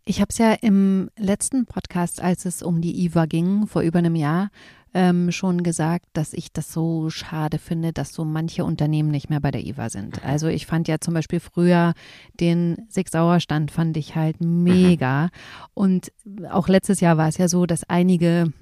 Ich 0.07 0.21
habe 0.21 0.29
es 0.29 0.37
ja 0.37 0.53
im 0.53 1.09
letzten 1.17 1.65
Podcast, 1.65 2.21
als 2.21 2.45
es 2.45 2.61
um 2.61 2.79
die 2.79 3.03
IWA 3.05 3.25
ging, 3.25 3.65
vor 3.65 3.81
über 3.81 3.97
einem 3.97 4.15
Jahr, 4.15 4.51
ähm, 4.93 5.31
schon 5.31 5.63
gesagt, 5.63 6.05
dass 6.13 6.31
ich 6.31 6.53
das 6.53 6.71
so 6.71 7.09
schade 7.09 7.57
finde, 7.57 7.91
dass 7.91 8.13
so 8.13 8.23
manche 8.23 8.63
Unternehmen 8.63 9.09
nicht 9.09 9.31
mehr 9.31 9.39
bei 9.39 9.49
der 9.49 9.65
IWA 9.65 9.89
sind. 9.89 10.23
Mhm. 10.23 10.29
Also 10.29 10.47
ich 10.47 10.67
fand 10.67 10.87
ja 10.87 10.99
zum 10.99 11.15
Beispiel 11.15 11.39
früher 11.39 11.93
den 12.39 12.85
Six 12.87 13.11
Sauer 13.11 13.39
Stand 13.39 13.71
fand 13.71 13.97
ich 13.97 14.15
halt 14.15 14.41
mega. 14.41 15.23
Mhm. 15.23 15.29
Und 15.73 16.11
auch 16.51 16.67
letztes 16.67 16.99
Jahr 16.99 17.17
war 17.17 17.27
es 17.27 17.39
ja 17.39 17.47
so, 17.47 17.65
dass 17.65 17.89
einige 17.89 18.53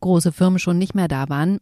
große 0.00 0.30
Firmen 0.30 0.60
schon 0.60 0.78
nicht 0.78 0.94
mehr 0.94 1.08
da 1.08 1.28
waren. 1.28 1.58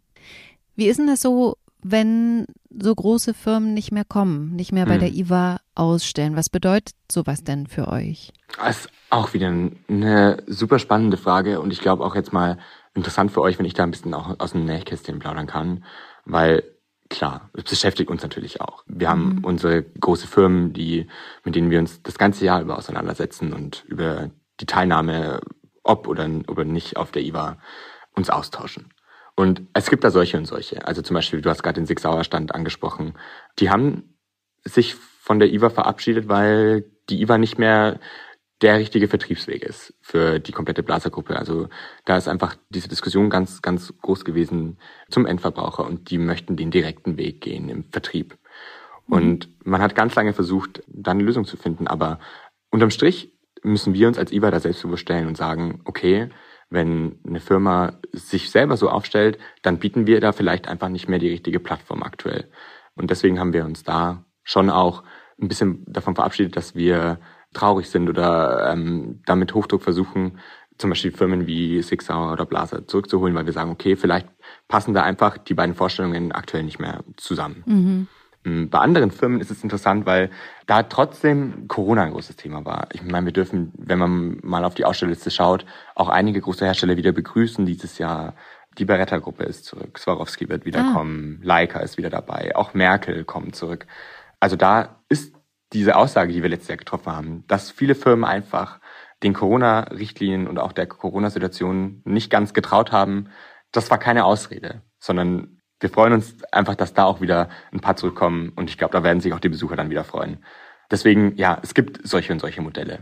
Wie 0.77 0.89
ist 0.89 0.99
denn 0.99 1.07
das 1.07 1.23
so 1.23 1.57
wenn 1.85 2.47
so 2.71 2.95
große 2.95 3.35
Firmen 3.35 3.75
nicht 3.75 3.93
mehr 3.93 4.05
kommen, 4.05 4.57
nicht 4.57 4.73
mehr 4.73 4.87
bei 4.87 4.95
hm. 4.95 5.01
der 5.01 5.13
IWA 5.13 5.61
ausstellen? 5.75 6.35
Was 6.35 6.49
bedeutet 6.49 6.95
sowas 7.13 7.45
denn 7.45 7.67
für 7.67 7.89
euch? 7.89 8.33
Das 8.57 8.81
ist 8.81 8.89
auch 9.11 9.35
wieder 9.35 9.53
eine 9.89 10.43
super 10.47 10.79
spannende 10.79 11.17
Frage 11.17 11.61
und 11.61 11.73
ich 11.73 11.81
glaube 11.81 12.05
auch 12.05 12.17
jetzt 12.17 12.33
mal 12.33 12.59
interessant 12.95 13.31
für 13.31 13.43
euch, 13.43 13.59
wenn 13.59 13.67
ich 13.67 13.75
da 13.75 13.83
ein 13.83 13.91
bisschen 13.91 14.15
auch 14.15 14.41
aus 14.41 14.53
dem 14.53 14.65
Nähkästchen 14.65 15.19
plaudern 15.19 15.47
kann, 15.47 15.85
weil 16.25 16.63
klar, 17.11 17.51
es 17.53 17.65
beschäftigt 17.65 18.11
uns 18.11 18.23
natürlich 18.23 18.61
auch. 18.61 18.83
Wir 18.87 19.09
haben 19.09 19.37
mhm. 19.37 19.45
unsere 19.45 19.83
große 19.83 20.27
Firmen, 20.27 20.73
die, 20.73 21.07
mit 21.45 21.55
denen 21.55 21.71
wir 21.71 21.79
uns 21.79 22.03
das 22.03 22.19
ganze 22.19 22.45
Jahr 22.45 22.63
über 22.63 22.79
auseinandersetzen 22.79 23.53
und 23.53 23.85
über 23.87 24.31
die 24.61 24.67
Teilnahme, 24.67 25.41
ob 25.83 26.09
oder, 26.09 26.29
oder 26.49 26.65
nicht 26.65 26.97
auf 26.97 27.13
der 27.13 27.23
IWA, 27.23 27.59
uns 28.15 28.31
austauschen. 28.31 28.94
Und 29.37 29.63
es 29.73 29.91
gibt 29.91 30.05
da 30.05 30.11
solche 30.11 30.37
und 30.37 30.47
solche. 30.47 30.87
Also 30.87 31.03
zum 31.03 31.15
Beispiel, 31.15 31.41
du 31.41 31.51
hast 31.51 31.63
gerade 31.63 31.81
den 31.81 31.87
Six 31.87 32.03
Sauer 32.03 32.25
Stand 32.25 32.55
angesprochen. 32.55 33.15
Die 33.59 33.71
haben 33.71 34.15
sich 34.65 34.95
von 34.95 35.39
der 35.39 35.53
IWA 35.53 35.71
verabschiedet, 35.71 36.29
weil 36.29 36.85
die 37.09 37.21
IWA 37.23 37.39
nicht 37.39 37.59
mehr 37.59 37.99
der 38.63 38.79
richtige 38.79 39.09
Vertriebsweg 39.09 39.63
ist 39.63 39.95
für 40.01 40.39
die 40.39 40.53
komplette 40.53 40.83
Blasergruppe. 40.83 41.37
Also 41.37 41.69
da 42.05 42.17
ist 42.17 42.29
einfach 42.29 42.57
diese 42.71 42.89
Diskussion 42.89 43.29
ganz, 43.29 43.61
ganz 43.61 43.93
groß 44.01 44.25
gewesen 44.25 44.79
zum 45.11 45.27
Endverbraucher 45.27 45.85
und 45.85 46.11
die 46.11 46.19
möchten 46.19 46.57
den 46.57 46.71
direkten 46.71 47.17
Weg 47.17 47.41
gehen 47.41 47.69
im 47.69 47.85
Vertrieb. 47.85 48.39
Mhm. 49.07 49.15
Und 49.15 49.67
man 49.67 49.83
hat 49.83 49.95
ganz 49.95 50.15
lange 50.15 50.33
versucht, 50.33 50.83
da 50.87 51.11
eine 51.11 51.25
Lösung 51.25 51.45
zu 51.45 51.57
finden, 51.57 51.89
aber 51.89 52.21
unterm 52.71 52.91
Strich 52.91 53.33
müssen 53.63 53.95
wir 53.95 54.09
uns 54.09 54.19
als 54.19 54.33
IWA 54.33 54.51
da 54.51 54.61
selbstbewusst 54.61 55.03
stellen 55.03 55.27
und 55.27 55.37
sagen, 55.37 55.81
okay, 55.85 56.31
wenn 56.75 57.19
eine 57.27 57.41
Firma 57.41 57.95
sich 58.13 58.51
selber 58.51 58.77
so 58.77 58.91
aufstellt, 58.91 59.39
dann 59.63 59.79
bieten 59.79 60.07
wir 60.07 60.21
da 60.21 60.33
vielleicht 60.33 60.69
einfach 60.69 60.89
nicht 60.89 61.09
mehr 61.09 61.19
die 61.19 61.31
richtige 61.31 61.61
Plattform 61.61 62.03
aktuell. 62.03 62.51
Und 62.95 63.11
deswegen 63.11 63.41
haben 63.41 63.53
wir 63.53 63.65
uns 63.65 63.83
da 63.83 64.25
schon 64.43 64.69
auch 64.71 65.03
ein 65.41 65.49
bisschen 65.49 65.85
davon 65.87 66.15
verabschiedet, 66.15 66.57
dass 66.57 66.75
wir 66.75 67.19
traurig 67.55 67.89
sind 67.89 68.09
oder 68.09 68.71
ähm, 68.71 69.23
damit 69.27 69.55
Hochdruck 69.55 69.83
versuchen, 69.83 70.39
zum 70.77 70.91
Beispiel 70.91 71.13
Firmen 71.13 71.47
wie 71.47 71.81
Six 71.83 72.11
Hour 72.11 72.33
oder 72.33 72.47
Blaser 72.47 72.87
zurückzuholen, 72.87 73.35
weil 73.35 73.47
wir 73.47 73.53
sagen, 73.53 73.71
okay, 73.71 73.97
vielleicht 73.97 74.29
passen 74.69 74.93
da 74.93 75.03
einfach 75.03 75.39
die 75.39 75.55
beiden 75.55 75.75
Vorstellungen 75.75 76.33
aktuell 76.33 76.65
nicht 76.65 76.81
mehr 76.81 77.05
zusammen. 77.17 77.63
Mhm. 77.67 78.09
Ähm, 78.45 78.69
bei 78.71 78.79
anderen 78.79 79.11
Firmen 79.11 79.41
ist 79.41 79.51
es 79.51 79.63
interessant, 79.63 80.07
weil 80.07 80.31
da 80.67 80.83
trotzdem 80.83 81.69
Corona 81.69 82.03
ein 82.05 82.13
großes 82.13 82.37
Thema 82.37 82.65
war. 82.65 82.89
Ich 82.93 83.03
meine, 83.03 83.27
wir 83.27 83.33
dürfen, 83.33 83.73
wenn 83.77 83.99
man 83.99 84.39
mal 84.43 84.65
auf 84.65 84.75
die 84.75 84.85
Ausstellliste 84.85 85.31
schaut, 85.31 85.65
auch 85.95 86.09
einige 86.09 86.41
große 86.41 86.65
Hersteller 86.65 86.97
wieder 86.97 87.13
begrüßen 87.13 87.67
dieses 87.67 87.99
Jahr. 87.99 88.35
Die 88.79 88.85
Beretta-Gruppe 88.85 89.45
ist 89.45 89.65
zurück, 89.65 89.99
Swarovski 89.99 90.49
wird 90.49 90.65
wiederkommen, 90.65 91.39
ah. 91.43 91.47
Leica 91.47 91.79
ist 91.79 91.97
wieder 91.97 92.11
dabei, 92.11 92.57
auch 92.57 92.75
Merkel 92.75 93.25
kommt 93.25 93.55
zurück. 93.55 93.87
Also 94.41 94.57
da 94.57 95.01
ist 95.09 95.33
diese 95.73 95.97
Aussage, 95.97 96.33
die 96.33 96.43
wir 96.43 96.51
letztes 96.51 96.69
Jahr 96.69 96.79
getroffen 96.79 97.13
haben, 97.13 97.45
dass 97.47 97.71
viele 97.71 97.95
Firmen 97.95 98.25
einfach 98.25 98.81
den 99.23 99.33
Corona-Richtlinien 99.33 100.49
und 100.49 100.59
auch 100.59 100.73
der 100.73 100.87
Corona-Situation 100.87 102.03
nicht 102.05 102.31
ganz 102.31 102.53
getraut 102.53 102.93
haben, 102.93 103.29
das 103.73 103.91
war 103.91 103.99
keine 103.99 104.25
Ausrede, 104.25 104.83
sondern 104.99 105.61
wir 105.81 105.91
freuen 105.91 106.13
uns 106.15 106.43
einfach, 106.53 106.75
dass 106.75 106.95
da 106.95 107.05
auch 107.05 107.21
wieder 107.21 107.49
ein 107.73 107.81
paar 107.81 107.97
zurückkommen 107.97 108.53
und 108.57 108.71
ich 108.71 108.79
glaube, 108.79 108.93
da 108.93 109.03
werden 109.03 109.21
sich 109.21 109.33
auch 109.33 109.41
die 109.41 109.49
Besucher 109.49 109.77
dann 109.77 109.91
wieder 109.91 110.05
freuen. 110.05 110.39
Deswegen, 110.91 111.37
ja, 111.37 111.59
es 111.63 111.75
gibt 111.75 112.07
solche 112.07 112.33
und 112.33 112.41
solche 112.41 112.61
Modelle. 112.61 113.01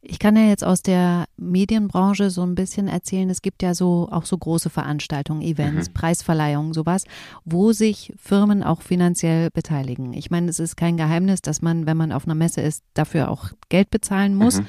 Ich 0.00 0.20
kann 0.20 0.36
ja 0.36 0.44
jetzt 0.44 0.62
aus 0.62 0.80
der 0.82 1.24
Medienbranche 1.36 2.30
so 2.30 2.42
ein 2.42 2.54
bisschen 2.54 2.86
erzählen, 2.86 3.28
es 3.30 3.42
gibt 3.42 3.62
ja 3.62 3.74
so 3.74 4.08
auch 4.12 4.26
so 4.26 4.38
große 4.38 4.70
Veranstaltungen, 4.70 5.42
Events, 5.42 5.88
mhm. 5.88 5.94
Preisverleihungen, 5.94 6.72
sowas, 6.72 7.04
wo 7.44 7.72
sich 7.72 8.12
Firmen 8.16 8.62
auch 8.62 8.82
finanziell 8.82 9.50
beteiligen. 9.50 10.12
Ich 10.12 10.30
meine, 10.30 10.50
es 10.50 10.60
ist 10.60 10.76
kein 10.76 10.96
Geheimnis, 10.96 11.42
dass 11.42 11.62
man, 11.62 11.86
wenn 11.86 11.96
man 11.96 12.12
auf 12.12 12.26
einer 12.26 12.36
Messe 12.36 12.60
ist, 12.60 12.84
dafür 12.94 13.28
auch 13.28 13.50
Geld 13.70 13.90
bezahlen 13.90 14.36
muss. 14.36 14.60
Mhm. 14.60 14.66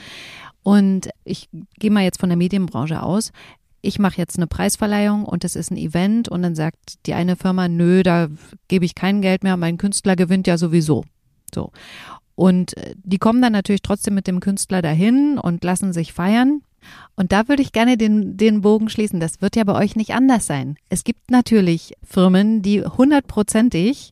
Und 0.63 1.09
ich 1.23 1.47
gehe 1.77 1.91
mal 1.91 2.03
jetzt 2.03 2.19
von 2.19 2.29
der 2.29 2.37
Medienbranche 2.37 3.01
aus 3.03 3.31
ich 3.81 3.99
mache 3.99 4.17
jetzt 4.17 4.37
eine 4.37 4.47
Preisverleihung 4.47 5.25
und 5.25 5.43
es 5.43 5.55
ist 5.55 5.71
ein 5.71 5.77
Event 5.77 6.29
und 6.29 6.41
dann 6.41 6.55
sagt 6.55 7.05
die 7.05 7.13
eine 7.13 7.35
Firma, 7.35 7.67
nö, 7.67 8.03
da 8.03 8.27
gebe 8.67 8.85
ich 8.85 8.95
kein 8.95 9.21
Geld 9.21 9.43
mehr, 9.43 9.57
mein 9.57 9.77
Künstler 9.77 10.15
gewinnt 10.15 10.47
ja 10.47 10.57
sowieso. 10.57 11.05
So. 11.53 11.71
Und 12.35 12.77
äh, 12.77 12.95
die 12.97 13.17
kommen 13.17 13.41
dann 13.41 13.53
natürlich 13.53 13.81
trotzdem 13.81 14.13
mit 14.13 14.27
dem 14.27 14.39
Künstler 14.39 14.81
dahin 14.81 15.37
und 15.37 15.63
lassen 15.63 15.93
sich 15.93 16.13
feiern. 16.13 16.61
Und 17.15 17.31
da 17.33 17.47
würde 17.49 17.61
ich 17.61 17.73
gerne 17.73 17.97
den, 17.97 18.37
den 18.37 18.61
Bogen 18.61 18.89
schließen. 18.89 19.19
Das 19.19 19.41
wird 19.41 19.55
ja 19.57 19.65
bei 19.65 19.75
euch 19.75 19.95
nicht 19.95 20.13
anders 20.13 20.45
sein. 20.47 20.77
Es 20.87 21.03
gibt 21.03 21.29
natürlich 21.31 21.93
Firmen, 22.03 22.61
die 22.61 22.83
hundertprozentig 22.83 24.11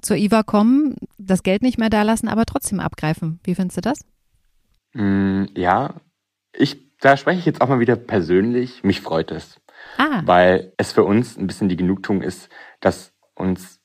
zur 0.00 0.16
IWA 0.16 0.42
kommen, 0.42 0.96
das 1.18 1.42
Geld 1.42 1.62
nicht 1.62 1.78
mehr 1.78 1.90
da 1.90 2.02
lassen, 2.02 2.28
aber 2.28 2.44
trotzdem 2.44 2.80
abgreifen. 2.80 3.40
Wie 3.44 3.54
findest 3.54 3.78
du 3.78 3.80
das? 3.80 4.00
Mm, 4.94 5.44
ja, 5.56 5.94
Ich, 6.54 6.91
da 7.02 7.16
spreche 7.16 7.40
ich 7.40 7.46
jetzt 7.46 7.60
auch 7.60 7.68
mal 7.68 7.80
wieder 7.80 7.96
persönlich. 7.96 8.84
Mich 8.84 9.00
freut 9.00 9.30
es. 9.30 9.60
Ah. 9.98 10.22
Weil 10.24 10.72
es 10.76 10.92
für 10.92 11.04
uns 11.04 11.36
ein 11.36 11.46
bisschen 11.46 11.68
die 11.68 11.76
Genugtuung 11.76 12.22
ist, 12.22 12.48
dass 12.80 13.12
uns 13.34 13.80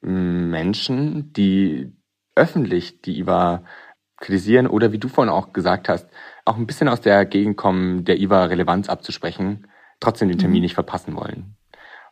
Menschen, 0.00 1.32
die 1.32 1.96
öffentlich 2.36 3.00
die 3.00 3.18
IWA 3.20 3.64
kritisieren 4.18 4.66
oder 4.66 4.92
wie 4.92 4.98
du 4.98 5.08
vorhin 5.08 5.32
auch 5.32 5.54
gesagt 5.54 5.88
hast, 5.88 6.06
auch 6.44 6.56
ein 6.56 6.66
bisschen 6.66 6.88
aus 6.88 7.00
der 7.00 7.24
Gegend 7.24 7.56
kommen, 7.56 8.04
der 8.04 8.18
IWA 8.18 8.44
Relevanz 8.44 8.90
abzusprechen, 8.90 9.66
trotzdem 9.98 10.28
den 10.28 10.38
Termin 10.38 10.58
mhm. 10.58 10.64
nicht 10.64 10.74
verpassen 10.74 11.16
wollen. 11.16 11.56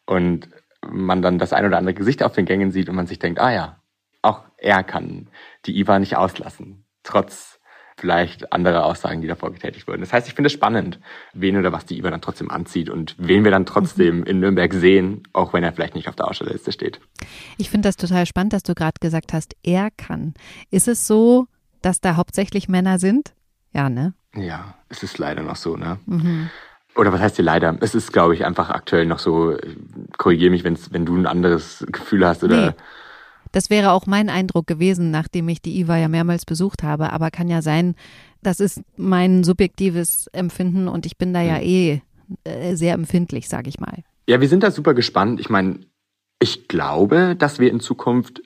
Und 0.06 0.48
man 0.80 1.20
dann 1.20 1.38
das 1.38 1.52
ein 1.52 1.66
oder 1.66 1.76
andere 1.76 1.94
Gesicht 1.94 2.22
auf 2.22 2.32
den 2.32 2.46
Gängen 2.46 2.70
sieht 2.70 2.88
und 2.88 2.96
man 2.96 3.06
sich 3.06 3.18
denkt, 3.18 3.38
ah 3.38 3.52
ja, 3.52 3.82
auch 4.22 4.44
er 4.56 4.82
kann 4.82 5.28
die 5.66 5.78
IWA 5.78 5.98
nicht 5.98 6.16
auslassen, 6.16 6.86
trotz 7.02 7.51
vielleicht 7.96 8.52
anderer 8.52 8.84
Aussagen, 8.84 9.20
die 9.20 9.28
davor 9.28 9.52
getätigt 9.52 9.86
wurden. 9.86 10.00
Das 10.00 10.12
heißt, 10.12 10.28
ich 10.28 10.34
finde 10.34 10.46
es 10.46 10.52
spannend, 10.52 10.98
wen 11.34 11.56
oder 11.56 11.72
was 11.72 11.86
die 11.86 11.98
IWA 11.98 12.10
dann 12.10 12.20
trotzdem 12.20 12.50
anzieht 12.50 12.90
und 12.90 13.14
wen 13.18 13.44
wir 13.44 13.50
dann 13.50 13.66
trotzdem 13.66 14.18
mhm. 14.18 14.24
in 14.24 14.40
Nürnberg 14.40 14.72
sehen, 14.72 15.22
auch 15.32 15.52
wenn 15.52 15.62
er 15.62 15.72
vielleicht 15.72 15.94
nicht 15.94 16.08
auf 16.08 16.16
der 16.16 16.28
Ausstellerliste 16.28 16.72
steht. 16.72 17.00
Ich 17.58 17.70
finde 17.70 17.88
das 17.88 17.96
total 17.96 18.26
spannend, 18.26 18.52
dass 18.52 18.62
du 18.62 18.74
gerade 18.74 18.98
gesagt 19.00 19.32
hast, 19.32 19.54
er 19.62 19.90
kann. 19.96 20.34
Ist 20.70 20.88
es 20.88 21.06
so, 21.06 21.46
dass 21.82 22.00
da 22.00 22.16
hauptsächlich 22.16 22.68
Männer 22.68 22.98
sind? 22.98 23.34
Ja, 23.72 23.88
ne? 23.88 24.14
Ja, 24.34 24.74
es 24.88 25.02
ist 25.02 25.18
leider 25.18 25.42
noch 25.42 25.56
so, 25.56 25.76
ne? 25.76 25.98
Mhm. 26.06 26.50
Oder 26.94 27.12
was 27.12 27.20
heißt 27.20 27.36
hier 27.36 27.44
leider? 27.44 27.76
Es 27.80 27.94
ist, 27.94 28.12
glaube 28.12 28.34
ich, 28.34 28.44
einfach 28.44 28.68
aktuell 28.68 29.06
noch 29.06 29.18
so, 29.18 29.56
korrigiere 30.18 30.50
mich, 30.50 30.62
wenn's, 30.62 30.92
wenn 30.92 31.06
du 31.06 31.16
ein 31.16 31.26
anderes 31.26 31.84
Gefühl 31.90 32.26
hast 32.26 32.44
oder. 32.44 32.66
Nee. 32.66 32.72
Das 33.52 33.70
wäre 33.70 33.92
auch 33.92 34.06
mein 34.06 34.28
Eindruck 34.28 34.66
gewesen, 34.66 35.10
nachdem 35.10 35.48
ich 35.48 35.62
die 35.62 35.78
IWA 35.80 35.98
ja 35.98 36.08
mehrmals 36.08 36.44
besucht 36.44 36.82
habe. 36.82 37.12
Aber 37.12 37.30
kann 37.30 37.48
ja 37.48 37.62
sein, 37.62 37.94
das 38.42 38.60
ist 38.60 38.82
mein 38.96 39.44
subjektives 39.44 40.26
Empfinden 40.32 40.88
und 40.88 41.06
ich 41.06 41.16
bin 41.16 41.32
da 41.32 41.40
ja 41.40 41.56
hm. 41.56 41.62
eh 41.62 42.02
äh, 42.44 42.74
sehr 42.74 42.94
empfindlich, 42.94 43.48
sage 43.48 43.68
ich 43.68 43.78
mal. 43.78 44.02
Ja, 44.26 44.40
wir 44.40 44.48
sind 44.48 44.62
da 44.62 44.70
super 44.70 44.94
gespannt. 44.94 45.40
Ich 45.40 45.50
meine, 45.50 45.80
ich 46.40 46.66
glaube, 46.68 47.36
dass 47.36 47.58
wir 47.58 47.70
in 47.70 47.80
Zukunft 47.80 48.42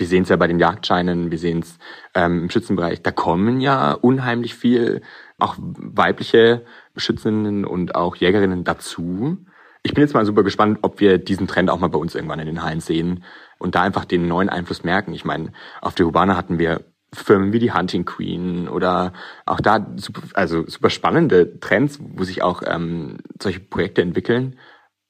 wir 0.00 0.06
sehen 0.06 0.22
es 0.22 0.30
ja 0.30 0.36
bei 0.36 0.46
den 0.46 0.58
Jagdscheinen, 0.58 1.30
wir 1.30 1.38
sehen 1.38 1.60
es 1.60 1.78
ähm, 2.14 2.44
im 2.44 2.50
Schützenbereich, 2.50 3.02
da 3.02 3.10
kommen 3.10 3.60
ja 3.60 3.92
unheimlich 3.92 4.54
viel 4.54 5.02
auch 5.38 5.56
weibliche 5.58 6.64
Schützinnen 6.96 7.64
und 7.64 7.94
auch 7.94 8.16
Jägerinnen 8.16 8.64
dazu. 8.64 9.38
Ich 9.82 9.94
bin 9.94 10.02
jetzt 10.02 10.14
mal 10.14 10.26
super 10.26 10.42
gespannt, 10.42 10.80
ob 10.82 11.00
wir 11.00 11.18
diesen 11.18 11.46
Trend 11.46 11.70
auch 11.70 11.78
mal 11.78 11.88
bei 11.88 11.98
uns 11.98 12.14
irgendwann 12.14 12.40
in 12.40 12.46
den 12.46 12.62
Hallen 12.62 12.80
sehen 12.80 13.24
und 13.60 13.74
da 13.76 13.82
einfach 13.82 14.04
den 14.04 14.26
neuen 14.26 14.48
Einfluss 14.48 14.82
merken. 14.82 15.12
Ich 15.12 15.24
meine, 15.24 15.52
auf 15.80 15.94
der 15.94 16.06
Hubana 16.06 16.36
hatten 16.36 16.58
wir 16.58 16.84
Firmen 17.12 17.52
wie 17.52 17.58
die 17.58 17.72
Hunting 17.72 18.04
Queen 18.04 18.68
oder 18.68 19.12
auch 19.44 19.60
da 19.60 19.86
super, 19.96 20.22
also 20.34 20.66
super 20.66 20.90
spannende 20.90 21.58
Trends, 21.60 21.98
wo 22.00 22.24
sich 22.24 22.42
auch 22.42 22.62
ähm, 22.64 23.18
solche 23.40 23.60
Projekte 23.60 24.02
entwickeln. 24.02 24.56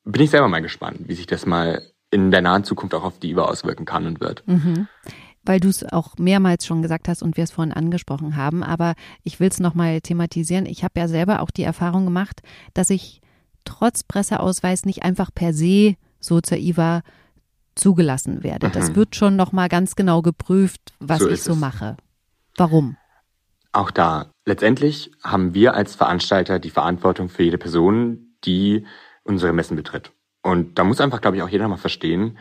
Bin 0.05 0.23
ich 0.23 0.31
selber 0.31 0.49
mal 0.49 0.63
gespannt, 0.63 1.01
wie 1.07 1.15
sich 1.15 1.27
das 1.27 1.47
mal 1.47 1.83
in 2.11 2.31
der 2.31 2.43
nahen 2.43 2.65
Zukunft 2.65 2.95
auch 2.95 3.05
auf 3.05 3.19
die 3.19 3.31
IWA 3.31 3.45
auswirken 3.45 3.85
kann 3.85 4.07
und 4.07 4.21
wird. 4.21 4.43
Mhm. 4.47 4.89
Weil 5.45 5.61
du 5.61 5.69
es 5.69 5.85
auch 5.85 6.19
mehrmals 6.19 6.67
schon 6.67 6.83
gesagt 6.83 7.07
hast 7.07 7.23
und 7.23 7.37
wir 7.37 7.45
es 7.45 7.53
vorhin 7.53 7.73
angesprochen 7.73 8.37
haben, 8.37 8.63
aber 8.63 8.95
ich 9.23 9.39
will 9.39 9.49
es 9.49 9.61
nochmal 9.61 10.01
thematisieren. 10.01 10.67
Ich 10.67 10.83
habe 10.83 10.99
ja 10.99 11.07
selber 11.07 11.41
auch 11.41 11.51
die 11.51 11.63
Erfahrung 11.63 12.05
gemacht, 12.05 12.41
dass 12.75 12.91
ich 12.91 13.21
trotz 13.65 14.03
Presseausweis 14.05 14.85
nicht 14.85 15.03
einfach 15.03 15.31
per 15.35 15.53
se 15.53 15.97
so 16.19 16.41
zur 16.41 16.59
IWA 16.59 17.03
zugelassen 17.75 18.43
werde. 18.43 18.69
Mhm. 18.69 18.73
Das 18.73 18.95
wird 18.95 19.17
schon 19.17 19.37
nochmal 19.37 19.69
ganz 19.69 19.97
genau 19.97 20.23
geprüft, 20.23 20.93
was 20.99 21.21
so 21.21 21.29
ich 21.29 21.43
so 21.43 21.53
es. 21.53 21.59
mache. 21.59 21.97
Warum? 22.57 22.97
Auch 23.73 23.91
da. 23.91 24.31
Letztendlich 24.45 25.13
haben 25.23 25.55
wir 25.55 25.75
als 25.75 25.95
Veranstalter 25.95 26.59
die 26.59 26.71
Verantwortung 26.71 27.29
für 27.29 27.45
jede 27.45 27.59
Person, 27.59 28.35
die 28.45 28.87
unsere 29.23 29.53
Messen 29.53 29.77
betritt. 29.77 30.13
Und 30.43 30.79
da 30.79 30.85
muss 30.85 31.01
einfach, 31.01 31.21
glaube 31.21 31.37
ich, 31.37 31.43
auch 31.43 31.49
jeder 31.49 31.69
mal 31.69 31.77
verstehen, 31.77 32.39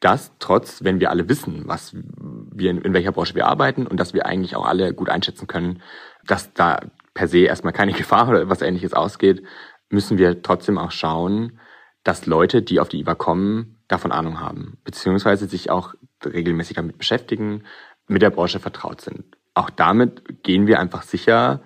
dass 0.00 0.32
trotz, 0.38 0.84
wenn 0.84 1.00
wir 1.00 1.10
alle 1.10 1.28
wissen, 1.28 1.62
was 1.66 1.94
wir 1.94 2.70
in, 2.70 2.78
in 2.82 2.94
welcher 2.94 3.12
Branche 3.12 3.34
wir 3.34 3.46
arbeiten 3.46 3.86
und 3.86 3.98
dass 3.98 4.14
wir 4.14 4.26
eigentlich 4.26 4.54
auch 4.54 4.66
alle 4.66 4.94
gut 4.94 5.08
einschätzen 5.08 5.48
können, 5.48 5.82
dass 6.24 6.52
da 6.52 6.80
per 7.14 7.26
se 7.26 7.38
erstmal 7.38 7.72
keine 7.72 7.92
Gefahr 7.94 8.28
oder 8.28 8.48
was 8.48 8.62
ähnliches 8.62 8.94
ausgeht, 8.94 9.42
müssen 9.88 10.18
wir 10.18 10.42
trotzdem 10.42 10.78
auch 10.78 10.92
schauen, 10.92 11.58
dass 12.04 12.26
Leute, 12.26 12.62
die 12.62 12.78
auf 12.78 12.88
die 12.88 13.00
IWA 13.00 13.14
kommen, 13.14 13.77
davon 13.88 14.12
Ahnung 14.12 14.40
haben, 14.40 14.78
beziehungsweise 14.84 15.48
sich 15.48 15.70
auch 15.70 15.94
regelmäßig 16.24 16.76
damit 16.76 16.98
beschäftigen, 16.98 17.64
mit 18.06 18.22
der 18.22 18.30
Branche 18.30 18.60
vertraut 18.60 19.00
sind. 19.00 19.24
Auch 19.54 19.70
damit 19.70 20.42
gehen 20.42 20.66
wir 20.66 20.78
einfach 20.78 21.02
sicher, 21.02 21.62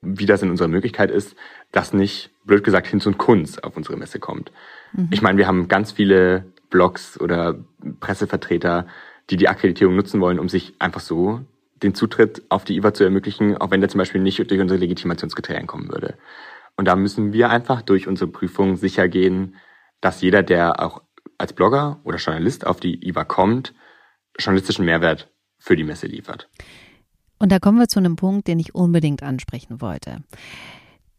wie 0.00 0.26
das 0.26 0.42
in 0.42 0.50
unserer 0.50 0.68
Möglichkeit 0.68 1.10
ist, 1.10 1.36
dass 1.72 1.92
nicht, 1.92 2.30
blöd 2.44 2.64
gesagt, 2.64 2.86
Hinz 2.86 3.06
und 3.06 3.18
Kunst 3.18 3.62
auf 3.64 3.76
unsere 3.76 3.96
Messe 3.96 4.18
kommt. 4.18 4.52
Mhm. 4.92 5.08
Ich 5.10 5.22
meine, 5.22 5.38
wir 5.38 5.46
haben 5.46 5.68
ganz 5.68 5.92
viele 5.92 6.46
Blogs 6.70 7.20
oder 7.20 7.58
Pressevertreter, 8.00 8.86
die 9.30 9.36
die 9.36 9.48
Akkreditierung 9.48 9.94
nutzen 9.94 10.20
wollen, 10.20 10.38
um 10.38 10.48
sich 10.48 10.74
einfach 10.78 11.00
so 11.00 11.40
den 11.82 11.94
Zutritt 11.94 12.42
auf 12.48 12.64
die 12.64 12.76
IWA 12.76 12.94
zu 12.94 13.04
ermöglichen, 13.04 13.56
auch 13.56 13.70
wenn 13.70 13.80
der 13.80 13.90
zum 13.90 13.98
Beispiel 13.98 14.20
nicht 14.20 14.38
durch 14.50 14.60
unsere 14.60 14.80
Legitimationskriterien 14.80 15.66
kommen 15.66 15.90
würde. 15.90 16.14
Und 16.76 16.86
da 16.86 16.96
müssen 16.96 17.32
wir 17.32 17.50
einfach 17.50 17.82
durch 17.82 18.08
unsere 18.08 18.30
Prüfung 18.30 18.76
sicher 18.76 19.08
gehen, 19.08 19.56
dass 20.00 20.22
jeder, 20.22 20.42
der 20.42 20.80
auch 20.80 21.02
als 21.36 21.52
Blogger 21.52 22.00
oder 22.04 22.18
Journalist 22.18 22.66
auf 22.66 22.80
die 22.80 23.06
IWA 23.06 23.24
kommt, 23.24 23.74
journalistischen 24.38 24.84
Mehrwert 24.84 25.30
für 25.58 25.76
die 25.76 25.84
Messe 25.84 26.06
liefert. 26.06 26.48
Und 27.38 27.52
da 27.52 27.58
kommen 27.58 27.78
wir 27.78 27.88
zu 27.88 27.98
einem 27.98 28.16
Punkt, 28.16 28.48
den 28.48 28.58
ich 28.58 28.74
unbedingt 28.74 29.22
ansprechen 29.22 29.80
wollte 29.80 30.22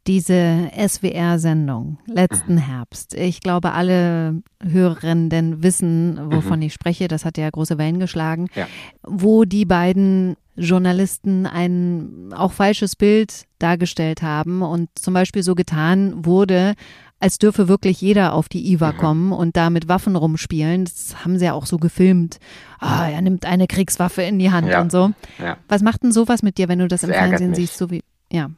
diese 0.09 0.71
SWR-Sendung 0.75 1.99
letzten 2.07 2.55
mhm. 2.55 2.59
Herbst. 2.59 3.13
Ich 3.13 3.41
glaube, 3.41 3.73
alle 3.73 4.41
Hörenden 4.59 5.61
wissen, 5.61 6.19
wovon 6.31 6.59
mhm. 6.59 6.65
ich 6.65 6.73
spreche. 6.73 7.07
Das 7.07 7.25
hat 7.25 7.37
ja 7.37 7.47
große 7.47 7.77
Wellen 7.77 7.99
geschlagen, 7.99 8.47
ja. 8.55 8.67
wo 9.03 9.45
die 9.45 9.65
beiden 9.65 10.35
Journalisten 10.55 11.45
ein 11.45 12.33
auch 12.35 12.53
falsches 12.53 12.95
Bild 12.95 13.45
dargestellt 13.59 14.23
haben 14.23 14.63
und 14.63 14.89
zum 14.95 15.13
Beispiel 15.13 15.43
so 15.43 15.53
getan 15.53 16.25
wurde, 16.25 16.73
als 17.19 17.37
dürfe 17.37 17.67
wirklich 17.67 18.01
jeder 18.01 18.33
auf 18.33 18.49
die 18.49 18.71
IWA 18.71 18.93
mhm. 18.93 18.97
kommen 18.97 19.31
und 19.31 19.57
da 19.57 19.69
mit 19.69 19.87
Waffen 19.87 20.15
rumspielen. 20.15 20.85
Das 20.85 21.23
haben 21.23 21.37
sie 21.37 21.45
ja 21.45 21.53
auch 21.53 21.65
so 21.65 21.77
gefilmt. 21.77 22.39
Ah, 22.79 23.09
er 23.09 23.21
nimmt 23.21 23.45
eine 23.45 23.67
Kriegswaffe 23.67 24.21
in 24.21 24.39
die 24.39 24.51
Hand 24.51 24.67
ja. 24.67 24.81
und 24.81 24.91
so. 24.91 25.11
Ja. 25.37 25.57
Was 25.67 25.81
macht 25.81 26.03
denn 26.03 26.11
sowas 26.11 26.43
mit 26.43 26.57
dir, 26.57 26.69
wenn 26.69 26.79
du 26.79 26.87
das, 26.87 27.01
das 27.01 27.09
im 27.09 27.15
Fernsehen 27.15 27.49
mich. 27.49 27.59
siehst, 27.59 27.77
so 27.77 27.91
wie, 27.91 28.01
ja? 28.31 28.49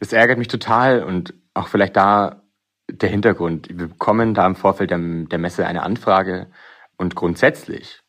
Das 0.00 0.12
ärgert 0.12 0.38
mich 0.38 0.48
total 0.48 1.02
und 1.04 1.34
auch 1.54 1.68
vielleicht 1.68 1.96
da 1.96 2.42
der 2.90 3.08
Hintergrund. 3.08 3.68
Wir 3.68 3.88
bekommen 3.88 4.34
da 4.34 4.46
im 4.46 4.56
Vorfeld 4.56 4.90
der, 4.90 4.98
der 4.98 5.38
Messe 5.38 5.66
eine 5.66 5.82
Anfrage 5.82 6.48
und 6.96 7.14
grundsätzlich 7.14 8.00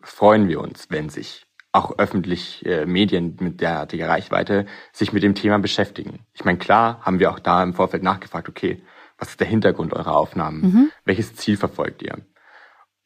freuen 0.00 0.48
wir 0.48 0.60
uns, 0.60 0.86
wenn 0.90 1.08
sich 1.08 1.46
auch 1.72 1.98
öffentlich 1.98 2.64
äh, 2.66 2.84
Medien 2.86 3.36
mit 3.40 3.60
derartiger 3.60 4.08
Reichweite 4.08 4.66
sich 4.92 5.12
mit 5.12 5.22
dem 5.22 5.34
Thema 5.34 5.58
beschäftigen. 5.58 6.20
Ich 6.34 6.44
meine, 6.44 6.58
klar 6.58 7.00
haben 7.02 7.18
wir 7.18 7.30
auch 7.30 7.38
da 7.38 7.62
im 7.62 7.72
Vorfeld 7.72 8.02
nachgefragt, 8.02 8.48
okay, 8.48 8.82
was 9.22 9.28
ist 9.28 9.40
der 9.40 9.46
Hintergrund 9.46 9.92
eurer 9.92 10.16
Aufnahmen? 10.16 10.60
Mhm. 10.60 10.90
Welches 11.04 11.36
Ziel 11.36 11.56
verfolgt 11.56 12.02
ihr? 12.02 12.18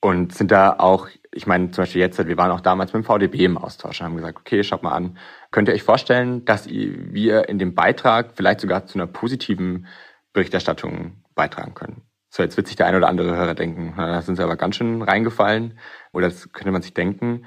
Und 0.01 0.35
sind 0.35 0.51
da 0.51 0.77
auch, 0.79 1.09
ich 1.31 1.47
meine, 1.47 1.73
zum 1.73 1.83
Beispiel 1.83 2.01
jetzt, 2.01 2.27
wir 2.27 2.39
waren 2.39 2.51
auch 2.53 2.63
damals 2.63 2.95
mit 2.95 3.05
dem 3.05 3.07
VDB 3.07 3.45
im 3.45 3.59
Austausch 3.59 4.01
und 4.01 4.07
haben 4.07 4.17
gesagt, 4.17 4.39
okay, 4.39 4.65
schaut 4.65 4.83
mal 4.83 4.93
an, 4.93 5.19
könnt 5.51 5.69
ihr 5.69 5.75
euch 5.75 5.83
vorstellen, 5.83 6.47
dass 6.47 6.71
wir 6.71 7.51
in 7.51 7.59
dem 7.59 7.75
Beitrag 7.75 8.31
vielleicht 8.35 8.61
sogar 8.61 8.87
zu 8.87 8.95
einer 8.95 9.07
positiven 9.07 9.89
Berichterstattung 10.33 11.23
beitragen 11.35 11.75
können? 11.75 12.01
So, 12.31 12.43
jetzt 12.43 12.57
wird 12.57 12.67
sich 12.67 12.77
der 12.77 12.87
ein 12.87 12.97
oder 12.97 13.09
andere 13.09 13.37
Hörer 13.37 13.55
denken, 13.55 13.93
da 13.99 14.23
sind 14.23 14.37
sie 14.37 14.43
aber 14.43 14.57
ganz 14.57 14.77
schön 14.77 15.03
reingefallen. 15.03 15.79
Oder 16.15 16.29
das 16.29 16.51
könnte 16.51 16.73
man 16.73 16.81
sich 16.81 16.95
denken. 16.95 17.45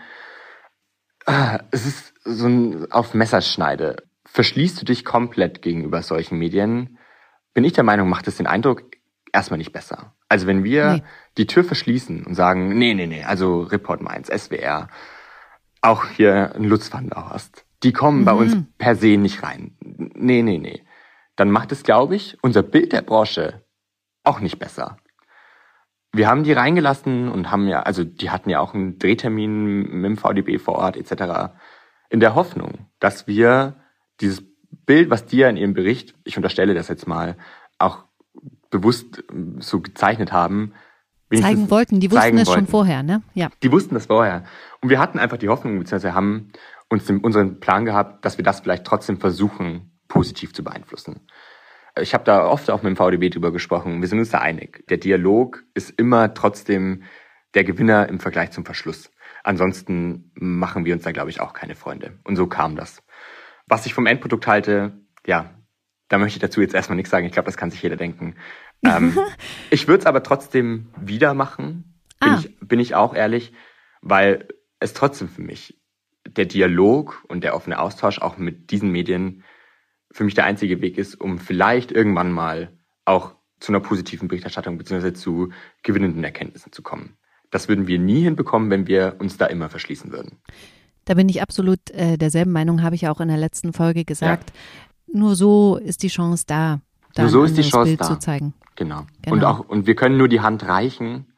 Es 1.71 1.87
ist 1.87 2.13
so 2.23 2.45
ein 2.45 2.91
auf 2.91 3.15
Messerschneide. 3.15 4.03
Verschließt 4.25 4.79
du 4.79 4.85
dich 4.85 5.05
komplett 5.05 5.63
gegenüber 5.63 6.03
solchen 6.03 6.37
Medien, 6.37 6.98
bin 7.59 7.65
ich 7.65 7.73
der 7.73 7.83
Meinung, 7.83 8.07
macht 8.07 8.25
es 8.29 8.37
den 8.37 8.47
Eindruck 8.47 8.83
erstmal 9.33 9.57
nicht 9.57 9.73
besser. 9.73 10.13
Also 10.29 10.47
wenn 10.47 10.63
wir 10.63 10.93
nee. 10.93 11.03
die 11.37 11.45
Tür 11.45 11.65
verschließen 11.65 12.25
und 12.25 12.33
sagen, 12.33 12.77
nee, 12.77 12.93
nee, 12.93 13.05
nee, 13.05 13.25
also 13.25 13.63
Report 13.63 13.99
Mainz, 13.99 14.29
SWR, 14.29 14.87
auch 15.81 16.05
hier 16.05 16.55
ein 16.55 16.63
Lutz 16.63 16.93
van 16.93 17.09
der 17.09 17.29
Horst, 17.29 17.65
die 17.83 17.91
kommen 17.91 18.21
mhm. 18.21 18.25
bei 18.25 18.31
uns 18.31 18.55
mhm. 18.55 18.67
per 18.77 18.95
se 18.95 19.17
nicht 19.17 19.43
rein. 19.43 19.75
Nee, 19.81 20.41
nee, 20.41 20.57
nee. 20.57 20.85
Dann 21.35 21.51
macht 21.51 21.73
es, 21.73 21.83
glaube 21.83 22.15
ich, 22.15 22.37
unser 22.41 22.63
Bild 22.63 22.93
der 22.93 23.01
Branche 23.01 23.65
auch 24.23 24.39
nicht 24.39 24.57
besser. 24.57 24.95
Wir 26.13 26.29
haben 26.29 26.45
die 26.45 26.53
reingelassen 26.53 27.27
und 27.27 27.51
haben 27.51 27.67
ja, 27.67 27.81
also 27.81 28.05
die 28.05 28.29
hatten 28.29 28.49
ja 28.49 28.61
auch 28.61 28.73
einen 28.73 28.99
Drehtermin 28.99 29.65
mit 29.99 30.05
dem 30.05 30.17
VDB 30.17 30.59
vor 30.59 30.75
Ort 30.75 30.95
etc. 30.95 31.51
In 32.09 32.21
der 32.21 32.35
Hoffnung, 32.35 32.87
dass 32.99 33.27
wir 33.27 33.75
dieses 34.21 34.48
Bild, 34.71 35.09
was 35.09 35.25
die 35.25 35.37
ja 35.37 35.49
in 35.49 35.57
ihrem 35.57 35.73
Bericht, 35.73 36.15
ich 36.23 36.37
unterstelle 36.37 36.73
das 36.73 36.87
jetzt 36.87 37.07
mal, 37.07 37.37
auch 37.77 38.03
bewusst 38.69 39.23
so 39.59 39.81
gezeichnet 39.81 40.31
haben, 40.31 40.73
zeigen 41.33 41.69
wollten. 41.69 41.99
Die 41.99 42.11
wussten 42.11 42.37
es 42.37 42.47
wollten. 42.47 42.61
schon 42.61 42.67
vorher, 42.67 43.03
ne? 43.03 43.21
Ja. 43.33 43.49
Die 43.61 43.71
wussten 43.71 43.93
das 43.93 44.07
vorher. 44.07 44.43
Und 44.81 44.89
wir 44.89 44.99
hatten 44.99 45.19
einfach 45.19 45.37
die 45.37 45.49
Hoffnung, 45.49 45.77
beziehungsweise 45.77 46.15
haben 46.15 46.51
uns 46.89 47.09
unseren 47.09 47.59
Plan 47.59 47.85
gehabt, 47.85 48.25
dass 48.25 48.37
wir 48.37 48.43
das 48.43 48.61
vielleicht 48.61 48.85
trotzdem 48.85 49.19
versuchen 49.19 49.91
positiv 50.07 50.53
zu 50.53 50.63
beeinflussen. 50.63 51.21
Ich 51.99 52.13
habe 52.13 52.23
da 52.23 52.47
oft 52.47 52.69
auch 52.69 52.81
mit 52.81 52.89
dem 52.89 52.97
VDB 52.97 53.29
drüber 53.29 53.51
gesprochen. 53.51 54.01
Wir 54.01 54.07
sind 54.07 54.19
uns 54.19 54.29
da 54.29 54.39
einig. 54.39 54.85
Der 54.89 54.97
Dialog 54.97 55.63
ist 55.73 55.91
immer 55.91 56.33
trotzdem 56.33 57.03
der 57.53 57.63
Gewinner 57.63 58.09
im 58.09 58.19
Vergleich 58.19 58.51
zum 58.51 58.65
Verschluss. 58.65 59.11
Ansonsten 59.43 60.31
machen 60.35 60.85
wir 60.85 60.93
uns 60.93 61.03
da, 61.03 61.11
glaube 61.11 61.29
ich, 61.29 61.41
auch 61.41 61.53
keine 61.53 61.75
Freunde. 61.75 62.19
Und 62.23 62.35
so 62.35 62.47
kam 62.47 62.75
das. 62.75 63.01
Was 63.69 63.85
ich 63.85 63.93
vom 63.93 64.05
Endprodukt 64.05 64.47
halte, 64.47 64.99
ja, 65.25 65.53
da 66.09 66.17
möchte 66.17 66.37
ich 66.37 66.41
dazu 66.41 66.59
jetzt 66.59 66.73
erstmal 66.73 66.97
nichts 66.97 67.11
sagen. 67.11 67.25
Ich 67.25 67.31
glaube, 67.31 67.45
das 67.45 67.55
kann 67.55 67.71
sich 67.71 67.81
jeder 67.81 67.95
denken. 67.95 68.35
Ähm, 68.83 69.17
ich 69.69 69.87
würde 69.87 70.01
es 70.01 70.05
aber 70.05 70.23
trotzdem 70.23 70.87
wieder 70.99 71.33
machen, 71.33 72.01
bin, 72.19 72.29
ah. 72.29 72.39
ich, 72.39 72.59
bin 72.59 72.79
ich 72.79 72.95
auch 72.95 73.13
ehrlich, 73.13 73.53
weil 74.01 74.47
es 74.79 74.93
trotzdem 74.93 75.29
für 75.29 75.41
mich 75.41 75.79
der 76.27 76.45
Dialog 76.45 77.23
und 77.27 77.43
der 77.43 77.55
offene 77.55 77.79
Austausch 77.79 78.19
auch 78.19 78.37
mit 78.37 78.71
diesen 78.71 78.91
Medien 78.91 79.43
für 80.11 80.23
mich 80.23 80.33
der 80.33 80.45
einzige 80.45 80.81
Weg 80.81 80.97
ist, 80.97 81.15
um 81.15 81.37
vielleicht 81.37 81.91
irgendwann 81.91 82.31
mal 82.31 82.77
auch 83.05 83.35
zu 83.59 83.71
einer 83.71 83.79
positiven 83.79 84.27
Berichterstattung 84.27 84.77
bzw. 84.77 85.13
zu 85.13 85.51
gewinnenden 85.83 86.23
Erkenntnissen 86.23 86.71
zu 86.71 86.81
kommen. 86.81 87.17
Das 87.51 87.67
würden 87.67 87.87
wir 87.87 87.99
nie 87.99 88.23
hinbekommen, 88.23 88.69
wenn 88.69 88.87
wir 88.87 89.15
uns 89.19 89.37
da 89.37 89.45
immer 89.45 89.69
verschließen 89.69 90.11
würden. 90.11 90.39
Da 91.09 91.15
bin 91.15 91.27
ich 91.27 91.41
absolut 91.41 91.89
äh, 91.89 92.19
derselben 92.19 92.51
Meinung, 92.51 92.83
habe 92.83 92.93
ich 92.93 93.01
ja 93.01 93.11
auch 93.11 93.19
in 93.19 93.29
der 93.29 93.37
letzten 93.37 93.73
Folge 93.73 94.05
gesagt. 94.05 94.53
Ja. 95.07 95.19
Nur 95.19 95.35
so 95.35 95.77
ist 95.77 96.03
die 96.03 96.07
Chance 96.07 96.43
da, 96.45 96.81
da 97.15 97.23
nur 97.23 97.31
so 97.31 97.43
ist 97.45 97.57
die 97.57 97.63
Chance 97.63 97.85
Bild 97.85 98.01
da. 98.01 98.05
zu 98.05 98.19
zeigen. 98.19 98.53
Genau. 98.75 99.07
genau. 99.23 99.35
Und 99.35 99.43
auch 99.43 99.59
und 99.61 99.87
wir 99.87 99.95
können 99.95 100.17
nur 100.17 100.27
die 100.27 100.41
Hand 100.41 100.67
reichen 100.67 101.33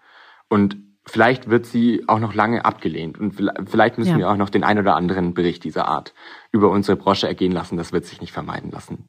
und 0.50 0.76
vielleicht 1.06 1.50
wird 1.50 1.68
sie 1.68 2.04
auch 2.08 2.20
noch 2.20 2.34
lange 2.34 2.66
abgelehnt 2.66 3.18
und 3.18 3.42
vielleicht 3.66 3.98
müssen 3.98 4.12
ja. 4.12 4.18
wir 4.18 4.30
auch 4.30 4.36
noch 4.36 4.50
den 4.50 4.66
ein 4.66 4.78
oder 4.78 4.98
anderen 4.98 5.34
Bericht 5.34 5.64
dieser 5.64 5.88
Art 5.88 6.14
über 6.52 6.70
unsere 6.70 6.98
Branche 6.98 7.30
ergehen 7.30 7.54
lassen. 7.54 7.78
Das 7.78 7.94
wird 7.94 8.04
sich 8.04 8.20
nicht 8.20 8.34
vermeiden 8.34 8.72
lassen. 8.72 9.08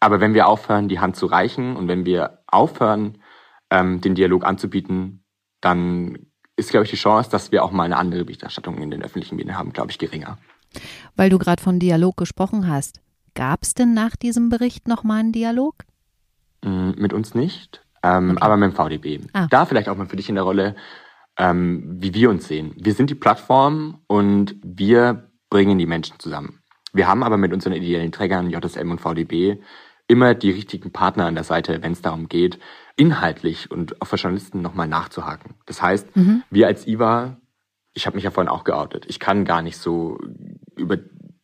Aber 0.00 0.20
wenn 0.20 0.34
wir 0.34 0.48
aufhören, 0.48 0.88
die 0.88 1.00
Hand 1.00 1.16
zu 1.16 1.24
reichen 1.24 1.76
und 1.76 1.88
wenn 1.88 2.04
wir 2.04 2.40
aufhören, 2.46 3.22
ähm, 3.70 4.02
den 4.02 4.14
Dialog 4.14 4.44
anzubieten, 4.44 5.24
dann 5.62 6.26
ist, 6.56 6.70
glaube 6.70 6.84
ich, 6.84 6.90
die 6.90 6.96
Chance, 6.96 7.30
dass 7.30 7.52
wir 7.52 7.64
auch 7.64 7.72
mal 7.72 7.84
eine 7.84 7.96
andere 7.96 8.24
Berichterstattung 8.24 8.78
in 8.78 8.90
den 8.90 9.02
öffentlichen 9.02 9.36
Medien 9.36 9.56
haben, 9.56 9.72
glaube 9.72 9.90
ich, 9.90 9.98
geringer. 9.98 10.38
Weil 11.16 11.30
du 11.30 11.38
gerade 11.38 11.62
von 11.62 11.78
Dialog 11.78 12.16
gesprochen 12.16 12.68
hast. 12.68 13.00
Gab 13.34 13.62
es 13.62 13.74
denn 13.74 13.94
nach 13.94 14.14
diesem 14.16 14.48
Bericht 14.48 14.86
nochmal 14.86 15.20
einen 15.20 15.32
Dialog? 15.32 15.74
Mm, 16.64 16.90
mit 16.96 17.12
uns 17.12 17.34
nicht, 17.34 17.84
ähm, 18.02 18.32
okay. 18.32 18.42
aber 18.42 18.56
mit 18.56 18.72
dem 18.72 18.76
VDB. 18.76 19.20
Ah. 19.32 19.48
Da 19.50 19.66
vielleicht 19.66 19.88
auch 19.88 19.96
mal 19.96 20.06
für 20.06 20.16
dich 20.16 20.28
in 20.28 20.36
der 20.36 20.44
Rolle, 20.44 20.76
ähm, 21.36 21.96
wie 21.98 22.14
wir 22.14 22.30
uns 22.30 22.46
sehen. 22.46 22.72
Wir 22.76 22.94
sind 22.94 23.10
die 23.10 23.16
Plattform 23.16 24.02
und 24.06 24.56
wir 24.62 25.30
bringen 25.50 25.78
die 25.78 25.86
Menschen 25.86 26.18
zusammen. 26.20 26.60
Wir 26.92 27.08
haben 27.08 27.24
aber 27.24 27.36
mit 27.36 27.52
unseren 27.52 27.72
ideellen 27.72 28.12
Trägern 28.12 28.50
JSM 28.50 28.90
und 28.90 29.00
VDB 29.00 29.60
immer 30.06 30.34
die 30.34 30.50
richtigen 30.50 30.90
Partner 30.92 31.26
an 31.26 31.34
der 31.34 31.44
Seite, 31.44 31.82
wenn 31.82 31.92
es 31.92 32.02
darum 32.02 32.28
geht, 32.28 32.58
inhaltlich 32.96 33.70
und 33.70 34.00
auch 34.00 34.06
für 34.06 34.16
Journalisten 34.16 34.62
nochmal 34.62 34.88
nachzuhaken. 34.88 35.54
Das 35.66 35.82
heißt, 35.82 36.14
mhm. 36.16 36.42
wir 36.50 36.66
als 36.66 36.86
IWA, 36.86 37.38
ich 37.92 38.06
habe 38.06 38.16
mich 38.16 38.24
ja 38.24 38.30
vorhin 38.30 38.50
auch 38.50 38.64
geoutet, 38.64 39.06
ich 39.08 39.18
kann 39.18 39.44
gar 39.44 39.62
nicht 39.62 39.78
so 39.78 40.18
über 40.76 40.98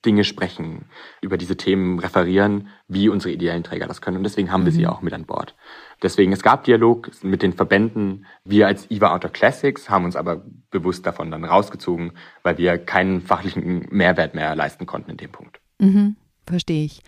Dinge 0.04 0.24
sprechen, 0.24 0.86
über 1.20 1.36
diese 1.36 1.56
Themen 1.56 1.98
referieren, 1.98 2.68
wie 2.88 3.10
unsere 3.10 3.32
ideellen 3.32 3.62
Träger 3.62 3.86
das 3.86 4.00
können. 4.00 4.16
Und 4.16 4.22
deswegen 4.24 4.50
haben 4.50 4.64
wir 4.64 4.72
sie 4.72 4.82
mhm. 4.82 4.88
auch 4.88 5.02
mit 5.02 5.12
an 5.12 5.26
Bord. 5.26 5.54
Deswegen, 6.02 6.32
es 6.32 6.42
gab 6.42 6.64
Dialog 6.64 7.10
mit 7.22 7.42
den 7.42 7.52
Verbänden. 7.52 8.24
Wir 8.44 8.66
als 8.66 8.90
IWA 8.90 9.14
Outdoor 9.14 9.30
Classics 9.30 9.90
haben 9.90 10.06
uns 10.06 10.16
aber 10.16 10.42
bewusst 10.70 11.04
davon 11.04 11.30
dann 11.30 11.44
rausgezogen, 11.44 12.12
weil 12.42 12.56
wir 12.56 12.78
keinen 12.78 13.20
fachlichen 13.20 13.88
Mehrwert 13.90 14.34
mehr 14.34 14.56
leisten 14.56 14.86
konnten 14.86 15.10
in 15.10 15.16
dem 15.18 15.32
Punkt. 15.32 15.60
Mhm, 15.78 16.16
verstehe 16.46 16.84
ich. 16.84 17.02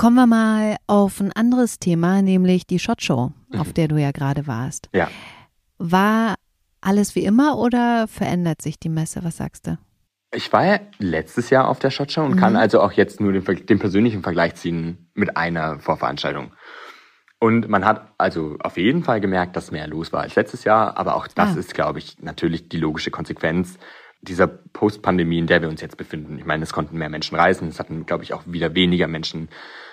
Kommen 0.00 0.16
wir 0.16 0.26
mal 0.26 0.76
auf 0.86 1.20
ein 1.20 1.30
anderes 1.32 1.78
Thema, 1.78 2.22
nämlich 2.22 2.66
die 2.66 2.78
Shot 2.78 3.02
Show, 3.02 3.32
mhm. 3.50 3.60
auf 3.60 3.74
der 3.74 3.86
du 3.86 3.98
ja 3.98 4.12
gerade 4.12 4.46
warst. 4.46 4.88
Ja. 4.94 5.10
War 5.76 6.36
alles 6.80 7.14
wie 7.14 7.22
immer 7.22 7.58
oder 7.58 8.08
verändert 8.08 8.62
sich 8.62 8.78
die 8.78 8.88
Messe? 8.88 9.22
Was 9.24 9.36
sagst 9.36 9.66
du? 9.66 9.76
Ich 10.34 10.50
war 10.54 10.64
ja 10.64 10.80
letztes 11.00 11.50
Jahr 11.50 11.68
auf 11.68 11.80
der 11.80 11.90
Shot 11.90 12.12
Show 12.12 12.22
und 12.22 12.36
mhm. 12.36 12.38
kann 12.38 12.56
also 12.56 12.80
auch 12.80 12.92
jetzt 12.92 13.20
nur 13.20 13.34
den, 13.34 13.44
den, 13.44 13.78
persönlichen 13.78 14.22
Vergleich 14.22 14.54
ziehen 14.54 15.10
mit 15.12 15.36
einer 15.36 15.80
Vorveranstaltung. 15.80 16.54
Und 17.38 17.68
man 17.68 17.84
hat 17.84 18.14
also 18.16 18.56
auf 18.60 18.78
jeden 18.78 19.04
Fall 19.04 19.20
gemerkt, 19.20 19.54
dass 19.54 19.70
mehr 19.70 19.86
los 19.86 20.14
war 20.14 20.22
als 20.22 20.34
letztes 20.34 20.64
Jahr, 20.64 20.96
aber 20.96 21.14
auch 21.14 21.26
das 21.26 21.56
ah. 21.56 21.60
ist, 21.60 21.74
glaube 21.74 21.98
ich, 21.98 22.22
natürlich 22.22 22.70
die 22.70 22.78
logische 22.78 23.10
Konsequenz 23.10 23.78
dieser 24.22 24.46
Post-Pandemie, 24.46 25.40
in 25.40 25.46
der 25.46 25.60
wir 25.60 25.68
uns 25.68 25.82
jetzt 25.82 25.98
befinden. 25.98 26.38
Ich 26.38 26.46
meine, 26.46 26.62
es 26.62 26.72
konnten 26.72 26.96
mehr 26.96 27.10
Menschen 27.10 27.36
reisen, 27.36 27.68
es 27.68 27.78
hatten, 27.78 28.06
glaube 28.06 28.24
ich, 28.24 28.32
auch 28.32 28.44
wieder 28.46 28.74
weniger 28.74 29.06
Menschen 29.06 29.50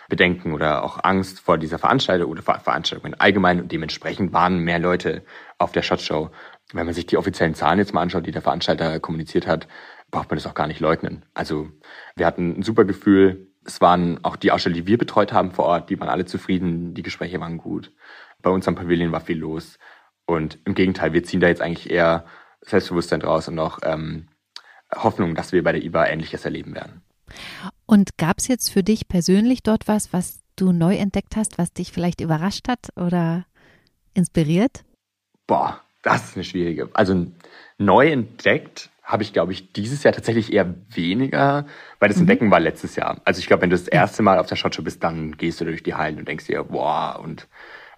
Bedenken 0.10 0.54
oder 0.54 0.84
auch 0.84 1.04
Angst 1.04 1.40
vor 1.40 1.58
dieser 1.58 1.80
Veranstaltung 1.80 2.30
oder 2.30 2.42
Ver 2.42 2.60
Veranstaltungen 2.60 3.16
allgemein 3.16 3.62
und 3.62 3.72
dementsprechend 3.72 4.34
waren 4.34 4.60
mehr 4.60 4.80
Leute 4.80 5.24
auf 5.58 5.72
der 5.72 5.82
Shot 5.82 6.02
Show. 6.02 6.32
Wenn 6.74 6.86
man 6.86 6.94
sich 6.94 7.06
die 7.06 7.18
offiziellen 7.18 7.56
Zahlen 7.56 7.80
jetzt 7.80 7.94
mal 7.94 8.02
anschaut, 8.02 8.26
die 8.26 8.32
der 8.32 8.42
Veranstalter 8.42 9.00
kommuniziert 9.00 9.48
hat, 9.48 9.68
braucht 10.12 10.30
man 10.30 10.38
das 10.38 10.48
auch 10.48 10.54
gar 10.54 10.68
nicht 10.68 10.80
leugnen. 10.80 11.26
Also 11.34 11.70
wir 12.16 12.26
hatten 12.26 12.60
ein 12.60 12.64
super 12.64 12.86
Gefühl. 12.86 13.48
Es 13.66 13.82
waren 13.82 14.24
auch 14.24 14.38
die 14.38 14.52
Aussteller, 14.52 14.76
die 14.76 14.88
wir 14.88 14.98
betreut 14.98 15.34
haben 15.34 15.52
vor 15.52 15.66
Ort, 15.66 15.90
die 15.90 16.00
waren 16.00 16.10
alle 16.10 16.26
zufrieden, 16.26 16.94
die 16.94 17.04
Gespräche 17.04 17.40
waren 17.40 17.58
gut. 17.58 17.92
Bei 18.42 18.50
uns 18.50 18.68
am 18.68 18.76
Pavilion 18.76 19.12
war 19.12 19.22
viel 19.22 19.38
los. 19.38 19.78
Und 20.26 20.60
im 20.66 20.74
Gegenteil, 20.74 21.14
wir 21.14 21.24
ziehen 21.24 21.40
da 21.40 21.48
jetzt 21.48 21.62
eigentlich 21.62 21.90
eher 21.90 22.26
Selbstbewusstsein 22.62 23.20
draus 23.20 23.48
und 23.48 23.60
auch 23.60 23.80
ähm, 23.84 24.28
Hoffnung, 24.94 25.36
dass 25.36 25.52
wir 25.52 25.64
bei 25.64 25.74
der 25.74 25.84
IBA 25.84 26.08
Ähnliches 26.08 26.46
erleben 26.46 26.76
werden. 26.76 27.02
Und 27.86 28.18
gab 28.18 28.40
es 28.40 28.48
jetzt 28.48 28.70
für 28.70 28.84
dich 28.84 29.08
persönlich 29.08 29.64
dort 29.64 29.88
was, 29.88 30.14
was 30.14 30.40
du 30.56 30.72
neu 30.72 30.96
entdeckt 30.96 31.36
hast, 31.36 31.58
was 31.58 31.72
dich 31.72 31.92
vielleicht 31.92 32.22
überrascht 32.22 32.68
hat 32.68 32.90
oder 32.96 33.46
inspiriert? 34.14 34.84
Boah, 35.46 35.82
das 36.04 36.30
ist 36.30 36.36
eine 36.36 36.44
schwierige. 36.44 36.90
Also 36.94 37.28
neu 37.78 38.10
entdeckt 38.12 38.90
habe 39.04 39.24
ich, 39.24 39.32
glaube 39.32 39.54
ich, 39.54 39.72
dieses 39.72 40.04
Jahr 40.04 40.14
tatsächlich 40.14 40.52
eher 40.52 40.76
weniger, 40.90 41.66
weil 42.00 42.10
das 42.10 42.18
mhm. 42.18 42.24
Entdecken 42.24 42.52
war 42.52 42.60
letztes 42.60 42.98
Jahr. 42.98 43.22
Also 43.24 43.40
ich 43.40 43.48
glaube, 43.48 43.62
wenn 43.62 43.70
du 43.70 43.78
das 43.78 43.88
erste 43.88 44.22
Mal 44.22 44.38
auf 44.38 44.48
der 44.48 44.58
Shotshow 44.58 44.82
bist, 44.82 45.02
dann 45.02 45.38
gehst 45.38 45.62
du 45.62 45.66
durch 45.66 45.82
die 45.82 45.94
Hallen 45.94 46.18
und 46.18 46.28
denkst 46.28 46.48
dir, 46.48 46.64
boah, 46.64 47.20
und 47.24 47.48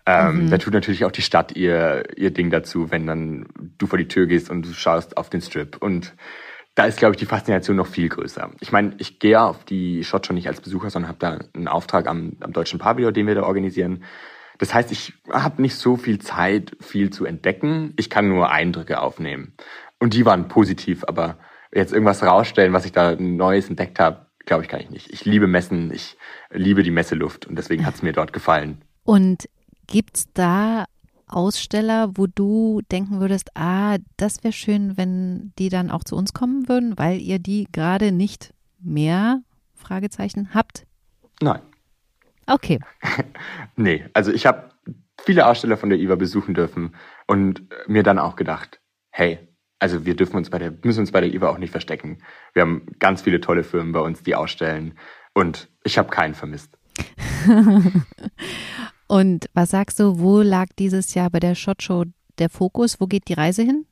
ähm, 0.05 0.45
mhm. 0.45 0.49
da 0.49 0.57
tut 0.59 0.73
natürlich 0.73 1.05
auch 1.05 1.11
die 1.11 1.21
Stadt 1.21 1.55
ihr, 1.55 2.03
ihr 2.15 2.31
Ding 2.31 2.51
dazu, 2.51 2.91
wenn 2.91 3.07
dann 3.07 3.47
du 3.77 3.87
vor 3.87 3.97
die 3.97 4.07
Tür 4.07 4.27
gehst 4.27 4.49
und 4.49 4.65
du 4.65 4.73
schaust 4.73 5.17
auf 5.17 5.29
den 5.29 5.41
Strip. 5.41 5.77
Und 5.81 6.13
da 6.79 6.85
ist, 6.85 6.97
glaube 6.97 7.13
ich, 7.13 7.19
die 7.19 7.25
Faszination 7.25 7.75
noch 7.75 7.87
viel 7.87 8.07
größer. 8.07 8.51
Ich 8.61 8.71
meine, 8.71 8.95
ich 8.99 9.19
gehe 9.19 9.41
auf 9.41 9.65
die 9.65 10.05
Shot 10.05 10.25
schon 10.25 10.37
nicht 10.37 10.47
als 10.47 10.61
Besucher, 10.61 10.89
sondern 10.89 11.09
habe 11.09 11.19
da 11.19 11.39
einen 11.53 11.67
Auftrag 11.67 12.07
am, 12.07 12.37
am 12.39 12.53
Deutschen 12.53 12.79
Pavillon, 12.79 13.13
den 13.13 13.27
wir 13.27 13.35
da 13.35 13.43
organisieren. 13.43 14.05
Das 14.59 14.73
heißt, 14.73 14.89
ich 14.93 15.11
habe 15.29 15.61
nicht 15.61 15.75
so 15.75 15.97
viel 15.97 16.19
Zeit, 16.19 16.77
viel 16.79 17.09
zu 17.09 17.25
entdecken. 17.25 17.93
Ich 17.97 18.09
kann 18.09 18.29
nur 18.29 18.49
Eindrücke 18.49 19.01
aufnehmen. 19.01 19.55
Und 19.99 20.13
die 20.13 20.25
waren 20.25 20.47
positiv, 20.47 21.03
aber 21.05 21.37
jetzt 21.73 21.91
irgendwas 21.91 22.23
rausstellen, 22.23 22.71
was 22.71 22.85
ich 22.85 22.93
da 22.93 23.13
Neues 23.17 23.67
entdeckt 23.67 23.99
habe, 23.99 24.27
glaube 24.45 24.63
ich, 24.63 24.69
kann 24.69 24.79
ich 24.79 24.89
nicht. 24.89 25.11
Ich 25.11 25.25
liebe 25.25 25.47
Messen, 25.47 25.91
ich 25.93 26.15
liebe 26.49 26.83
die 26.83 26.91
Messeluft 26.91 27.45
und 27.45 27.57
deswegen 27.57 27.85
hat 27.85 27.95
es 27.95 28.03
mir 28.03 28.13
dort 28.13 28.31
gefallen. 28.31 28.85
Und 29.03 29.49
gibt's 29.85 30.31
da 30.33 30.85
Aussteller, 31.29 32.11
wo 32.15 32.27
du 32.27 32.81
denken 32.91 33.19
würdest, 33.19 33.49
ah, 33.55 33.97
das 34.17 34.43
wäre 34.43 34.53
schön, 34.53 34.97
wenn 34.97 35.53
die 35.57 35.69
dann 35.69 35.91
auch 35.91 36.03
zu 36.03 36.15
uns 36.15 36.33
kommen 36.33 36.67
würden, 36.67 36.97
weil 36.97 37.19
ihr 37.19 37.39
die 37.39 37.67
gerade 37.71 38.11
nicht 38.11 38.53
mehr 38.79 39.41
Fragezeichen 39.73 40.53
habt? 40.53 40.85
Nein. 41.41 41.61
Okay. 42.47 42.79
nee, 43.75 44.05
also 44.13 44.31
ich 44.31 44.45
habe 44.45 44.71
viele 45.23 45.47
Aussteller 45.47 45.77
von 45.77 45.89
der 45.89 45.99
IWA 45.99 46.15
besuchen 46.15 46.53
dürfen 46.53 46.95
und 47.27 47.63
mir 47.87 48.03
dann 48.03 48.19
auch 48.19 48.35
gedacht, 48.35 48.81
hey, 49.11 49.39
also 49.79 50.05
wir 50.05 50.15
dürfen 50.15 50.37
uns 50.37 50.49
bei 50.49 50.59
der, 50.59 50.73
müssen 50.83 51.01
uns 51.01 51.11
bei 51.11 51.21
der 51.21 51.33
IWA 51.33 51.49
auch 51.49 51.57
nicht 51.57 51.71
verstecken. 51.71 52.19
Wir 52.53 52.63
haben 52.63 52.85
ganz 52.99 53.21
viele 53.21 53.39
tolle 53.39 53.63
Firmen 53.63 53.93
bei 53.93 54.01
uns, 54.01 54.23
die 54.23 54.35
ausstellen 54.35 54.97
und 55.33 55.69
ich 55.83 55.97
habe 55.97 56.09
keinen 56.09 56.33
vermisst. 56.33 56.77
Und 59.09 59.49
was 59.55 59.71
sagst 59.71 59.99
du, 59.99 60.19
wo 60.19 60.41
lag 60.41 60.67
dieses 60.77 61.15
Jahr 61.15 61.31
bei 61.31 61.39
der 61.39 61.55
Shot 61.55 61.81
Show 61.81 62.05
der 62.37 62.47
Fokus? 62.47 63.01
Wo 63.01 63.07
geht 63.07 63.27
die 63.27 63.33
Reise 63.33 63.63
hin? 63.63 63.87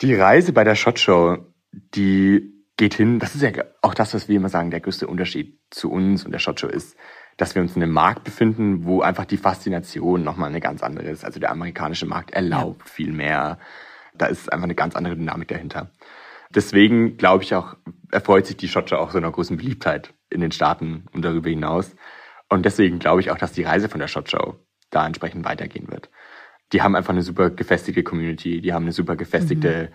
Die 0.00 0.12
Reise 0.12 0.52
bei 0.52 0.64
der 0.64 0.74
Shot 0.74 0.98
Show, 0.98 1.38
die 1.70 2.52
geht 2.76 2.94
hin, 2.94 3.20
das 3.20 3.36
ist 3.36 3.42
ja 3.42 3.52
auch 3.80 3.94
das, 3.94 4.12
was 4.12 4.28
wir 4.28 4.34
immer 4.34 4.48
sagen, 4.48 4.72
der 4.72 4.80
größte 4.80 5.06
Unterschied 5.06 5.60
zu 5.70 5.88
uns 5.92 6.24
und 6.24 6.32
der 6.32 6.40
Shot 6.40 6.58
Show 6.58 6.66
ist, 6.66 6.96
dass 7.36 7.54
wir 7.54 7.62
uns 7.62 7.76
in 7.76 7.82
einem 7.84 7.92
Markt 7.92 8.24
befinden, 8.24 8.84
wo 8.84 9.02
einfach 9.02 9.24
die 9.24 9.36
Faszination 9.36 10.24
nochmal 10.24 10.48
eine 10.48 10.60
ganz 10.60 10.82
andere 10.82 11.08
ist. 11.08 11.24
Also 11.24 11.38
der 11.38 11.52
amerikanische 11.52 12.06
Markt 12.06 12.32
erlaubt 12.32 12.82
ja. 12.84 12.92
viel 12.92 13.12
mehr. 13.12 13.60
Da 14.14 14.26
ist 14.26 14.52
einfach 14.52 14.64
eine 14.64 14.74
ganz 14.74 14.96
andere 14.96 15.14
Dynamik 15.14 15.46
dahinter. 15.46 15.92
Deswegen 16.50 17.18
glaube 17.18 17.44
ich 17.44 17.54
auch, 17.54 17.76
erfreut 18.10 18.46
sich 18.46 18.56
die 18.56 18.68
Shot 18.68 18.90
Show 18.90 18.96
auch 18.96 19.12
so 19.12 19.18
einer 19.18 19.30
großen 19.30 19.56
Beliebtheit 19.56 20.12
in 20.28 20.40
den 20.40 20.50
Staaten 20.50 21.06
und 21.12 21.24
darüber 21.24 21.50
hinaus. 21.50 21.94
Und 22.48 22.64
deswegen 22.64 22.98
glaube 22.98 23.20
ich 23.20 23.30
auch, 23.30 23.38
dass 23.38 23.52
die 23.52 23.62
Reise 23.62 23.88
von 23.88 24.00
der 24.00 24.08
Shot 24.08 24.30
Show 24.30 24.56
da 24.90 25.06
entsprechend 25.06 25.44
weitergehen 25.44 25.90
wird. 25.90 26.10
Die 26.72 26.82
haben 26.82 26.96
einfach 26.96 27.12
eine 27.12 27.22
super 27.22 27.50
gefestigte 27.50 28.02
Community, 28.02 28.60
die 28.60 28.72
haben 28.72 28.84
eine 28.84 28.92
super 28.92 29.16
gefestigte 29.16 29.90
mhm. 29.90 29.94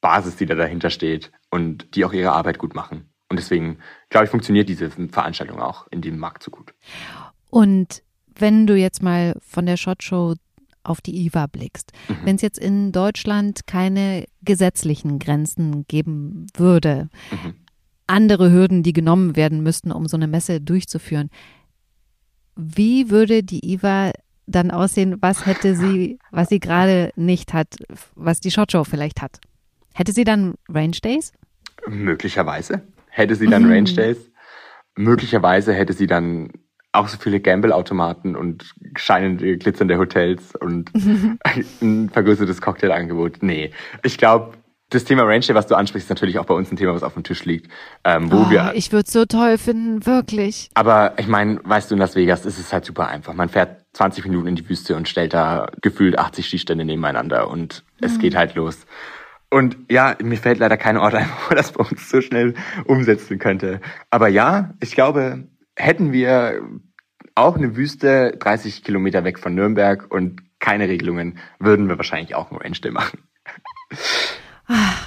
Basis, 0.00 0.36
die 0.36 0.46
da 0.46 0.54
dahinter 0.54 0.90
steht 0.90 1.30
und 1.50 1.94
die 1.94 2.04
auch 2.04 2.12
ihre 2.12 2.32
Arbeit 2.32 2.58
gut 2.58 2.74
machen. 2.74 3.10
Und 3.28 3.38
deswegen, 3.38 3.78
glaube 4.08 4.24
ich, 4.24 4.30
funktioniert 4.30 4.68
diese 4.68 4.90
Veranstaltung 4.90 5.60
auch 5.60 5.86
in 5.90 6.00
dem 6.00 6.18
Markt 6.18 6.42
so 6.42 6.50
gut. 6.50 6.74
Und 7.48 8.02
wenn 8.34 8.66
du 8.66 8.74
jetzt 8.76 9.02
mal 9.02 9.36
von 9.40 9.66
der 9.66 9.76
Shot 9.76 10.02
Show 10.02 10.34
auf 10.82 11.00
die 11.00 11.26
IWA 11.26 11.46
blickst, 11.46 11.92
mhm. 12.08 12.16
wenn 12.24 12.36
es 12.36 12.42
jetzt 12.42 12.58
in 12.58 12.90
Deutschland 12.90 13.66
keine 13.66 14.24
gesetzlichen 14.42 15.18
Grenzen 15.18 15.86
geben 15.86 16.46
würde, 16.56 17.08
mhm. 17.30 17.54
andere 18.06 18.50
Hürden, 18.50 18.82
die 18.82 18.92
genommen 18.92 19.36
werden 19.36 19.62
müssten, 19.62 19.92
um 19.92 20.06
so 20.06 20.16
eine 20.16 20.26
Messe 20.26 20.60
durchzuführen, 20.60 21.30
wie 22.56 23.10
würde 23.10 23.42
die 23.42 23.72
IWA 23.72 24.12
dann 24.46 24.70
aussehen? 24.70 25.16
Was 25.20 25.46
hätte 25.46 25.74
sie, 25.74 26.18
was 26.30 26.48
sie 26.48 26.60
gerade 26.60 27.12
nicht 27.16 27.52
hat, 27.52 27.76
was 28.14 28.40
die 28.40 28.50
Shot 28.50 28.72
Show 28.72 28.84
vielleicht 28.84 29.22
hat? 29.22 29.40
Hätte 29.94 30.12
sie 30.12 30.24
dann 30.24 30.54
Range 30.68 30.96
Days? 31.02 31.32
Möglicherweise 31.86 32.82
hätte 33.08 33.34
sie 33.34 33.46
dann 33.46 33.64
mhm. 33.64 33.72
Range 33.72 33.92
Days. 33.92 34.30
Möglicherweise 34.96 35.72
hätte 35.72 35.92
sie 35.92 36.06
dann 36.06 36.50
auch 36.92 37.08
so 37.08 37.18
viele 37.18 37.40
Gamble-Automaten 37.40 38.34
und 38.34 38.74
scheinende, 38.96 39.56
glitzernde 39.56 39.98
Hotels 39.98 40.54
und 40.56 40.90
ein 41.80 42.10
vergrößertes 42.10 42.60
Cocktailangebot. 42.60 43.42
Nee, 43.42 43.70
ich 44.02 44.18
glaube, 44.18 44.54
das 44.90 45.04
Thema 45.04 45.22
Range 45.22 45.40
Day, 45.40 45.54
was 45.54 45.66
du 45.66 45.76
ansprichst, 45.76 46.06
ist 46.06 46.10
natürlich 46.10 46.38
auch 46.38 46.44
bei 46.44 46.54
uns 46.54 46.70
ein 46.70 46.76
Thema, 46.76 46.94
was 46.94 47.02
auf 47.02 47.14
dem 47.14 47.22
Tisch 47.22 47.44
liegt. 47.44 47.70
Ähm, 48.04 48.30
wo 48.30 48.42
oh, 48.42 48.50
wir, 48.50 48.72
ich 48.74 48.92
würde 48.92 49.06
es 49.06 49.12
so 49.12 49.24
toll 49.24 49.56
finden, 49.56 50.04
wirklich. 50.04 50.70
Aber 50.74 51.14
ich 51.18 51.28
meine, 51.28 51.60
weißt 51.62 51.90
du, 51.90 51.94
in 51.94 52.00
Las 52.00 52.16
Vegas 52.16 52.44
ist 52.44 52.58
es 52.58 52.72
halt 52.72 52.84
super 52.84 53.08
einfach. 53.08 53.32
Man 53.32 53.48
fährt 53.48 53.84
20 53.94 54.24
Minuten 54.24 54.48
in 54.48 54.56
die 54.56 54.68
Wüste 54.68 54.96
und 54.96 55.08
stellt 55.08 55.32
da 55.32 55.70
gefühlt 55.80 56.18
80 56.18 56.46
Skistände 56.46 56.84
nebeneinander 56.84 57.48
und 57.48 57.84
mhm. 58.00 58.06
es 58.06 58.18
geht 58.18 58.36
halt 58.36 58.54
los. 58.56 58.86
Und 59.48 59.76
ja, 59.90 60.16
mir 60.22 60.36
fällt 60.36 60.58
leider 60.58 60.76
kein 60.76 60.96
Ort 60.96 61.14
ein, 61.14 61.28
wo 61.48 61.54
das 61.54 61.72
bei 61.72 61.84
uns 61.84 62.08
so 62.10 62.20
schnell 62.20 62.54
umsetzen 62.84 63.38
könnte. 63.38 63.80
Aber 64.10 64.28
ja, 64.28 64.74
ich 64.80 64.92
glaube, 64.92 65.48
hätten 65.76 66.12
wir 66.12 66.62
auch 67.34 67.56
eine 67.56 67.76
Wüste 67.76 68.36
30 68.38 68.82
Kilometer 68.82 69.24
weg 69.24 69.38
von 69.38 69.54
Nürnberg 69.54 70.10
und 70.10 70.42
keine 70.58 70.88
Regelungen, 70.88 71.38
würden 71.58 71.88
wir 71.88 71.96
wahrscheinlich 71.96 72.34
auch 72.34 72.50
einen 72.50 72.60
Range 72.60 72.92
machen. 72.92 73.20
Ach, 74.70 75.06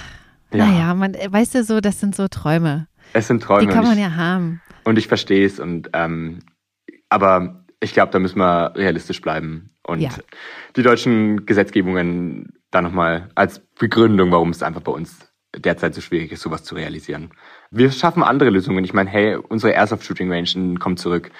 ja. 0.52 0.66
Naja, 0.66 0.94
man, 0.94 1.14
weißt 1.14 1.54
du 1.54 1.64
so, 1.64 1.80
das 1.80 1.98
sind 1.98 2.14
so 2.14 2.28
Träume. 2.28 2.86
Es 3.12 3.28
sind 3.28 3.42
Träume. 3.42 3.66
Die 3.66 3.72
kann 3.72 3.84
man 3.84 3.94
ich, 3.94 4.04
ja 4.04 4.14
haben. 4.14 4.60
Und 4.84 4.98
ich 4.98 5.08
verstehe 5.08 5.46
es. 5.46 5.58
Und 5.58 5.90
ähm, 5.94 6.40
aber 7.08 7.64
ich 7.80 7.94
glaube, 7.94 8.12
da 8.12 8.18
müssen 8.18 8.38
wir 8.38 8.74
realistisch 8.76 9.20
bleiben 9.20 9.70
und 9.86 10.00
ja. 10.00 10.10
die 10.76 10.82
deutschen 10.82 11.46
Gesetzgebungen 11.46 12.52
da 12.70 12.82
nochmal 12.82 13.28
als 13.34 13.60
Begründung, 13.78 14.30
warum 14.32 14.50
es 14.50 14.62
einfach 14.62 14.80
bei 14.80 14.92
uns 14.92 15.32
derzeit 15.56 15.94
so 15.94 16.00
schwierig 16.00 16.32
ist, 16.32 16.42
sowas 16.42 16.64
zu 16.64 16.74
realisieren. 16.74 17.30
Wir 17.70 17.90
schaffen 17.90 18.22
andere 18.22 18.50
Lösungen. 18.50 18.84
Ich 18.84 18.92
meine, 18.92 19.10
hey, 19.10 19.36
unsere 19.36 19.72
Airsoft 19.72 20.04
Shooting 20.04 20.30
Range 20.30 20.78
kommt 20.78 20.98
zurück. 20.98 21.30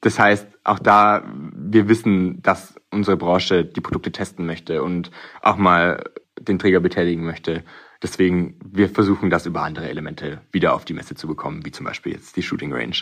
Das 0.00 0.18
heißt, 0.18 0.46
auch 0.64 0.78
da, 0.78 1.22
wir 1.54 1.88
wissen, 1.88 2.42
dass 2.42 2.74
unsere 2.90 3.16
Branche 3.16 3.64
die 3.64 3.80
Produkte 3.80 4.12
testen 4.12 4.44
möchte 4.44 4.82
und 4.82 5.10
auch 5.40 5.56
mal 5.56 6.02
den 6.44 6.58
Träger 6.58 6.80
betätigen 6.80 7.24
möchte. 7.24 7.64
Deswegen, 8.02 8.58
wir 8.64 8.88
versuchen 8.88 9.30
das 9.30 9.46
über 9.46 9.62
andere 9.62 9.88
Elemente 9.88 10.40
wieder 10.50 10.74
auf 10.74 10.84
die 10.84 10.94
Messe 10.94 11.14
zu 11.14 11.26
bekommen, 11.26 11.64
wie 11.64 11.70
zum 11.70 11.86
Beispiel 11.86 12.12
jetzt 12.12 12.36
die 12.36 12.42
Shooting 12.42 12.72
Range. 12.72 12.96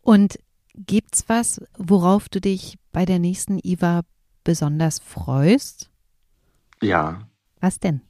Und 0.00 0.38
gibt's 0.74 1.28
was, 1.28 1.62
worauf 1.78 2.28
du 2.28 2.40
dich 2.40 2.78
bei 2.92 3.04
der 3.04 3.18
nächsten 3.18 3.58
IWA 3.62 4.02
besonders 4.44 4.98
freust? 4.98 5.90
Ja. 6.82 7.28
Was 7.60 7.78
denn? 7.78 8.00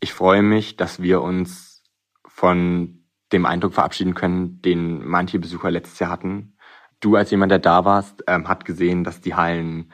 Ich 0.00 0.12
freue 0.12 0.42
mich, 0.42 0.76
dass 0.76 1.00
wir 1.00 1.22
uns 1.22 1.82
von 2.26 3.04
dem 3.32 3.46
Eindruck 3.46 3.74
verabschieden 3.74 4.14
können, 4.14 4.62
den 4.62 5.06
manche 5.06 5.38
Besucher 5.38 5.70
letztes 5.70 5.98
Jahr 5.98 6.10
hatten. 6.10 6.56
Du 7.00 7.14
als 7.14 7.30
jemand, 7.30 7.52
der 7.52 7.58
da 7.58 7.84
warst, 7.84 8.24
ähm, 8.26 8.48
hat 8.48 8.64
gesehen, 8.64 9.04
dass 9.04 9.20
die 9.20 9.34
Hallen 9.34 9.92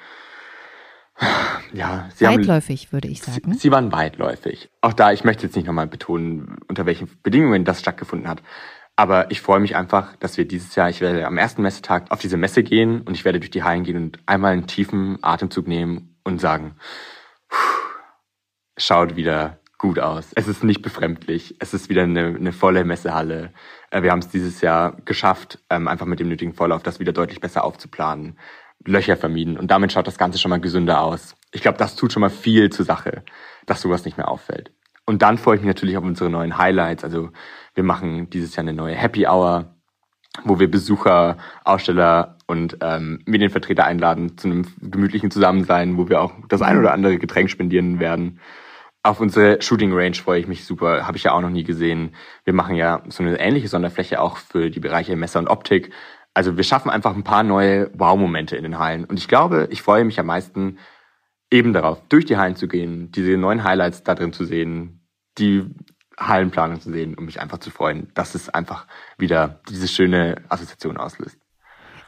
ja, 1.72 2.08
sie 2.14 2.24
weitläufig, 2.26 2.86
haben, 2.86 2.92
würde 2.92 3.08
ich 3.08 3.22
sagen. 3.22 3.52
Sie, 3.52 3.58
sie, 3.58 3.70
waren 3.70 3.92
weitläufig. 3.92 4.68
Auch 4.80 4.92
da, 4.92 5.12
ich 5.12 5.24
möchte 5.24 5.44
jetzt 5.44 5.56
nicht 5.56 5.66
nochmal 5.66 5.86
betonen, 5.86 6.58
unter 6.68 6.86
welchen 6.86 7.08
Bedingungen 7.22 7.64
das 7.64 7.80
stattgefunden 7.80 8.28
hat. 8.28 8.42
Aber 8.96 9.30
ich 9.30 9.40
freue 9.40 9.60
mich 9.60 9.74
einfach, 9.74 10.14
dass 10.16 10.36
wir 10.36 10.46
dieses 10.46 10.74
Jahr, 10.76 10.88
ich 10.88 11.00
werde 11.00 11.26
am 11.26 11.36
ersten 11.36 11.62
Messetag 11.62 12.10
auf 12.10 12.20
diese 12.20 12.36
Messe 12.36 12.62
gehen 12.62 13.00
und 13.02 13.14
ich 13.14 13.24
werde 13.24 13.40
durch 13.40 13.50
die 13.50 13.64
Hallen 13.64 13.84
gehen 13.84 13.96
und 13.96 14.18
einmal 14.26 14.52
einen 14.52 14.66
tiefen 14.66 15.18
Atemzug 15.22 15.66
nehmen 15.66 16.16
und 16.22 16.40
sagen, 16.40 16.76
schaut 18.76 19.16
wieder 19.16 19.58
gut 19.78 19.98
aus. 19.98 20.30
Es 20.34 20.48
ist 20.48 20.64
nicht 20.64 20.82
befremdlich. 20.82 21.56
Es 21.58 21.74
ist 21.74 21.88
wieder 21.88 22.04
eine, 22.04 22.26
eine 22.26 22.52
volle 22.52 22.84
Messehalle. 22.84 23.52
Äh, 23.90 24.02
wir 24.02 24.12
haben 24.12 24.20
es 24.20 24.28
dieses 24.28 24.60
Jahr 24.60 24.96
geschafft, 25.04 25.58
ähm, 25.70 25.88
einfach 25.88 26.06
mit 26.06 26.20
dem 26.20 26.28
nötigen 26.28 26.54
Vorlauf 26.54 26.82
das 26.82 27.00
wieder 27.00 27.12
deutlich 27.12 27.40
besser 27.40 27.64
aufzuplanen. 27.64 28.38
Löcher 28.84 29.16
vermieden 29.16 29.56
und 29.56 29.70
damit 29.70 29.92
schaut 29.92 30.06
das 30.06 30.18
Ganze 30.18 30.38
schon 30.38 30.50
mal 30.50 30.60
gesünder 30.60 31.00
aus. 31.00 31.34
Ich 31.52 31.62
glaube, 31.62 31.78
das 31.78 31.96
tut 31.96 32.12
schon 32.12 32.20
mal 32.20 32.30
viel 32.30 32.70
zur 32.70 32.84
Sache, 32.84 33.22
dass 33.66 33.80
sowas 33.80 34.04
nicht 34.04 34.16
mehr 34.16 34.28
auffällt. 34.28 34.72
Und 35.06 35.22
dann 35.22 35.38
freue 35.38 35.56
ich 35.56 35.62
mich 35.62 35.68
natürlich 35.68 35.96
auf 35.96 36.04
unsere 36.04 36.30
neuen 36.30 36.58
Highlights. 36.58 37.04
Also 37.04 37.30
wir 37.74 37.84
machen 37.84 38.30
dieses 38.30 38.56
Jahr 38.56 38.64
eine 38.64 38.72
neue 38.72 38.94
Happy 38.94 39.26
Hour, 39.26 39.74
wo 40.44 40.58
wir 40.58 40.70
Besucher, 40.70 41.36
Aussteller 41.64 42.38
und 42.46 42.78
ähm, 42.80 43.20
Medienvertreter 43.26 43.84
einladen 43.84 44.36
zu 44.36 44.48
einem 44.48 44.66
gemütlichen 44.80 45.30
Zusammensein, 45.30 45.96
wo 45.96 46.08
wir 46.08 46.20
auch 46.20 46.32
das 46.48 46.62
ein 46.62 46.78
oder 46.78 46.92
andere 46.92 47.18
Getränk 47.18 47.50
spendieren 47.50 48.00
werden. 48.00 48.40
Auf 49.02 49.20
unsere 49.20 49.60
Shooting 49.60 49.92
Range 49.92 50.14
freue 50.14 50.40
ich 50.40 50.48
mich 50.48 50.64
super, 50.64 51.06
habe 51.06 51.18
ich 51.18 51.24
ja 51.24 51.32
auch 51.32 51.42
noch 51.42 51.50
nie 51.50 51.64
gesehen. 51.64 52.14
Wir 52.44 52.54
machen 52.54 52.74
ja 52.74 53.02
so 53.08 53.22
eine 53.22 53.38
ähnliche 53.38 53.68
Sonderfläche 53.68 54.20
auch 54.20 54.38
für 54.38 54.70
die 54.70 54.80
Bereiche 54.80 55.14
Messer 55.14 55.38
und 55.40 55.48
Optik. 55.48 55.90
Also 56.34 56.56
wir 56.56 56.64
schaffen 56.64 56.90
einfach 56.90 57.14
ein 57.14 57.22
paar 57.22 57.44
neue 57.44 57.90
Wow-Momente 57.94 58.56
in 58.56 58.64
den 58.64 58.78
Hallen. 58.78 59.04
Und 59.04 59.18
ich 59.18 59.28
glaube, 59.28 59.68
ich 59.70 59.82
freue 59.82 60.04
mich 60.04 60.18
am 60.18 60.26
meisten 60.26 60.78
eben 61.50 61.72
darauf, 61.72 62.02
durch 62.08 62.24
die 62.24 62.36
Hallen 62.36 62.56
zu 62.56 62.66
gehen, 62.66 63.12
diese 63.12 63.36
neuen 63.36 63.62
Highlights 63.62 64.02
da 64.02 64.16
drin 64.16 64.32
zu 64.32 64.44
sehen, 64.44 65.06
die 65.38 65.64
Hallenplanung 66.18 66.80
zu 66.80 66.90
sehen 66.90 67.14
und 67.14 67.24
mich 67.24 67.40
einfach 67.40 67.58
zu 67.58 67.70
freuen, 67.70 68.10
dass 68.14 68.34
es 68.34 68.48
einfach 68.48 68.86
wieder 69.18 69.60
diese 69.68 69.88
schöne 69.88 70.36
Assoziation 70.48 70.96
auslöst. 70.96 71.38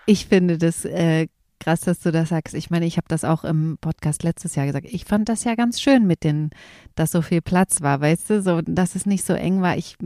Ich 0.07 0.27
finde 0.27 0.59
das 0.59 0.85
äh, 0.85 1.27
krass, 1.61 1.81
dass 1.81 2.01
du 2.01 2.13
das 2.13 2.31
sagst. 2.31 2.55
Ich 2.55 2.71
meine, 2.71 2.87
ich 2.87 2.97
habe 2.97 3.07
das 3.09 3.25
auch 3.25 3.45
im 3.45 3.79
Podcast 3.81 4.23
letztes 4.23 4.55
Jahr 4.55 4.67
gesagt. 4.67 4.87
Ich 4.91 5.05
fand 5.05 5.29
das 5.29 5.45
ja 5.45 5.55
ganz 5.55 5.81
schön 5.81 6.07
mit 6.07 6.25
den, 6.25 6.51
dass 6.95 7.13
so 7.13 7.23
viel 7.23 7.41
Platz 7.43 7.83
war, 7.83 8.01
weißt 8.01 8.31
du, 8.31 8.43
so, 8.43 8.61
dass 8.63 8.95
es 8.95 9.07
nicht 9.07 9.25
so 9.25 9.33
eng 9.33 9.63
war. 9.63 9.77
Ich 9.77 9.97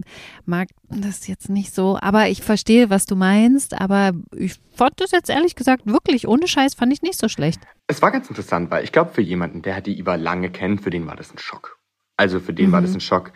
mag 0.46 0.68
das 0.88 1.26
jetzt 1.26 1.48
nicht 1.48 1.74
so, 1.74 1.98
aber 2.00 2.28
ich 2.28 2.42
verstehe, 2.42 2.90
was 2.90 3.06
du 3.06 3.16
meinst, 3.16 3.80
aber 3.80 4.12
ich 4.34 4.56
fand 4.74 5.00
das 5.00 5.10
jetzt 5.10 5.30
ehrlich 5.30 5.54
gesagt 5.54 5.86
wirklich 5.86 6.26
ohne 6.26 6.48
Scheiß 6.48 6.74
fand 6.74 6.92
ich 6.92 7.02
nicht 7.02 7.18
so 7.18 7.28
schlecht. 7.28 7.60
Es 7.86 8.02
war 8.02 8.10
ganz 8.10 8.28
interessant, 8.28 8.70
weil 8.70 8.84
ich 8.84 8.92
glaube, 8.92 9.12
für 9.12 9.22
jemanden, 9.22 9.62
der 9.62 9.80
die 9.80 9.98
IBA 9.98 10.14
lange 10.16 10.50
kennt, 10.50 10.82
für 10.82 10.90
den 10.90 11.06
war 11.06 11.16
das 11.16 11.32
ein 11.32 11.38
Schock. 11.38 11.78
Also 12.16 12.40
für 12.40 12.52
den 12.52 12.68
mhm. 12.68 12.72
war 12.72 12.82
das 12.82 12.94
ein 12.94 13.00
Schock. 13.00 13.32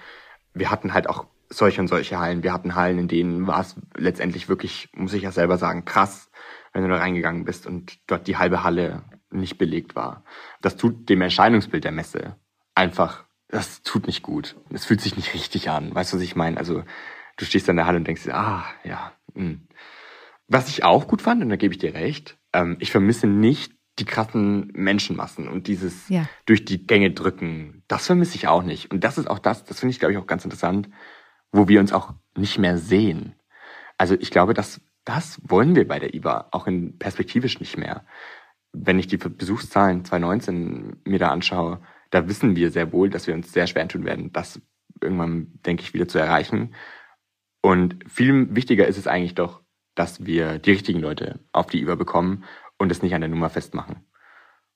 Wir 0.53 0.71
hatten 0.71 0.95
halt 0.95 1.09
auch 1.09 1.27
solche 1.51 1.81
und 1.81 1.89
solche 1.89 2.19
Hallen. 2.19 2.43
Wir 2.43 2.53
hatten 2.53 2.75
Hallen, 2.75 2.99
in 2.99 3.09
denen 3.09 3.47
war 3.47 3.61
es 3.61 3.77
letztendlich 3.97 4.49
wirklich, 4.49 4.89
muss 4.95 5.13
ich 5.13 5.23
ja 5.23 5.33
selber 5.33 5.59
sagen, 5.59 5.85
krass 5.85 6.31
wenn 6.75 6.83
du 6.83 6.89
da 6.89 6.97
reingegangen 6.97 7.45
bist 7.45 7.67
und 7.67 7.99
dort 8.07 8.27
die 8.27 8.37
halbe 8.37 8.63
Halle 8.63 9.05
nicht 9.31 9.57
belegt 9.57 9.97
war. 9.97 10.25
Das 10.61 10.77
tut 10.77 11.09
dem 11.09 11.23
Erscheinungsbild 11.23 11.85
der 11.85 11.93
Messe 11.93 12.37
einfach, 12.75 13.25
das 13.49 13.83
tut 13.83 14.07
nicht 14.07 14.23
gut. 14.23 14.57
Es 14.71 14.85
fühlt 14.85 15.01
sich 15.01 15.17
nicht 15.17 15.33
richtig 15.35 15.71
an. 15.71 15.95
Weißt 15.95 16.13
du, 16.13 16.17
was 16.17 16.25
ich 16.25 16.37
meine? 16.37 16.57
Also, 16.57 16.83
du 17.37 17.45
stehst 17.45 17.69
in 17.69 17.77
der 17.77 17.87
Halle 17.87 17.99
und 17.99 18.07
denkst 18.07 18.25
dir, 18.25 18.35
ah, 18.35 18.65
ja. 18.85 19.13
Mh. 19.35 19.43
Hm. 19.43 19.69
Was 20.47 20.69
ich 20.69 20.85
auch 20.85 21.09
gut 21.09 21.23
fand, 21.23 21.43
und 21.43 21.49
da 21.49 21.57
gebe 21.57 21.73
ich 21.73 21.79
dir 21.79 21.95
recht, 21.95 22.37
ähm, 22.53 22.77
ich 22.79 22.91
vermisse 22.91 23.27
nicht 23.27 23.73
die 23.99 24.05
krassen 24.05 24.71
Menschenmassen 24.75 25.49
und 25.49 25.69
dieses 25.69 26.09
ja. 26.09 26.29
durch 26.45 26.65
die 26.65 26.87
Gänge 26.87 27.13
drücken. 27.13 27.83
Das 27.89 28.07
vermisse 28.07 28.35
ich 28.37 28.47
auch 28.47 28.63
nicht. 28.63 28.91
Und 28.91 29.05
das 29.05 29.17
ist 29.17 29.31
auch 29.31 29.39
das, 29.39 29.65
das 29.65 29.81
finde 29.81 29.93
ich, 29.93 30.01
glaube 30.01 30.13
ich, 30.13 30.19
auch 30.19 30.27
ganz 30.27 30.45
interessant, 30.45 30.91
wo 31.51 31.69
wir 31.69 31.81
uns 31.81 31.93
auch 31.93 32.13
nicht 32.37 32.59
mehr 32.59 32.77
sehen. 32.77 33.37
Also 33.97 34.17
ich 34.19 34.31
glaube, 34.31 34.53
das 34.53 34.81
das 35.05 35.41
wollen 35.43 35.77
wir 35.77 35.87
bei 35.87 35.99
der 35.99 36.15
IBA 36.15 36.49
auch 36.51 36.67
in 36.67 36.99
perspektivisch 36.99 37.61
nicht 37.61 37.77
mehr. 37.77 38.05
Wenn 38.73 38.99
ich 38.99 39.07
die 39.07 39.17
Besuchszahlen 39.17 40.05
2019 40.05 41.03
mir 41.05 41.19
da 41.19 41.29
anschaue, 41.29 41.81
da 42.11 42.29
wissen 42.29 42.57
wir 42.57 42.71
sehr 42.71 42.93
wohl, 42.93 43.11
dass 43.11 43.27
wir 43.27 43.35
uns 43.35 43.53
sehr 43.53 43.67
schwer 43.67 43.87
tun 43.89 44.05
werden, 44.05 44.33
das 44.33 44.61
irgendwann, 45.01 45.53
denke 45.67 45.83
ich, 45.83 45.95
wieder 45.95 46.09
zu 46.09 46.19
erreichen. 46.19 46.75
Und 47.61 47.97
viel 48.09 48.55
wichtiger 48.55 48.87
ist 48.87 48.99
es 48.99 49.07
eigentlich 49.07 49.35
doch, 49.35 49.63
dass 49.95 50.25
wir 50.27 50.59
die 50.59 50.73
richtigen 50.73 51.01
Leute 51.01 51.41
auf 51.53 51.67
die 51.67 51.81
IBA 51.83 51.95
bekommen 51.95 52.45
und 52.79 52.91
es 52.91 53.03
nicht 53.03 53.15
an 53.15 53.21
der 53.21 53.31
Nummer 53.31 53.51
festmachen. 53.51 54.05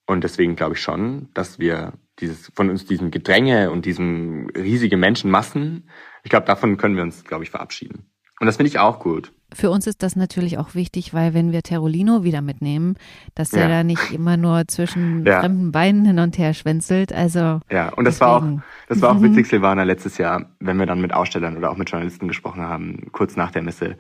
Und 0.07 0.25
deswegen 0.25 0.57
glaube 0.57 0.75
ich 0.75 0.81
schon, 0.81 1.29
dass 1.35 1.59
wir 1.59 1.93
dieses, 2.19 2.51
von 2.55 2.71
uns 2.71 2.87
diesen 2.87 3.11
Gedränge 3.11 3.71
und 3.71 3.85
diesen 3.85 4.49
riesigen 4.51 5.01
Menschenmassen, 5.01 5.91
ich 6.23 6.31
glaube, 6.31 6.47
davon 6.47 6.77
können 6.77 6.97
wir 6.97 7.03
uns, 7.03 7.25
glaube 7.25 7.45
ich, 7.45 7.51
verabschieden. 7.51 8.11
Und 8.41 8.47
das 8.47 8.57
finde 8.57 8.69
ich 8.69 8.79
auch 8.79 9.01
gut. 9.01 9.33
Für 9.55 9.71
uns 9.71 9.87
ist 9.87 10.03
das 10.03 10.15
natürlich 10.17 10.59
auch 10.59 10.75
wichtig, 10.75 11.15
weil 11.15 11.35
wenn 11.35 11.53
wir 11.53 11.63
Terolino 11.63 12.23
wieder 12.25 12.43
mitnehmen, 12.43 12.97
dass 13.35 13.53
Ja. 13.53 13.67
da 13.69 13.83
nicht 13.85 14.11
immer 14.11 14.37
nur 14.37 14.69
zwischen 14.69 15.25
Ja. 15.27 15.41
fremden 15.41 15.73
Beinen 15.73 16.05
hin 16.05 16.19
und 16.19 16.37
her 16.39 16.55
schwänzelt. 16.55 17.13
Also 17.13 17.61
Ja, 17.71 17.89
und 17.95 18.05
das 18.05 18.21
war 18.21 18.29
auch, 18.37 18.41
Deswegen. 18.43 18.63
das 18.89 19.01
war 19.03 19.17
auch 19.17 19.23
witzig, 19.23 19.47
Silvana, 19.47 19.83
letztes 19.85 20.19
Jahr, 20.19 20.55
wenn 20.61 20.77
wir 20.79 20.87
dann 20.87 21.01
mit 21.01 21.13
Ausstellern 21.15 21.57
oder 21.57 21.71
auch 21.71 21.77
mit 21.77 21.91
Journalisten 21.91 22.29
gesprochen 22.29 22.63
haben, 22.63 23.09
kurz 23.13 23.37
nach 23.37 23.51
der 23.51 23.63
Messe, 23.63 23.97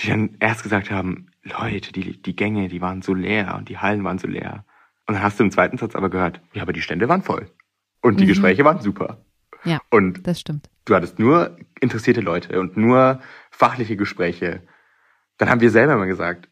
die 0.00 0.08
dann 0.08 0.36
erst 0.40 0.62
gesagt 0.62 0.90
haben, 0.90 1.26
Leute, 1.42 1.92
die, 1.92 2.20
die 2.22 2.36
Gänge, 2.36 2.68
die 2.68 2.80
waren 2.80 3.02
so 3.02 3.14
leer 3.14 3.54
und 3.58 3.68
die 3.68 3.78
Hallen 3.78 4.04
waren 4.04 4.18
so 4.18 4.28
leer. 4.28 4.64
Und 5.06 5.14
dann 5.14 5.22
hast 5.22 5.40
du 5.40 5.44
im 5.44 5.50
zweiten 5.50 5.78
Satz 5.78 5.94
aber 5.96 6.10
gehört, 6.10 6.40
ja, 6.52 6.62
aber 6.62 6.72
die 6.72 6.82
Stände 6.82 7.08
waren 7.08 7.22
voll. 7.22 7.50
Und 8.02 8.20
die 8.20 8.24
Mhm. 8.24 8.28
Gespräche 8.28 8.64
waren 8.64 8.80
super. 8.80 9.24
Ja. 9.64 9.80
Und 9.90 10.26
das 10.26 10.40
stimmt. 10.40 10.68
du 10.86 10.94
hattest 10.94 11.18
nur 11.18 11.56
interessierte 11.80 12.20
Leute 12.20 12.58
und 12.60 12.76
nur 12.76 13.20
fachliche 13.50 13.96
Gespräche. 13.96 14.62
Dann 15.38 15.48
haben 15.50 15.60
wir 15.60 15.70
selber 15.70 15.96
mal 15.96 16.06
gesagt, 16.06 16.48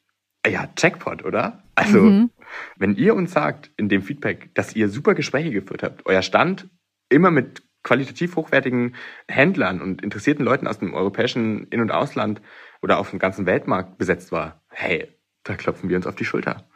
ja, 0.47 0.69
Jackpot, 0.79 1.25
oder? 1.25 1.63
Also, 1.75 2.01
Mhm. 2.01 2.31
wenn 2.77 2.95
ihr 2.97 3.15
uns 3.15 3.33
sagt 3.33 3.71
in 3.77 3.89
dem 3.89 4.03
Feedback, 4.03 4.51
dass 4.55 4.75
ihr 4.77 4.89
super 4.89 5.15
Gespräche 5.15 5.51
geführt 5.51 5.83
habt, 5.83 6.07
euer 6.07 6.23
Stand 6.23 6.69
immer 7.11 7.31
mit 7.31 7.63
qualitativ 7.83 8.37
hochwertigen 8.37 8.95
Händlern 9.29 9.81
und 9.81 10.03
interessierten 10.03 10.45
Leuten 10.45 10.67
aus 10.67 10.79
dem 10.79 10.95
europäischen 10.95 11.67
In- 11.69 11.81
und 11.81 11.91
Ausland 11.91 12.41
oder 12.83 12.99
auf 12.99 13.11
dem 13.11 13.19
ganzen 13.19 13.47
Weltmarkt 13.47 13.99
besetzt 13.99 14.33
war, 14.33 14.63
hey, 14.71 15.09
da 15.45 15.55
klopfen 15.55 15.89
wir 15.89 15.97
uns 15.97 16.07
auf 16.07 16.15
die 16.17 16.25
Schulter. 16.25 16.69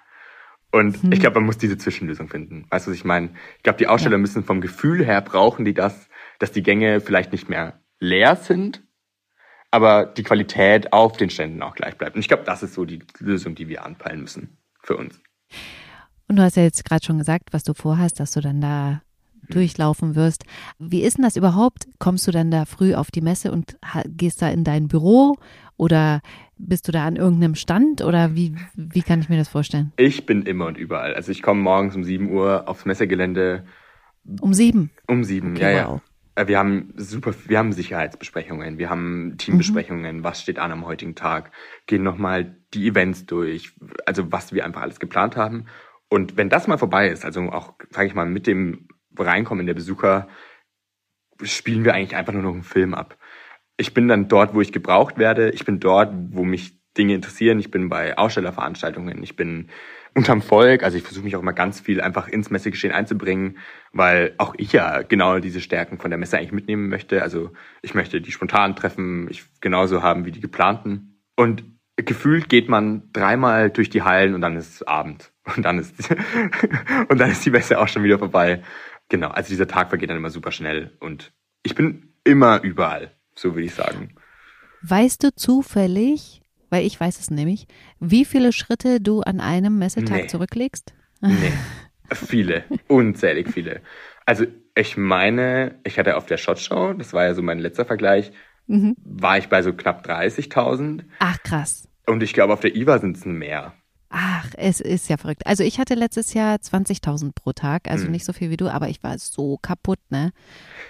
Und 0.72 1.04
Mhm. 1.04 1.12
ich 1.12 1.20
glaube, 1.20 1.34
man 1.36 1.44
muss 1.46 1.58
diese 1.58 1.76
Zwischenlösung 1.78 2.28
finden. 2.28 2.66
Weißt 2.70 2.86
du, 2.86 2.90
was 2.90 2.96
ich 2.96 3.04
meine? 3.04 3.30
Ich 3.58 3.62
glaube, 3.62 3.78
die 3.78 3.86
Aussteller 3.86 4.16
Ja. 4.16 4.18
müssen 4.20 4.42
vom 4.42 4.60
Gefühl 4.60 5.04
her 5.04 5.20
brauchen 5.20 5.64
die 5.64 5.74
das, 5.74 6.08
dass 6.38 6.50
die 6.52 6.62
Gänge 6.62 7.00
vielleicht 7.00 7.30
nicht 7.32 7.48
mehr 7.48 7.80
leer 8.00 8.36
sind, 8.36 8.82
aber 9.70 10.06
die 10.06 10.22
Qualität 10.22 10.92
auf 10.92 11.16
den 11.16 11.30
Ständen 11.30 11.62
auch 11.62 11.74
gleich 11.74 11.96
bleibt. 11.96 12.14
Und 12.16 12.20
ich 12.20 12.28
glaube, 12.28 12.44
das 12.44 12.62
ist 12.62 12.74
so 12.74 12.84
die 12.84 13.00
Lösung, 13.20 13.54
die 13.54 13.68
wir 13.68 13.84
anpeilen 13.84 14.20
müssen 14.22 14.56
für 14.82 14.96
uns. 14.96 15.20
Und 16.28 16.36
du 16.36 16.42
hast 16.42 16.56
ja 16.56 16.62
jetzt 16.62 16.84
gerade 16.84 17.04
schon 17.04 17.18
gesagt, 17.18 17.52
was 17.52 17.62
du 17.62 17.74
vorhast, 17.74 18.18
dass 18.18 18.32
du 18.32 18.40
dann 18.40 18.60
da 18.60 19.02
durchlaufen 19.48 20.14
wirst. 20.14 20.44
Wie 20.78 21.02
ist 21.02 21.18
denn 21.18 21.24
das 21.24 21.36
überhaupt? 21.36 21.86
Kommst 21.98 22.26
du 22.26 22.30
dann 22.30 22.50
da 22.50 22.64
früh 22.64 22.94
auf 22.94 23.10
die 23.10 23.20
Messe 23.20 23.50
und 23.52 23.76
gehst 24.06 24.40
da 24.40 24.48
in 24.48 24.64
dein 24.64 24.88
Büro 24.88 25.36
oder 25.76 26.20
bist 26.66 26.88
du 26.88 26.92
da 26.92 27.06
an 27.06 27.16
irgendeinem 27.16 27.54
Stand 27.54 28.02
oder 28.02 28.34
wie, 28.34 28.54
wie 28.74 29.02
kann 29.02 29.20
ich 29.20 29.28
mir 29.28 29.36
das 29.36 29.48
vorstellen? 29.48 29.92
Ich 29.96 30.26
bin 30.26 30.42
immer 30.42 30.66
und 30.66 30.78
überall. 30.78 31.14
Also 31.14 31.32
ich 31.32 31.42
komme 31.42 31.60
morgens 31.60 31.96
um 31.96 32.04
7 32.04 32.30
Uhr 32.30 32.68
aufs 32.68 32.84
Messegelände 32.84 33.64
Um 34.40 34.54
sieben. 34.54 34.90
um 35.08 35.24
sieben. 35.24 35.52
Okay, 35.52 35.62
ja, 35.62 35.70
ja. 35.70 35.88
wow. 35.90 36.00
Äh, 36.34 36.46
Wir 36.46 36.58
haben 36.58 36.92
super, 36.96 37.34
wir 37.46 37.58
haben 37.58 37.72
Sicherheitsbesprechungen, 37.72 38.78
wir 38.78 38.88
haben 38.88 39.34
Teambesprechungen, 39.38 40.24
was 40.24 40.40
steht 40.40 40.58
an 40.58 40.72
am 40.72 40.86
heutigen 40.86 41.14
Tag, 41.14 41.50
gehen 41.86 42.02
nochmal 42.02 42.56
die 42.72 42.86
Events 42.88 43.26
durch, 43.26 43.72
also 44.06 44.32
was 44.32 44.52
wir 44.52 44.64
einfach 44.64 44.82
alles 44.82 45.00
geplant 45.00 45.36
haben. 45.36 45.66
Und 46.08 46.36
wenn 46.36 46.48
das 46.48 46.66
mal 46.68 46.78
vorbei 46.78 47.08
ist, 47.08 47.24
also 47.24 47.40
auch, 47.50 47.74
sage 47.90 48.06
ich 48.06 48.14
mal, 48.14 48.26
mit 48.26 48.46
dem 48.46 48.88
Reinkommen 49.18 49.66
der 49.66 49.74
Besucher, 49.74 50.28
spielen 51.42 51.84
wir 51.84 51.94
eigentlich 51.94 52.16
einfach 52.16 52.32
nur 52.32 52.42
noch 52.42 52.52
einen 52.52 52.62
Film 52.62 52.94
ab. 52.94 53.18
Ich 53.83 53.95
bin 53.95 54.07
dann 54.07 54.28
dort, 54.28 54.55
wo 54.55 54.61
ich 54.61 54.70
gebraucht 54.70 55.18
werde. 55.18 55.51
Ich 55.51 55.64
bin 55.64 55.80
dort, 55.80 56.14
wo 56.30 56.45
mich 56.45 56.78
Dinge 56.97 57.16
interessieren. 57.16 57.59
Ich 57.59 57.72
bin 57.72 57.89
bei 57.89 58.16
Ausstellerveranstaltungen. 58.16 59.24
Ich 59.24 59.35
bin 59.35 59.70
unterm 60.14 60.41
Volk. 60.41 60.85
Also 60.85 60.97
ich 60.97 61.03
versuche 61.03 61.24
mich 61.24 61.35
auch 61.35 61.41
immer 61.41 61.53
ganz 61.53 61.80
viel 61.80 62.01
einfach 62.01 62.28
ins 62.28 62.49
Messegeschehen 62.49 62.95
einzubringen, 62.95 63.59
weil 63.93 64.35
auch 64.39 64.55
ich 64.57 64.72
ja 64.72 65.03
genau 65.03 65.41
diese 65.41 65.61
Stärken 65.61 65.99
von 65.99 66.12
der 66.12 66.18
Messe 66.18 66.39
eigentlich 66.39 66.53
mitnehmen 66.53 66.89
möchte. 66.91 67.22
Also 67.22 67.51
ich 67.83 67.93
möchte 67.93 68.20
die 68.20 68.30
spontanen 68.30 68.76
Treffen 68.76 69.26
ich 69.28 69.43
genauso 69.61 70.01
haben 70.01 70.26
wie 70.26 70.30
die 70.30 70.41
geplanten. 70.41 71.20
Und 71.35 71.64
gefühlt 71.97 72.49
geht 72.49 72.68
man 72.68 73.11
dreimal 73.12 73.68
durch 73.68 73.91
die 73.91 74.03
Hallen 74.03 74.37
und 74.37 74.43
dann 74.43 74.57
ist 74.57 74.87
Abend. 74.87 75.33
Und 75.57 75.64
dann 75.64 75.80
ist, 75.80 76.09
und 77.09 77.18
dann 77.18 77.33
ist 77.33 77.45
die 77.45 77.51
Messe 77.51 77.80
auch 77.80 77.89
schon 77.89 78.05
wieder 78.05 78.20
vorbei. 78.20 78.62
Genau, 79.09 79.30
also 79.30 79.49
dieser 79.49 79.66
Tag 79.66 79.89
vergeht 79.89 80.09
dann 80.09 80.16
immer 80.16 80.30
super 80.30 80.53
schnell 80.53 80.97
und 81.01 81.33
ich 81.64 81.74
bin 81.74 82.14
immer 82.24 82.62
überall, 82.62 83.16
so 83.43 83.55
würde 83.55 83.66
ich 83.66 83.74
sagen. 83.74 84.14
Weißt 84.82 85.22
du 85.22 85.34
zufällig, 85.34 86.40
weil 86.70 86.86
ich 86.86 86.99
weiß 86.99 87.20
es 87.20 87.30
nämlich, 87.30 87.66
wie 88.01 88.24
viele 88.24 88.53
Schritte 88.53 89.01
du 89.01 89.20
an 89.20 89.40
einem 89.40 89.78
Messetag 89.78 90.22
Nee. 90.22 90.26
zurücklegst? 90.28 90.95
Nee, 91.20 91.53
viele, 92.12 92.64
unzählig 92.88 93.49
viele. 93.53 93.80
Also 94.26 94.47
ich 94.74 94.97
meine, 94.97 95.78
ich 95.84 95.99
hatte 95.99 96.16
auf 96.16 96.26
der 96.26 96.36
Shot 96.38 96.59
Show, 96.59 96.95
das 96.95 97.12
war 97.12 97.24
ja 97.24 97.34
so 97.34 97.43
mein 97.43 97.59
letzter 97.59 97.84
Vergleich, 97.84 98.32
Mhm. 98.68 98.95
war 99.05 99.38
ich 99.38 99.49
bei 99.49 99.61
so 99.62 99.72
knapp 99.72 100.07
30.000 100.07 101.05
Ach 101.18 101.36
krass. 101.43 101.88
und 102.07 102.22
ich 102.22 102.32
glaube 102.32 102.53
auf 102.53 102.61
der 102.61 102.74
IWA 102.76 102.99
sind 103.01 103.16
es 103.16 103.24
mehr. 103.24 103.74
Ach, 104.14 104.46
es 104.58 104.80
ist 104.80 105.08
ja 105.08 105.16
verrückt. 105.16 105.46
Also 105.46 105.64
ich 105.64 105.78
hatte 105.78 105.94
letztes 105.94 106.34
Jahr 106.34 106.56
20.000 106.56 107.32
pro 107.34 107.52
Tag, 107.52 107.90
also 107.90 108.04
Hm. 108.04 108.12
nicht 108.12 108.26
so 108.26 108.34
viel 108.34 108.50
wie 108.50 108.58
du, 108.58 108.68
aber 108.68 108.88
ich 108.88 109.02
war 109.02 109.16
so 109.18 109.56
kaputt, 109.56 109.98
ne? 110.10 110.32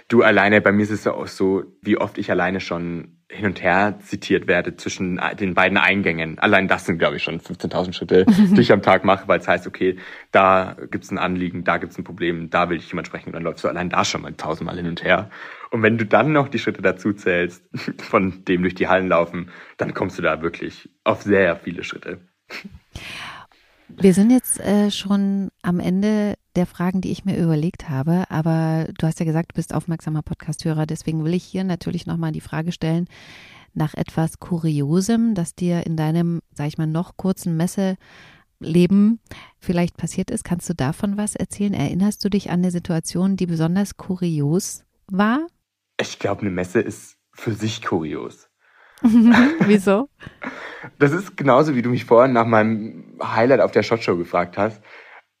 Du 0.09 0.23
alleine, 0.23 0.59
bei 0.59 0.73
mir 0.73 0.83
ist 0.83 0.91
es 0.91 1.05
ja 1.05 1.13
auch 1.13 1.27
so, 1.27 1.63
wie 1.81 1.97
oft 1.97 2.17
ich 2.17 2.29
alleine 2.29 2.59
schon 2.59 3.17
hin 3.29 3.45
und 3.45 3.63
her 3.63 3.97
zitiert 3.99 4.47
werde 4.47 4.75
zwischen 4.75 5.19
den 5.39 5.53
beiden 5.53 5.77
Eingängen. 5.77 6.37
Allein 6.37 6.67
das 6.67 6.85
sind, 6.85 6.99
glaube 6.99 7.15
ich, 7.15 7.23
schon 7.23 7.39
15.000 7.39 7.93
Schritte, 7.93 8.25
die 8.27 8.61
ich 8.61 8.71
am 8.73 8.81
Tag 8.81 9.05
mache, 9.05 9.27
weil 9.27 9.39
es 9.39 9.47
heißt, 9.47 9.65
okay, 9.67 9.97
da 10.31 10.75
gibt's 10.91 11.09
ein 11.09 11.17
Anliegen, 11.17 11.63
da 11.63 11.77
gibt's 11.77 11.97
ein 11.97 12.03
Problem, 12.03 12.49
da 12.49 12.69
will 12.69 12.77
ich 12.77 12.89
jemand 12.89 13.07
sprechen 13.07 13.29
und 13.29 13.33
dann 13.33 13.43
läufst 13.43 13.63
du 13.63 13.69
allein 13.69 13.89
da 13.89 14.03
schon 14.05 14.21
mal 14.21 14.33
tausendmal 14.33 14.75
hin 14.75 14.87
und 14.87 15.03
her. 15.03 15.29
Und 15.71 15.81
wenn 15.81 15.97
du 15.97 16.05
dann 16.05 16.33
noch 16.33 16.49
die 16.49 16.59
Schritte 16.59 16.81
dazu 16.81 17.13
zählst, 17.13 17.63
von 18.01 18.43
dem 18.45 18.61
durch 18.61 18.75
die 18.75 18.89
Hallen 18.89 19.07
laufen, 19.07 19.49
dann 19.77 19.93
kommst 19.93 20.17
du 20.17 20.21
da 20.21 20.41
wirklich 20.41 20.89
auf 21.05 21.23
sehr 21.23 21.55
viele 21.55 21.83
Schritte. 21.83 22.19
Wir 23.89 24.13
sind 24.13 24.31
jetzt 24.31 24.59
äh, 24.59 24.89
schon 24.89 25.49
am 25.61 25.79
Ende 25.79 26.35
der 26.55 26.65
Fragen, 26.65 27.01
die 27.01 27.11
ich 27.11 27.25
mir 27.25 27.37
überlegt 27.37 27.89
habe, 27.89 28.25
aber 28.29 28.87
du 28.97 29.05
hast 29.05 29.19
ja 29.19 29.25
gesagt, 29.25 29.51
du 29.51 29.55
bist 29.55 29.73
aufmerksamer 29.73 30.21
Podcasthörer, 30.21 30.85
deswegen 30.85 31.23
will 31.23 31.33
ich 31.33 31.43
hier 31.43 31.63
natürlich 31.63 32.05
nochmal 32.05 32.31
die 32.31 32.41
Frage 32.41 32.71
stellen 32.71 33.07
nach 33.73 33.93
etwas 33.93 34.39
Kuriosem, 34.39 35.35
das 35.35 35.55
dir 35.55 35.85
in 35.85 35.97
deinem, 35.97 36.41
sag 36.53 36.67
ich 36.67 36.77
mal, 36.77 36.87
noch 36.87 37.17
kurzen 37.17 37.57
Messeleben 37.57 39.19
vielleicht 39.59 39.97
passiert 39.97 40.31
ist. 40.31 40.43
Kannst 40.43 40.69
du 40.69 40.75
davon 40.75 41.17
was 41.17 41.35
erzählen? 41.35 41.73
Erinnerst 41.73 42.23
du 42.23 42.29
dich 42.29 42.49
an 42.49 42.59
eine 42.59 42.71
Situation, 42.71 43.35
die 43.35 43.47
besonders 43.47 43.97
kurios 43.97 44.83
war? 45.07 45.47
Ich 45.99 46.19
glaube, 46.19 46.41
eine 46.41 46.51
Messe 46.51 46.81
ist 46.81 47.17
für 47.31 47.53
sich 47.53 47.81
kurios. 47.81 48.49
Wieso? 49.67 50.09
Das 50.99 51.11
ist 51.11 51.37
genauso, 51.37 51.75
wie 51.75 51.81
du 51.81 51.89
mich 51.89 52.05
vorhin 52.05 52.33
nach 52.33 52.45
meinem 52.45 53.17
Highlight 53.21 53.61
auf 53.61 53.71
der 53.71 53.83
Shot 53.83 54.03
Show 54.03 54.17
gefragt 54.17 54.57
hast. 54.57 54.81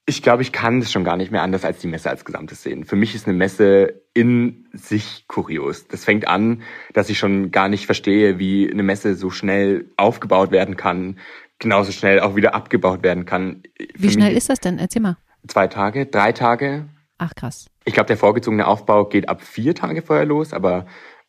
Ich 0.05 0.21
glaube, 0.21 0.41
ich 0.41 0.51
kann 0.51 0.81
das 0.81 0.91
schon 0.91 1.05
gar 1.05 1.15
nicht 1.15 1.31
mehr 1.31 1.43
anders 1.43 1.63
als 1.63 1.79
die 1.79 1.87
Messe 1.87 2.09
als 2.09 2.25
Gesamtes 2.25 2.61
sehen. 2.61 2.83
Für 2.83 2.97
mich 2.97 3.15
ist 3.15 3.25
eine 3.25 3.37
Messe 3.37 4.01
in 4.13 4.67
sich 4.73 5.25
kurios. 5.27 5.87
Das 5.87 6.03
fängt 6.03 6.27
an, 6.27 6.61
dass 6.91 7.09
ich 7.09 7.17
schon 7.17 7.51
gar 7.51 7.69
nicht 7.69 7.85
verstehe, 7.85 8.37
wie 8.37 8.69
eine 8.69 8.83
Messe 8.83 9.15
so 9.15 9.29
schnell 9.29 9.85
aufgebaut 9.95 10.51
werden 10.51 10.75
kann, 10.75 11.19
genauso 11.59 11.93
schnell 11.93 12.19
auch 12.19 12.35
wieder 12.35 12.53
abgebaut 12.53 13.01
werden 13.01 13.25
kann. 13.25 13.63
Wie 13.95 14.07
Für 14.07 14.13
schnell 14.13 14.35
ist 14.35 14.49
das 14.49 14.59
denn? 14.59 14.77
Erzähl 14.77 15.01
mal. 15.01 15.17
Zwei 15.47 15.67
Tage, 15.67 16.05
drei 16.05 16.33
Tage. 16.33 16.89
Ach 17.17 17.33
krass. 17.35 17.67
Ich 17.85 17.93
glaube, 17.93 18.07
der 18.07 18.17
vorgezogene 18.17 18.67
Aufbau 18.67 19.05
geht 19.05 19.29
ab 19.29 19.41
vier 19.41 19.73
Tage 19.73 20.01
vorher 20.01 20.25
los, 20.25 20.51
aber 20.51 20.85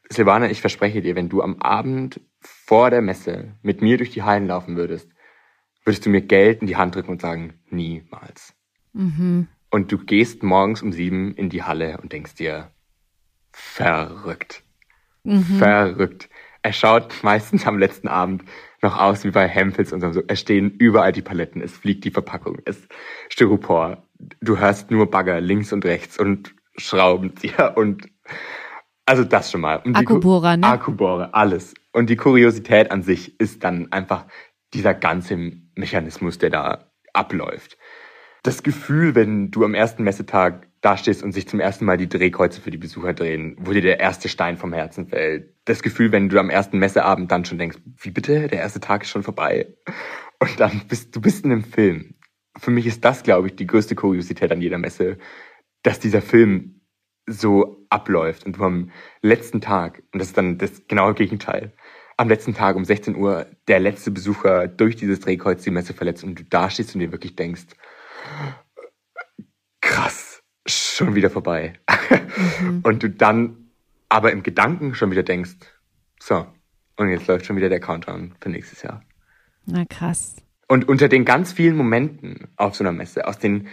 Silvana, 0.08 0.50
ich 0.50 0.60
verspreche 0.60 1.02
dir, 1.02 1.16
wenn 1.16 1.28
du 1.28 1.42
am 1.42 1.60
Abend 1.60 2.20
vor 2.40 2.90
der 2.90 3.02
Messe 3.02 3.54
mit 3.62 3.82
mir 3.82 3.96
durch 3.96 4.10
die 4.10 4.22
Hallen 4.22 4.46
laufen 4.46 4.76
würdest, 4.76 5.08
würdest 5.84 6.04
du 6.06 6.10
mir 6.10 6.22
Geld 6.22 6.60
in 6.60 6.66
die 6.66 6.76
Hand 6.76 6.94
drücken 6.94 7.12
und 7.12 7.20
sagen, 7.20 7.54
niemals. 7.70 8.54
Mhm. 8.92 9.48
Und 9.70 9.90
du 9.90 9.98
gehst 9.98 10.42
morgens 10.42 10.82
um 10.82 10.92
sieben 10.92 11.34
in 11.34 11.48
die 11.50 11.62
Halle 11.62 11.98
und 12.00 12.12
denkst 12.12 12.34
dir, 12.34 12.70
verrückt. 13.52 14.62
Verrückt. 15.58 16.28
Er 16.62 16.72
schaut 16.72 17.22
meistens 17.22 17.66
am 17.66 17.78
letzten 17.78 18.08
Abend 18.08 18.44
noch 18.80 18.98
aus 18.98 19.24
wie 19.24 19.30
bei 19.30 19.48
Hempels 19.48 19.92
und 19.92 20.00
so. 20.12 20.22
Es 20.28 20.40
stehen 20.40 20.70
überall 20.70 21.12
die 21.12 21.22
Paletten, 21.22 21.60
es 21.60 21.76
fliegt 21.76 22.04
die 22.04 22.10
Verpackung, 22.10 22.58
es 22.64 22.88
Styropor. 23.28 24.06
Du 24.40 24.58
hörst 24.58 24.90
nur 24.90 25.10
Bagger 25.10 25.40
links 25.40 25.72
und 25.72 25.84
rechts 25.84 26.18
und 26.18 26.54
Schraubenzieher 26.76 27.76
und 27.76 28.08
also 29.06 29.24
das 29.24 29.50
schon 29.50 29.60
mal. 29.60 29.80
Und 29.84 29.96
Akkubohrer, 29.96 30.56
ne? 30.56 30.66
Akkubohrer, 30.66 31.30
alles. 31.34 31.74
Und 31.92 32.10
die 32.10 32.16
Kuriosität 32.16 32.90
an 32.90 33.02
sich 33.02 33.38
ist 33.38 33.64
dann 33.64 33.92
einfach 33.92 34.26
dieser 34.72 34.94
ganze 34.94 35.36
Mechanismus, 35.74 36.38
der 36.38 36.50
da 36.50 36.90
abläuft. 37.12 37.78
Das 38.42 38.62
Gefühl, 38.62 39.14
wenn 39.14 39.50
du 39.50 39.64
am 39.64 39.74
ersten 39.74 40.02
Messetag 40.02 40.68
dastehst 40.80 41.22
und 41.22 41.32
sich 41.32 41.48
zum 41.48 41.60
ersten 41.60 41.86
Mal 41.86 41.96
die 41.96 42.08
Drehkreuze 42.08 42.60
für 42.60 42.70
die 42.70 42.78
Besucher 42.78 43.14
drehen, 43.14 43.56
wo 43.58 43.72
dir 43.72 43.80
der 43.80 44.00
erste 44.00 44.28
Stein 44.28 44.58
vom 44.58 44.72
Herzen 44.74 45.06
fällt. 45.08 45.54
Das 45.64 45.82
Gefühl, 45.82 46.12
wenn 46.12 46.28
du 46.28 46.38
am 46.38 46.50
ersten 46.50 46.78
Messeabend 46.78 47.30
dann 47.30 47.46
schon 47.46 47.56
denkst, 47.56 47.78
wie 47.98 48.10
bitte, 48.10 48.48
der 48.48 48.60
erste 48.60 48.80
Tag 48.80 49.02
ist 49.02 49.08
schon 49.08 49.22
vorbei. 49.22 49.74
Und 50.40 50.60
dann 50.60 50.82
bist 50.88 51.16
du 51.16 51.22
bist 51.22 51.44
in 51.44 51.52
einem 51.52 51.64
Film. 51.64 52.16
Für 52.58 52.70
mich 52.70 52.86
ist 52.86 53.04
das, 53.04 53.22
glaube 53.22 53.48
ich, 53.48 53.56
die 53.56 53.66
größte 53.66 53.94
Kuriosität 53.94 54.52
an 54.52 54.60
jeder 54.60 54.78
Messe, 54.78 55.16
dass 55.82 56.00
dieser 56.00 56.20
Film 56.20 56.82
so 57.26 57.83
abläuft 57.94 58.44
und 58.44 58.58
du 58.58 58.64
am 58.64 58.90
letzten 59.22 59.60
Tag, 59.60 60.02
und 60.12 60.18
das 60.18 60.28
ist 60.28 60.36
dann 60.36 60.58
das 60.58 60.86
genaue 60.88 61.14
Gegenteil, 61.14 61.72
am 62.16 62.28
letzten 62.28 62.54
Tag 62.54 62.76
um 62.76 62.84
16 62.84 63.16
Uhr 63.16 63.46
der 63.68 63.80
letzte 63.80 64.10
Besucher 64.10 64.68
durch 64.68 64.96
dieses 64.96 65.20
Drehkreuz 65.20 65.62
die 65.62 65.70
Messe 65.70 65.94
verletzt 65.94 66.24
und 66.24 66.38
du 66.38 66.44
da 66.44 66.70
stehst 66.70 66.94
und 66.94 67.00
dir 67.00 67.12
wirklich 67.12 67.36
denkst, 67.36 67.66
krass, 69.80 70.42
schon 70.66 71.14
wieder 71.14 71.30
vorbei. 71.30 71.74
Mhm. 72.60 72.80
Und 72.82 73.02
du 73.02 73.10
dann 73.10 73.70
aber 74.08 74.32
im 74.32 74.42
Gedanken 74.42 74.94
schon 74.94 75.10
wieder 75.10 75.22
denkst, 75.22 75.56
so, 76.20 76.46
und 76.96 77.08
jetzt 77.08 77.26
läuft 77.26 77.46
schon 77.46 77.56
wieder 77.56 77.68
der 77.68 77.80
Countdown 77.80 78.34
für 78.40 78.48
nächstes 78.48 78.82
Jahr. 78.82 79.02
Na 79.66 79.84
krass. 79.84 80.36
Und 80.68 80.88
unter 80.88 81.08
den 81.08 81.24
ganz 81.24 81.52
vielen 81.52 81.76
Momenten 81.76 82.48
auf 82.56 82.74
so 82.74 82.84
einer 82.84 82.92
Messe, 82.92 83.26
aus 83.26 83.38
den 83.38 83.68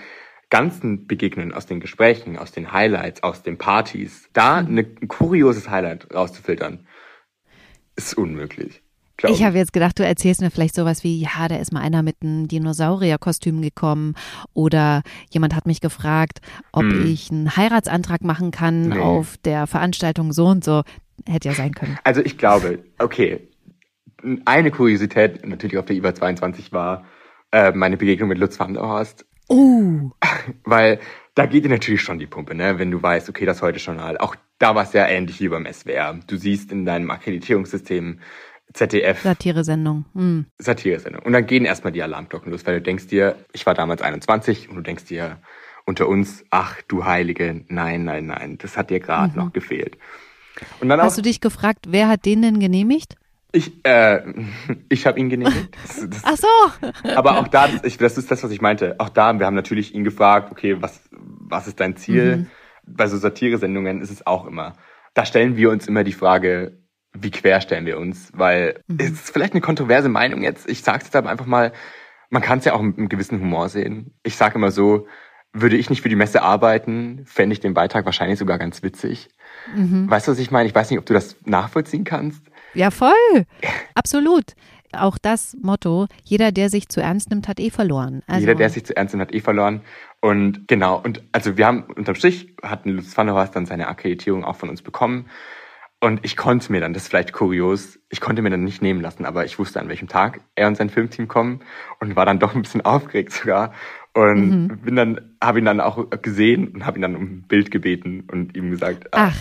ganzen 0.51 1.07
Begegnungen, 1.07 1.53
aus 1.53 1.65
den 1.65 1.79
Gesprächen, 1.79 2.37
aus 2.37 2.51
den 2.51 2.71
Highlights, 2.71 3.23
aus 3.23 3.41
den 3.41 3.57
Partys, 3.57 4.29
da 4.33 4.61
mhm. 4.61 4.77
ein 4.77 5.07
kurioses 5.07 5.69
Highlight 5.69 6.13
rauszufiltern, 6.13 6.85
ist 7.95 8.15
unmöglich. 8.15 8.83
Ich 9.27 9.43
habe 9.43 9.57
jetzt 9.57 9.71
gedacht, 9.71 9.99
du 9.99 10.03
erzählst 10.03 10.41
mir 10.41 10.49
vielleicht 10.49 10.73
sowas 10.73 11.03
wie, 11.03 11.21
ja, 11.21 11.47
da 11.47 11.55
ist 11.55 11.71
mal 11.71 11.81
einer 11.81 12.01
mit 12.01 12.17
einem 12.23 12.47
Dinosaurierkostüm 12.47 13.61
gekommen 13.61 14.15
oder 14.53 15.03
jemand 15.29 15.55
hat 15.55 15.67
mich 15.67 15.79
gefragt, 15.79 16.39
ob 16.71 16.83
hm. 16.83 17.05
ich 17.05 17.29
einen 17.29 17.55
Heiratsantrag 17.55 18.23
machen 18.23 18.49
kann 18.49 18.89
nee. 18.89 18.97
auf 18.97 19.37
der 19.45 19.67
Veranstaltung 19.67 20.33
so 20.33 20.47
und 20.47 20.63
so. 20.63 20.81
Hätte 21.27 21.49
ja 21.49 21.53
sein 21.53 21.73
können. 21.73 21.99
Also 22.03 22.21
ich 22.21 22.39
glaube, 22.39 22.83
okay, 22.97 23.47
eine 24.45 24.71
Kuriosität 24.71 25.45
natürlich 25.45 25.77
auf 25.77 25.85
der 25.85 25.95
IBA 25.97 26.15
22 26.15 26.71
war 26.71 27.05
äh, 27.51 27.71
meine 27.73 27.97
Begegnung 27.97 28.29
mit 28.29 28.39
Lutz 28.39 28.59
van 28.59 28.73
der 28.73 28.81
Horst. 28.81 29.25
Oh. 29.51 30.11
Weil 30.63 30.99
da 31.35 31.45
geht 31.45 31.65
dir 31.65 31.69
natürlich 31.69 32.01
schon 32.01 32.19
die 32.19 32.27
Pumpe, 32.27 32.55
ne? 32.55 32.79
wenn 32.79 32.89
du 32.89 33.03
weißt, 33.03 33.27
okay, 33.29 33.45
das 33.45 33.61
heute 33.61 33.79
schon 33.79 34.01
halt. 34.01 34.19
Auch 34.21 34.35
da 34.59 34.75
war 34.75 34.83
es 34.83 34.93
ja 34.93 35.05
ähnlich 35.07 35.41
wie 35.41 35.49
beim 35.49 35.65
SWR. 35.71 36.19
Du 36.25 36.37
siehst 36.37 36.71
in 36.71 36.85
deinem 36.85 37.11
Akkreditierungssystem 37.11 38.19
ZDF. 38.73 39.21
Satiresendung. 39.21 40.05
Hm. 40.13 40.45
Satiresendung. 40.57 41.23
Und 41.23 41.33
dann 41.33 41.45
gehen 41.45 41.65
erstmal 41.65 41.91
die 41.91 42.01
Alarmglocken 42.01 42.51
los, 42.51 42.65
weil 42.65 42.75
du 42.75 42.81
denkst 42.81 43.07
dir, 43.07 43.35
ich 43.51 43.65
war 43.65 43.73
damals 43.73 44.01
21 44.01 44.69
und 44.69 44.75
du 44.77 44.81
denkst 44.81 45.05
dir 45.05 45.41
unter 45.85 46.07
uns, 46.07 46.45
ach 46.49 46.81
du 46.87 47.03
Heilige, 47.03 47.65
nein, 47.67 48.05
nein, 48.05 48.27
nein, 48.27 48.57
das 48.57 48.77
hat 48.77 48.89
dir 48.89 49.01
gerade 49.01 49.33
mhm. 49.33 49.45
noch 49.45 49.53
gefehlt. 49.53 49.97
Und 50.79 50.87
dann 50.87 51.01
Hast 51.01 51.13
auch, 51.13 51.15
du 51.17 51.21
dich 51.23 51.41
gefragt, 51.41 51.87
wer 51.89 52.07
hat 52.07 52.25
den 52.25 52.41
denn 52.41 52.59
genehmigt? 52.59 53.15
Ich, 53.51 53.85
äh, 53.85 54.21
ich 54.89 55.05
habe 55.05 55.19
ihn 55.19 55.29
genehmigt. 55.29 55.77
Das, 55.87 56.09
das, 56.09 56.21
Ach 56.23 56.37
so. 56.37 57.09
Aber 57.15 57.39
auch 57.39 57.47
da, 57.47 57.67
das, 57.67 57.83
ich, 57.83 57.97
das 57.97 58.17
ist 58.17 58.31
das, 58.31 58.43
was 58.43 58.51
ich 58.51 58.61
meinte. 58.61 58.95
Auch 58.99 59.09
da, 59.09 59.37
wir 59.37 59.45
haben 59.45 59.55
natürlich 59.55 59.93
ihn 59.93 60.03
gefragt, 60.03 60.51
okay, 60.51 60.81
was, 60.81 61.01
was 61.11 61.67
ist 61.67 61.79
dein 61.79 61.95
Ziel? 61.97 62.37
Mhm. 62.37 62.47
Bei 62.85 63.07
so 63.07 63.17
Satire-Sendungen 63.17 64.01
ist 64.01 64.11
es 64.11 64.25
auch 64.25 64.45
immer. 64.45 64.73
Da 65.13 65.25
stellen 65.25 65.57
wir 65.57 65.69
uns 65.69 65.87
immer 65.87 66.03
die 66.03 66.13
Frage, 66.13 66.77
wie 67.13 67.31
quer 67.31 67.61
stellen 67.61 67.85
wir 67.85 67.99
uns? 67.99 68.31
Weil 68.33 68.81
mhm. 68.87 68.97
es 68.99 69.11
ist 69.11 69.31
vielleicht 69.31 69.53
eine 69.53 69.61
kontroverse 69.61 70.09
Meinung 70.09 70.43
jetzt. 70.43 70.69
Ich 70.69 70.81
sag's 70.81 71.05
jetzt 71.05 71.15
aber 71.15 71.29
einfach 71.29 71.45
mal, 71.45 71.73
man 72.29 72.41
kann 72.41 72.59
es 72.59 72.65
ja 72.65 72.73
auch 72.73 72.81
mit 72.81 72.97
einem 72.97 73.09
gewissen 73.09 73.39
Humor 73.39 73.69
sehen. 73.69 74.13
Ich 74.23 74.37
sage 74.37 74.55
immer 74.55 74.71
so, 74.71 75.07
würde 75.53 75.75
ich 75.75 75.89
nicht 75.89 76.01
für 76.01 76.09
die 76.09 76.15
Messe 76.15 76.41
arbeiten, 76.41 77.23
fände 77.25 77.53
ich 77.53 77.59
den 77.59 77.73
Beitrag 77.73 78.05
wahrscheinlich 78.05 78.39
sogar 78.39 78.57
ganz 78.57 78.83
witzig. 78.83 79.29
Mhm. 79.75 80.09
Weißt 80.09 80.27
du, 80.27 80.31
was 80.31 80.39
ich 80.39 80.51
meine? 80.51 80.67
Ich 80.67 80.75
weiß 80.75 80.89
nicht, 80.89 80.99
ob 80.99 81.05
du 81.05 81.13
das 81.13 81.35
nachvollziehen 81.45 82.05
kannst. 82.05 82.50
Ja, 82.73 82.91
voll. 82.91 83.45
Absolut. 83.95 84.53
Auch 84.93 85.17
das 85.17 85.55
Motto, 85.61 86.07
jeder, 86.23 86.51
der 86.51 86.69
sich 86.69 86.89
zu 86.89 87.01
ernst 87.01 87.29
nimmt, 87.29 87.47
hat 87.47 87.59
eh 87.59 87.69
verloren. 87.69 88.23
Also 88.27 88.41
jeder, 88.41 88.55
der 88.55 88.69
sich 88.69 88.85
zu 88.85 88.95
ernst 88.95 89.13
nimmt, 89.13 89.27
hat 89.27 89.33
eh 89.33 89.39
verloren. 89.39 89.81
Und 90.19 90.67
genau, 90.67 90.99
und 91.01 91.23
also 91.31 91.57
wir 91.57 91.65
haben 91.65 91.83
unterm 91.83 92.15
Strich, 92.15 92.53
hatten 92.61 92.89
Lutz 92.89 93.15
van 93.15 93.27
der 93.27 93.35
Horst 93.35 93.55
dann 93.55 93.65
seine 93.65 93.87
Akkreditierung 93.87 94.43
auch 94.43 94.55
von 94.55 94.69
uns 94.69 94.81
bekommen. 94.81 95.27
Und 96.03 96.21
ich 96.23 96.35
konnte 96.35 96.71
mir 96.71 96.81
dann, 96.81 96.93
das 96.93 97.03
ist 97.03 97.09
vielleicht 97.09 97.31
kurios, 97.31 97.99
ich 98.09 98.21
konnte 98.21 98.41
mir 98.41 98.49
dann 98.49 98.63
nicht 98.63 98.81
nehmen 98.81 99.01
lassen, 99.01 99.23
aber 99.23 99.45
ich 99.45 99.59
wusste, 99.59 99.79
an 99.79 99.87
welchem 99.87 100.07
Tag 100.07 100.41
er 100.55 100.67
und 100.67 100.75
sein 100.75 100.89
Filmteam 100.89 101.27
kommen 101.27 101.59
und 101.99 102.15
war 102.15 102.25
dann 102.25 102.39
doch 102.39 102.55
ein 102.55 102.63
bisschen 102.63 102.81
aufgeregt 102.85 103.31
sogar. 103.31 103.73
Und 104.13 104.49
mhm. 104.49 104.81
bin 104.81 104.95
dann, 104.95 105.35
habe 105.41 105.59
ihn 105.59 105.65
dann 105.65 105.79
auch 105.79 106.09
gesehen 106.21 106.69
und 106.69 106.85
habe 106.85 106.97
ihn 106.97 107.03
dann 107.03 107.15
um 107.15 107.23
ein 107.23 107.45
Bild 107.47 107.71
gebeten 107.71 108.27
und 108.31 108.57
ihm 108.57 108.71
gesagt, 108.71 109.07
Ach. 109.11 109.35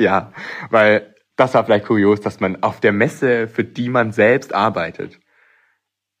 ja, 0.00 0.32
weil 0.70 1.14
das 1.36 1.54
war 1.54 1.64
vielleicht 1.64 1.86
kurios, 1.86 2.20
dass 2.20 2.40
man 2.40 2.62
auf 2.62 2.80
der 2.80 2.92
Messe, 2.92 3.48
für 3.48 3.64
die 3.64 3.88
man 3.88 4.12
selbst 4.12 4.54
arbeitet, 4.54 5.20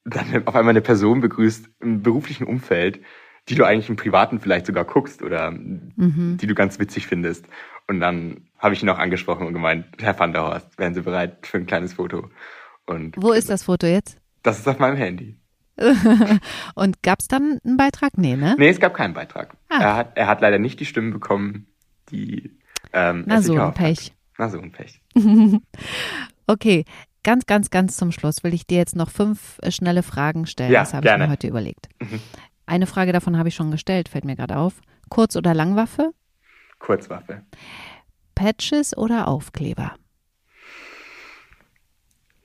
dann 0.04 0.46
auf 0.46 0.54
einmal 0.54 0.70
eine 0.70 0.82
Person 0.82 1.20
begrüßt 1.20 1.68
im 1.80 2.02
beruflichen 2.02 2.46
Umfeld, 2.46 3.00
die 3.48 3.54
du 3.54 3.64
eigentlich 3.64 3.88
im 3.88 3.96
Privaten 3.96 4.40
vielleicht 4.40 4.66
sogar 4.66 4.84
guckst 4.84 5.22
oder 5.22 5.50
mhm. 5.50 6.36
die 6.40 6.46
du 6.46 6.54
ganz 6.54 6.78
witzig 6.78 7.06
findest. 7.06 7.46
Und 7.88 8.00
dann 8.00 8.48
habe 8.58 8.74
ich 8.74 8.82
ihn 8.82 8.88
auch 8.88 8.98
angesprochen 8.98 9.46
und 9.46 9.52
gemeint, 9.52 9.86
Herr 10.00 10.18
van 10.18 10.32
der 10.32 10.42
Horst, 10.42 10.78
wären 10.78 10.94
Sie 10.94 11.02
bereit 11.02 11.46
für 11.46 11.58
ein 11.58 11.66
kleines 11.66 11.94
Foto? 11.94 12.28
Und 12.86 13.16
Wo 13.16 13.32
ist 13.32 13.48
das 13.48 13.64
Foto 13.64 13.86
jetzt? 13.86 14.18
Das 14.42 14.58
ist 14.58 14.68
auf 14.68 14.78
meinem 14.78 14.96
Handy. 14.96 15.36
und 16.74 17.02
gab 17.02 17.20
es 17.20 17.28
dann 17.28 17.60
einen 17.64 17.76
Beitrag? 17.76 18.16
Nee, 18.16 18.36
ne? 18.36 18.56
Nee, 18.58 18.68
es 18.68 18.80
gab 18.80 18.94
keinen 18.94 19.14
Beitrag. 19.14 19.56
Ah. 19.68 19.80
Er, 19.80 19.96
hat, 19.96 20.12
er 20.16 20.26
hat 20.26 20.40
leider 20.40 20.58
nicht 20.58 20.80
die 20.80 20.86
Stimmen 20.86 21.12
bekommen, 21.12 21.66
die 22.10 22.58
ähm, 22.92 23.24
Na 23.26 23.42
so 23.42 23.58
ein 23.58 23.74
Pech. 23.74 24.06
Hat. 24.06 24.15
Na 24.38 24.48
so 24.48 24.60
ein 24.60 24.72
Pech. 24.72 25.00
okay, 26.46 26.84
ganz, 27.22 27.46
ganz, 27.46 27.70
ganz 27.70 27.96
zum 27.96 28.12
Schluss 28.12 28.44
will 28.44 28.54
ich 28.54 28.66
dir 28.66 28.78
jetzt 28.78 28.96
noch 28.96 29.10
fünf 29.10 29.58
äh, 29.62 29.70
schnelle 29.70 30.02
Fragen 30.02 30.46
stellen. 30.46 30.72
Ja, 30.72 30.80
das 30.80 30.94
habe 30.94 31.08
ich 31.08 31.16
mir 31.16 31.30
heute 31.30 31.48
überlegt. 31.48 31.88
Mhm. 32.00 32.20
Eine 32.66 32.86
Frage 32.86 33.12
davon 33.12 33.38
habe 33.38 33.48
ich 33.48 33.54
schon 33.54 33.70
gestellt, 33.70 34.08
fällt 34.08 34.24
mir 34.24 34.36
gerade 34.36 34.56
auf. 34.56 34.80
Kurz- 35.08 35.36
oder 35.36 35.54
Langwaffe? 35.54 36.12
Kurzwaffe. 36.78 37.42
Patches 38.34 38.96
oder 38.96 39.28
Aufkleber? 39.28 39.94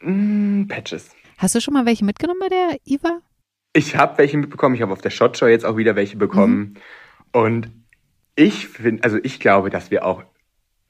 Mm, 0.01 0.67
Patches. 0.67 1.11
Hast 1.37 1.55
du 1.55 1.61
schon 1.61 1.73
mal 1.73 1.85
welche 1.85 2.05
mitgenommen 2.05 2.39
bei 2.39 2.49
der 2.49 2.77
IWA? 2.85 3.19
Ich 3.73 3.95
habe 3.95 4.17
welche 4.17 4.37
mitbekommen. 4.37 4.75
Ich 4.75 4.81
habe 4.81 4.93
auf 4.93 5.01
der 5.01 5.09
Shot 5.09 5.37
Show 5.37 5.47
jetzt 5.47 5.65
auch 5.65 5.77
wieder 5.77 5.95
welche 5.95 6.17
bekommen. 6.17 6.77
Mhm. 7.33 7.41
Und 7.41 7.71
ich 8.35 8.67
finde, 8.67 9.03
also 9.03 9.17
ich 9.21 9.39
glaube, 9.39 9.69
dass 9.69 9.91
wir 9.91 10.05
auch 10.05 10.23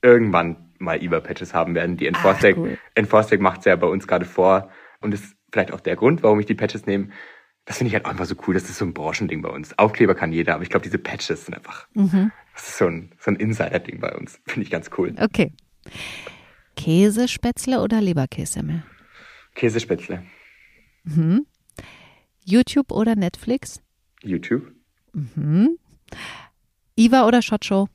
irgendwann 0.01 0.70
mal 0.81 1.01
IWA-Patches 1.01 1.53
haben 1.53 1.75
werden. 1.75 1.97
Die 1.97 2.07
Enforcec, 2.07 2.57
cool. 2.57 2.77
Enforcec 2.95 3.39
macht 3.39 3.59
es 3.59 3.65
ja 3.65 3.75
bei 3.75 3.87
uns 3.87 4.07
gerade 4.07 4.25
vor. 4.25 4.69
Und 4.99 5.11
das 5.11 5.21
ist 5.21 5.35
vielleicht 5.51 5.71
auch 5.71 5.79
der 5.79 5.95
Grund, 5.95 6.23
warum 6.23 6.39
ich 6.39 6.45
die 6.45 6.55
Patches 6.55 6.85
nehme. 6.85 7.09
Das 7.65 7.77
finde 7.77 7.89
ich 7.89 7.93
halt 7.93 8.05
einfach 8.05 8.25
so 8.25 8.35
cool. 8.47 8.53
Das 8.53 8.63
ist 8.63 8.77
so 8.77 8.85
ein 8.85 8.93
Branchending 8.93 9.41
bei 9.41 9.49
uns. 9.49 9.77
Aufkleber 9.77 10.15
kann 10.15 10.31
jeder, 10.33 10.55
aber 10.55 10.63
ich 10.63 10.69
glaube, 10.69 10.83
diese 10.83 10.97
Patches 10.97 11.45
sind 11.45 11.55
einfach, 11.55 11.87
mhm. 11.93 12.31
das 12.53 12.69
ist 12.69 12.77
so 12.77 12.87
ein, 12.87 13.11
so 13.19 13.31
ein 13.31 13.35
Insider-Ding 13.35 13.99
bei 13.99 14.13
uns. 14.15 14.41
Finde 14.45 14.63
ich 14.63 14.71
ganz 14.71 14.89
cool. 14.97 15.13
Okay. 15.19 15.53
Käsespätzle 16.75 17.81
oder 17.81 18.01
Leberkässemmel? 18.01 18.83
Käsespätzle. 19.53 20.23
Mhm. 21.03 21.45
YouTube 22.45 22.91
oder 22.91 23.15
Netflix? 23.15 23.81
YouTube. 24.23 24.71
Mhm. 25.13 25.77
Iva 26.95 27.27
oder 27.27 27.41
Shot 27.41 27.65
Show? 27.65 27.87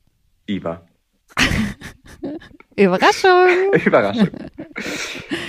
Iva. 0.47 0.87
Überraschung. 2.77 3.47
Überraschung. 3.85 4.29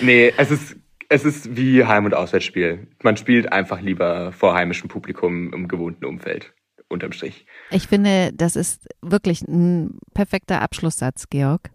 Nee, 0.03 0.33
es 0.37 0.51
ist, 0.51 0.76
es 1.09 1.24
ist 1.24 1.57
wie 1.57 1.85
Heim- 1.85 2.07
und 2.07 2.14
Auswärtsspiel. 2.14 2.89
Man 3.03 3.16
spielt 3.16 3.53
einfach 3.53 3.81
lieber 3.81 4.33
vor 4.33 4.55
heimischem 4.55 4.89
Publikum 4.89 5.53
im 5.53 5.68
gewohnten 5.68 6.05
Umfeld. 6.05 6.53
Unterm 6.89 7.12
Strich. 7.12 7.45
Ich 7.70 7.87
finde, 7.87 8.33
das 8.33 8.57
ist 8.57 8.89
wirklich 9.03 9.43
ein 9.43 9.99
perfekter 10.14 10.62
Abschlusssatz, 10.62 11.29
Georg. 11.29 11.70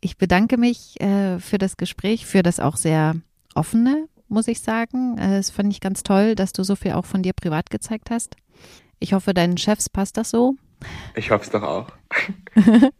Ich 0.00 0.18
bedanke 0.18 0.56
mich 0.56 1.00
äh, 1.00 1.38
für 1.38 1.58
das 1.58 1.76
Gespräch, 1.76 2.26
für 2.26 2.42
das 2.42 2.58
auch 2.58 2.76
sehr 2.76 3.14
offene, 3.54 4.08
muss 4.28 4.48
ich 4.48 4.60
sagen. 4.60 5.16
Äh, 5.18 5.38
es 5.38 5.50
fand 5.50 5.72
ich 5.72 5.80
ganz 5.80 6.02
toll, 6.02 6.34
dass 6.34 6.52
du 6.52 6.64
so 6.64 6.74
viel 6.74 6.92
auch 6.92 7.06
von 7.06 7.22
dir 7.22 7.34
privat 7.34 7.70
gezeigt 7.70 8.10
hast. 8.10 8.34
Ich 8.98 9.12
hoffe, 9.12 9.32
deinen 9.32 9.58
Chefs 9.58 9.88
passt 9.88 10.16
das 10.16 10.30
so. 10.30 10.56
Ich 11.14 11.30
hoffe 11.30 11.44
es 11.44 11.50
doch 11.50 11.62
auch. 11.62 11.86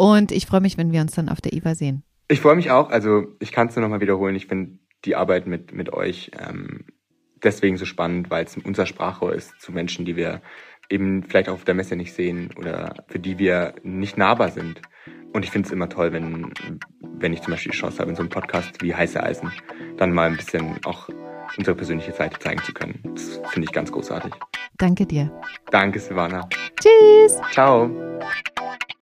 Und 0.00 0.32
ich 0.32 0.46
freue 0.46 0.62
mich, 0.62 0.78
wenn 0.78 0.92
wir 0.92 1.02
uns 1.02 1.12
dann 1.12 1.28
auf 1.28 1.42
der 1.42 1.52
IWA 1.52 1.74
sehen. 1.74 2.04
Ich 2.26 2.40
freue 2.40 2.56
mich 2.56 2.70
auch. 2.70 2.88
Also 2.88 3.26
ich 3.38 3.52
kann 3.52 3.68
es 3.68 3.76
nur 3.76 3.82
nochmal 3.82 4.00
wiederholen. 4.00 4.34
Ich 4.34 4.46
finde 4.46 4.78
die 5.04 5.14
Arbeit 5.14 5.46
mit, 5.46 5.74
mit 5.74 5.92
euch 5.92 6.30
ähm, 6.38 6.86
deswegen 7.42 7.76
so 7.76 7.84
spannend, 7.84 8.30
weil 8.30 8.46
es 8.46 8.56
unser 8.56 8.86
Sprachrohr 8.86 9.34
ist 9.34 9.60
zu 9.60 9.72
Menschen, 9.72 10.06
die 10.06 10.16
wir 10.16 10.40
eben 10.88 11.22
vielleicht 11.22 11.50
auch 11.50 11.54
auf 11.54 11.64
der 11.64 11.74
Messe 11.74 11.96
nicht 11.96 12.14
sehen 12.14 12.48
oder 12.56 12.94
für 13.08 13.18
die 13.18 13.38
wir 13.38 13.74
nicht 13.82 14.16
nahbar 14.16 14.48
sind. 14.48 14.80
Und 15.34 15.44
ich 15.44 15.50
finde 15.50 15.66
es 15.66 15.72
immer 15.72 15.90
toll, 15.90 16.14
wenn, 16.14 16.50
wenn 17.18 17.34
ich 17.34 17.42
zum 17.42 17.52
Beispiel 17.52 17.72
die 17.72 17.78
Chance 17.78 17.98
habe, 17.98 18.08
in 18.08 18.16
so 18.16 18.22
einem 18.22 18.30
Podcast 18.30 18.82
wie 18.82 18.94
Heiße 18.94 19.22
Eisen 19.22 19.52
dann 19.98 20.14
mal 20.14 20.30
ein 20.30 20.36
bisschen 20.38 20.82
auch 20.86 21.10
unsere 21.58 21.76
persönliche 21.76 22.12
Seite 22.12 22.38
zeigen 22.38 22.62
zu 22.62 22.72
können. 22.72 23.00
Das 23.04 23.38
finde 23.50 23.66
ich 23.66 23.72
ganz 23.72 23.92
großartig. 23.92 24.32
Danke 24.78 25.04
dir. 25.04 25.30
Danke, 25.70 25.98
Silvana. 25.98 26.48
Tschüss. 26.80 27.38
Ciao. 27.52 27.90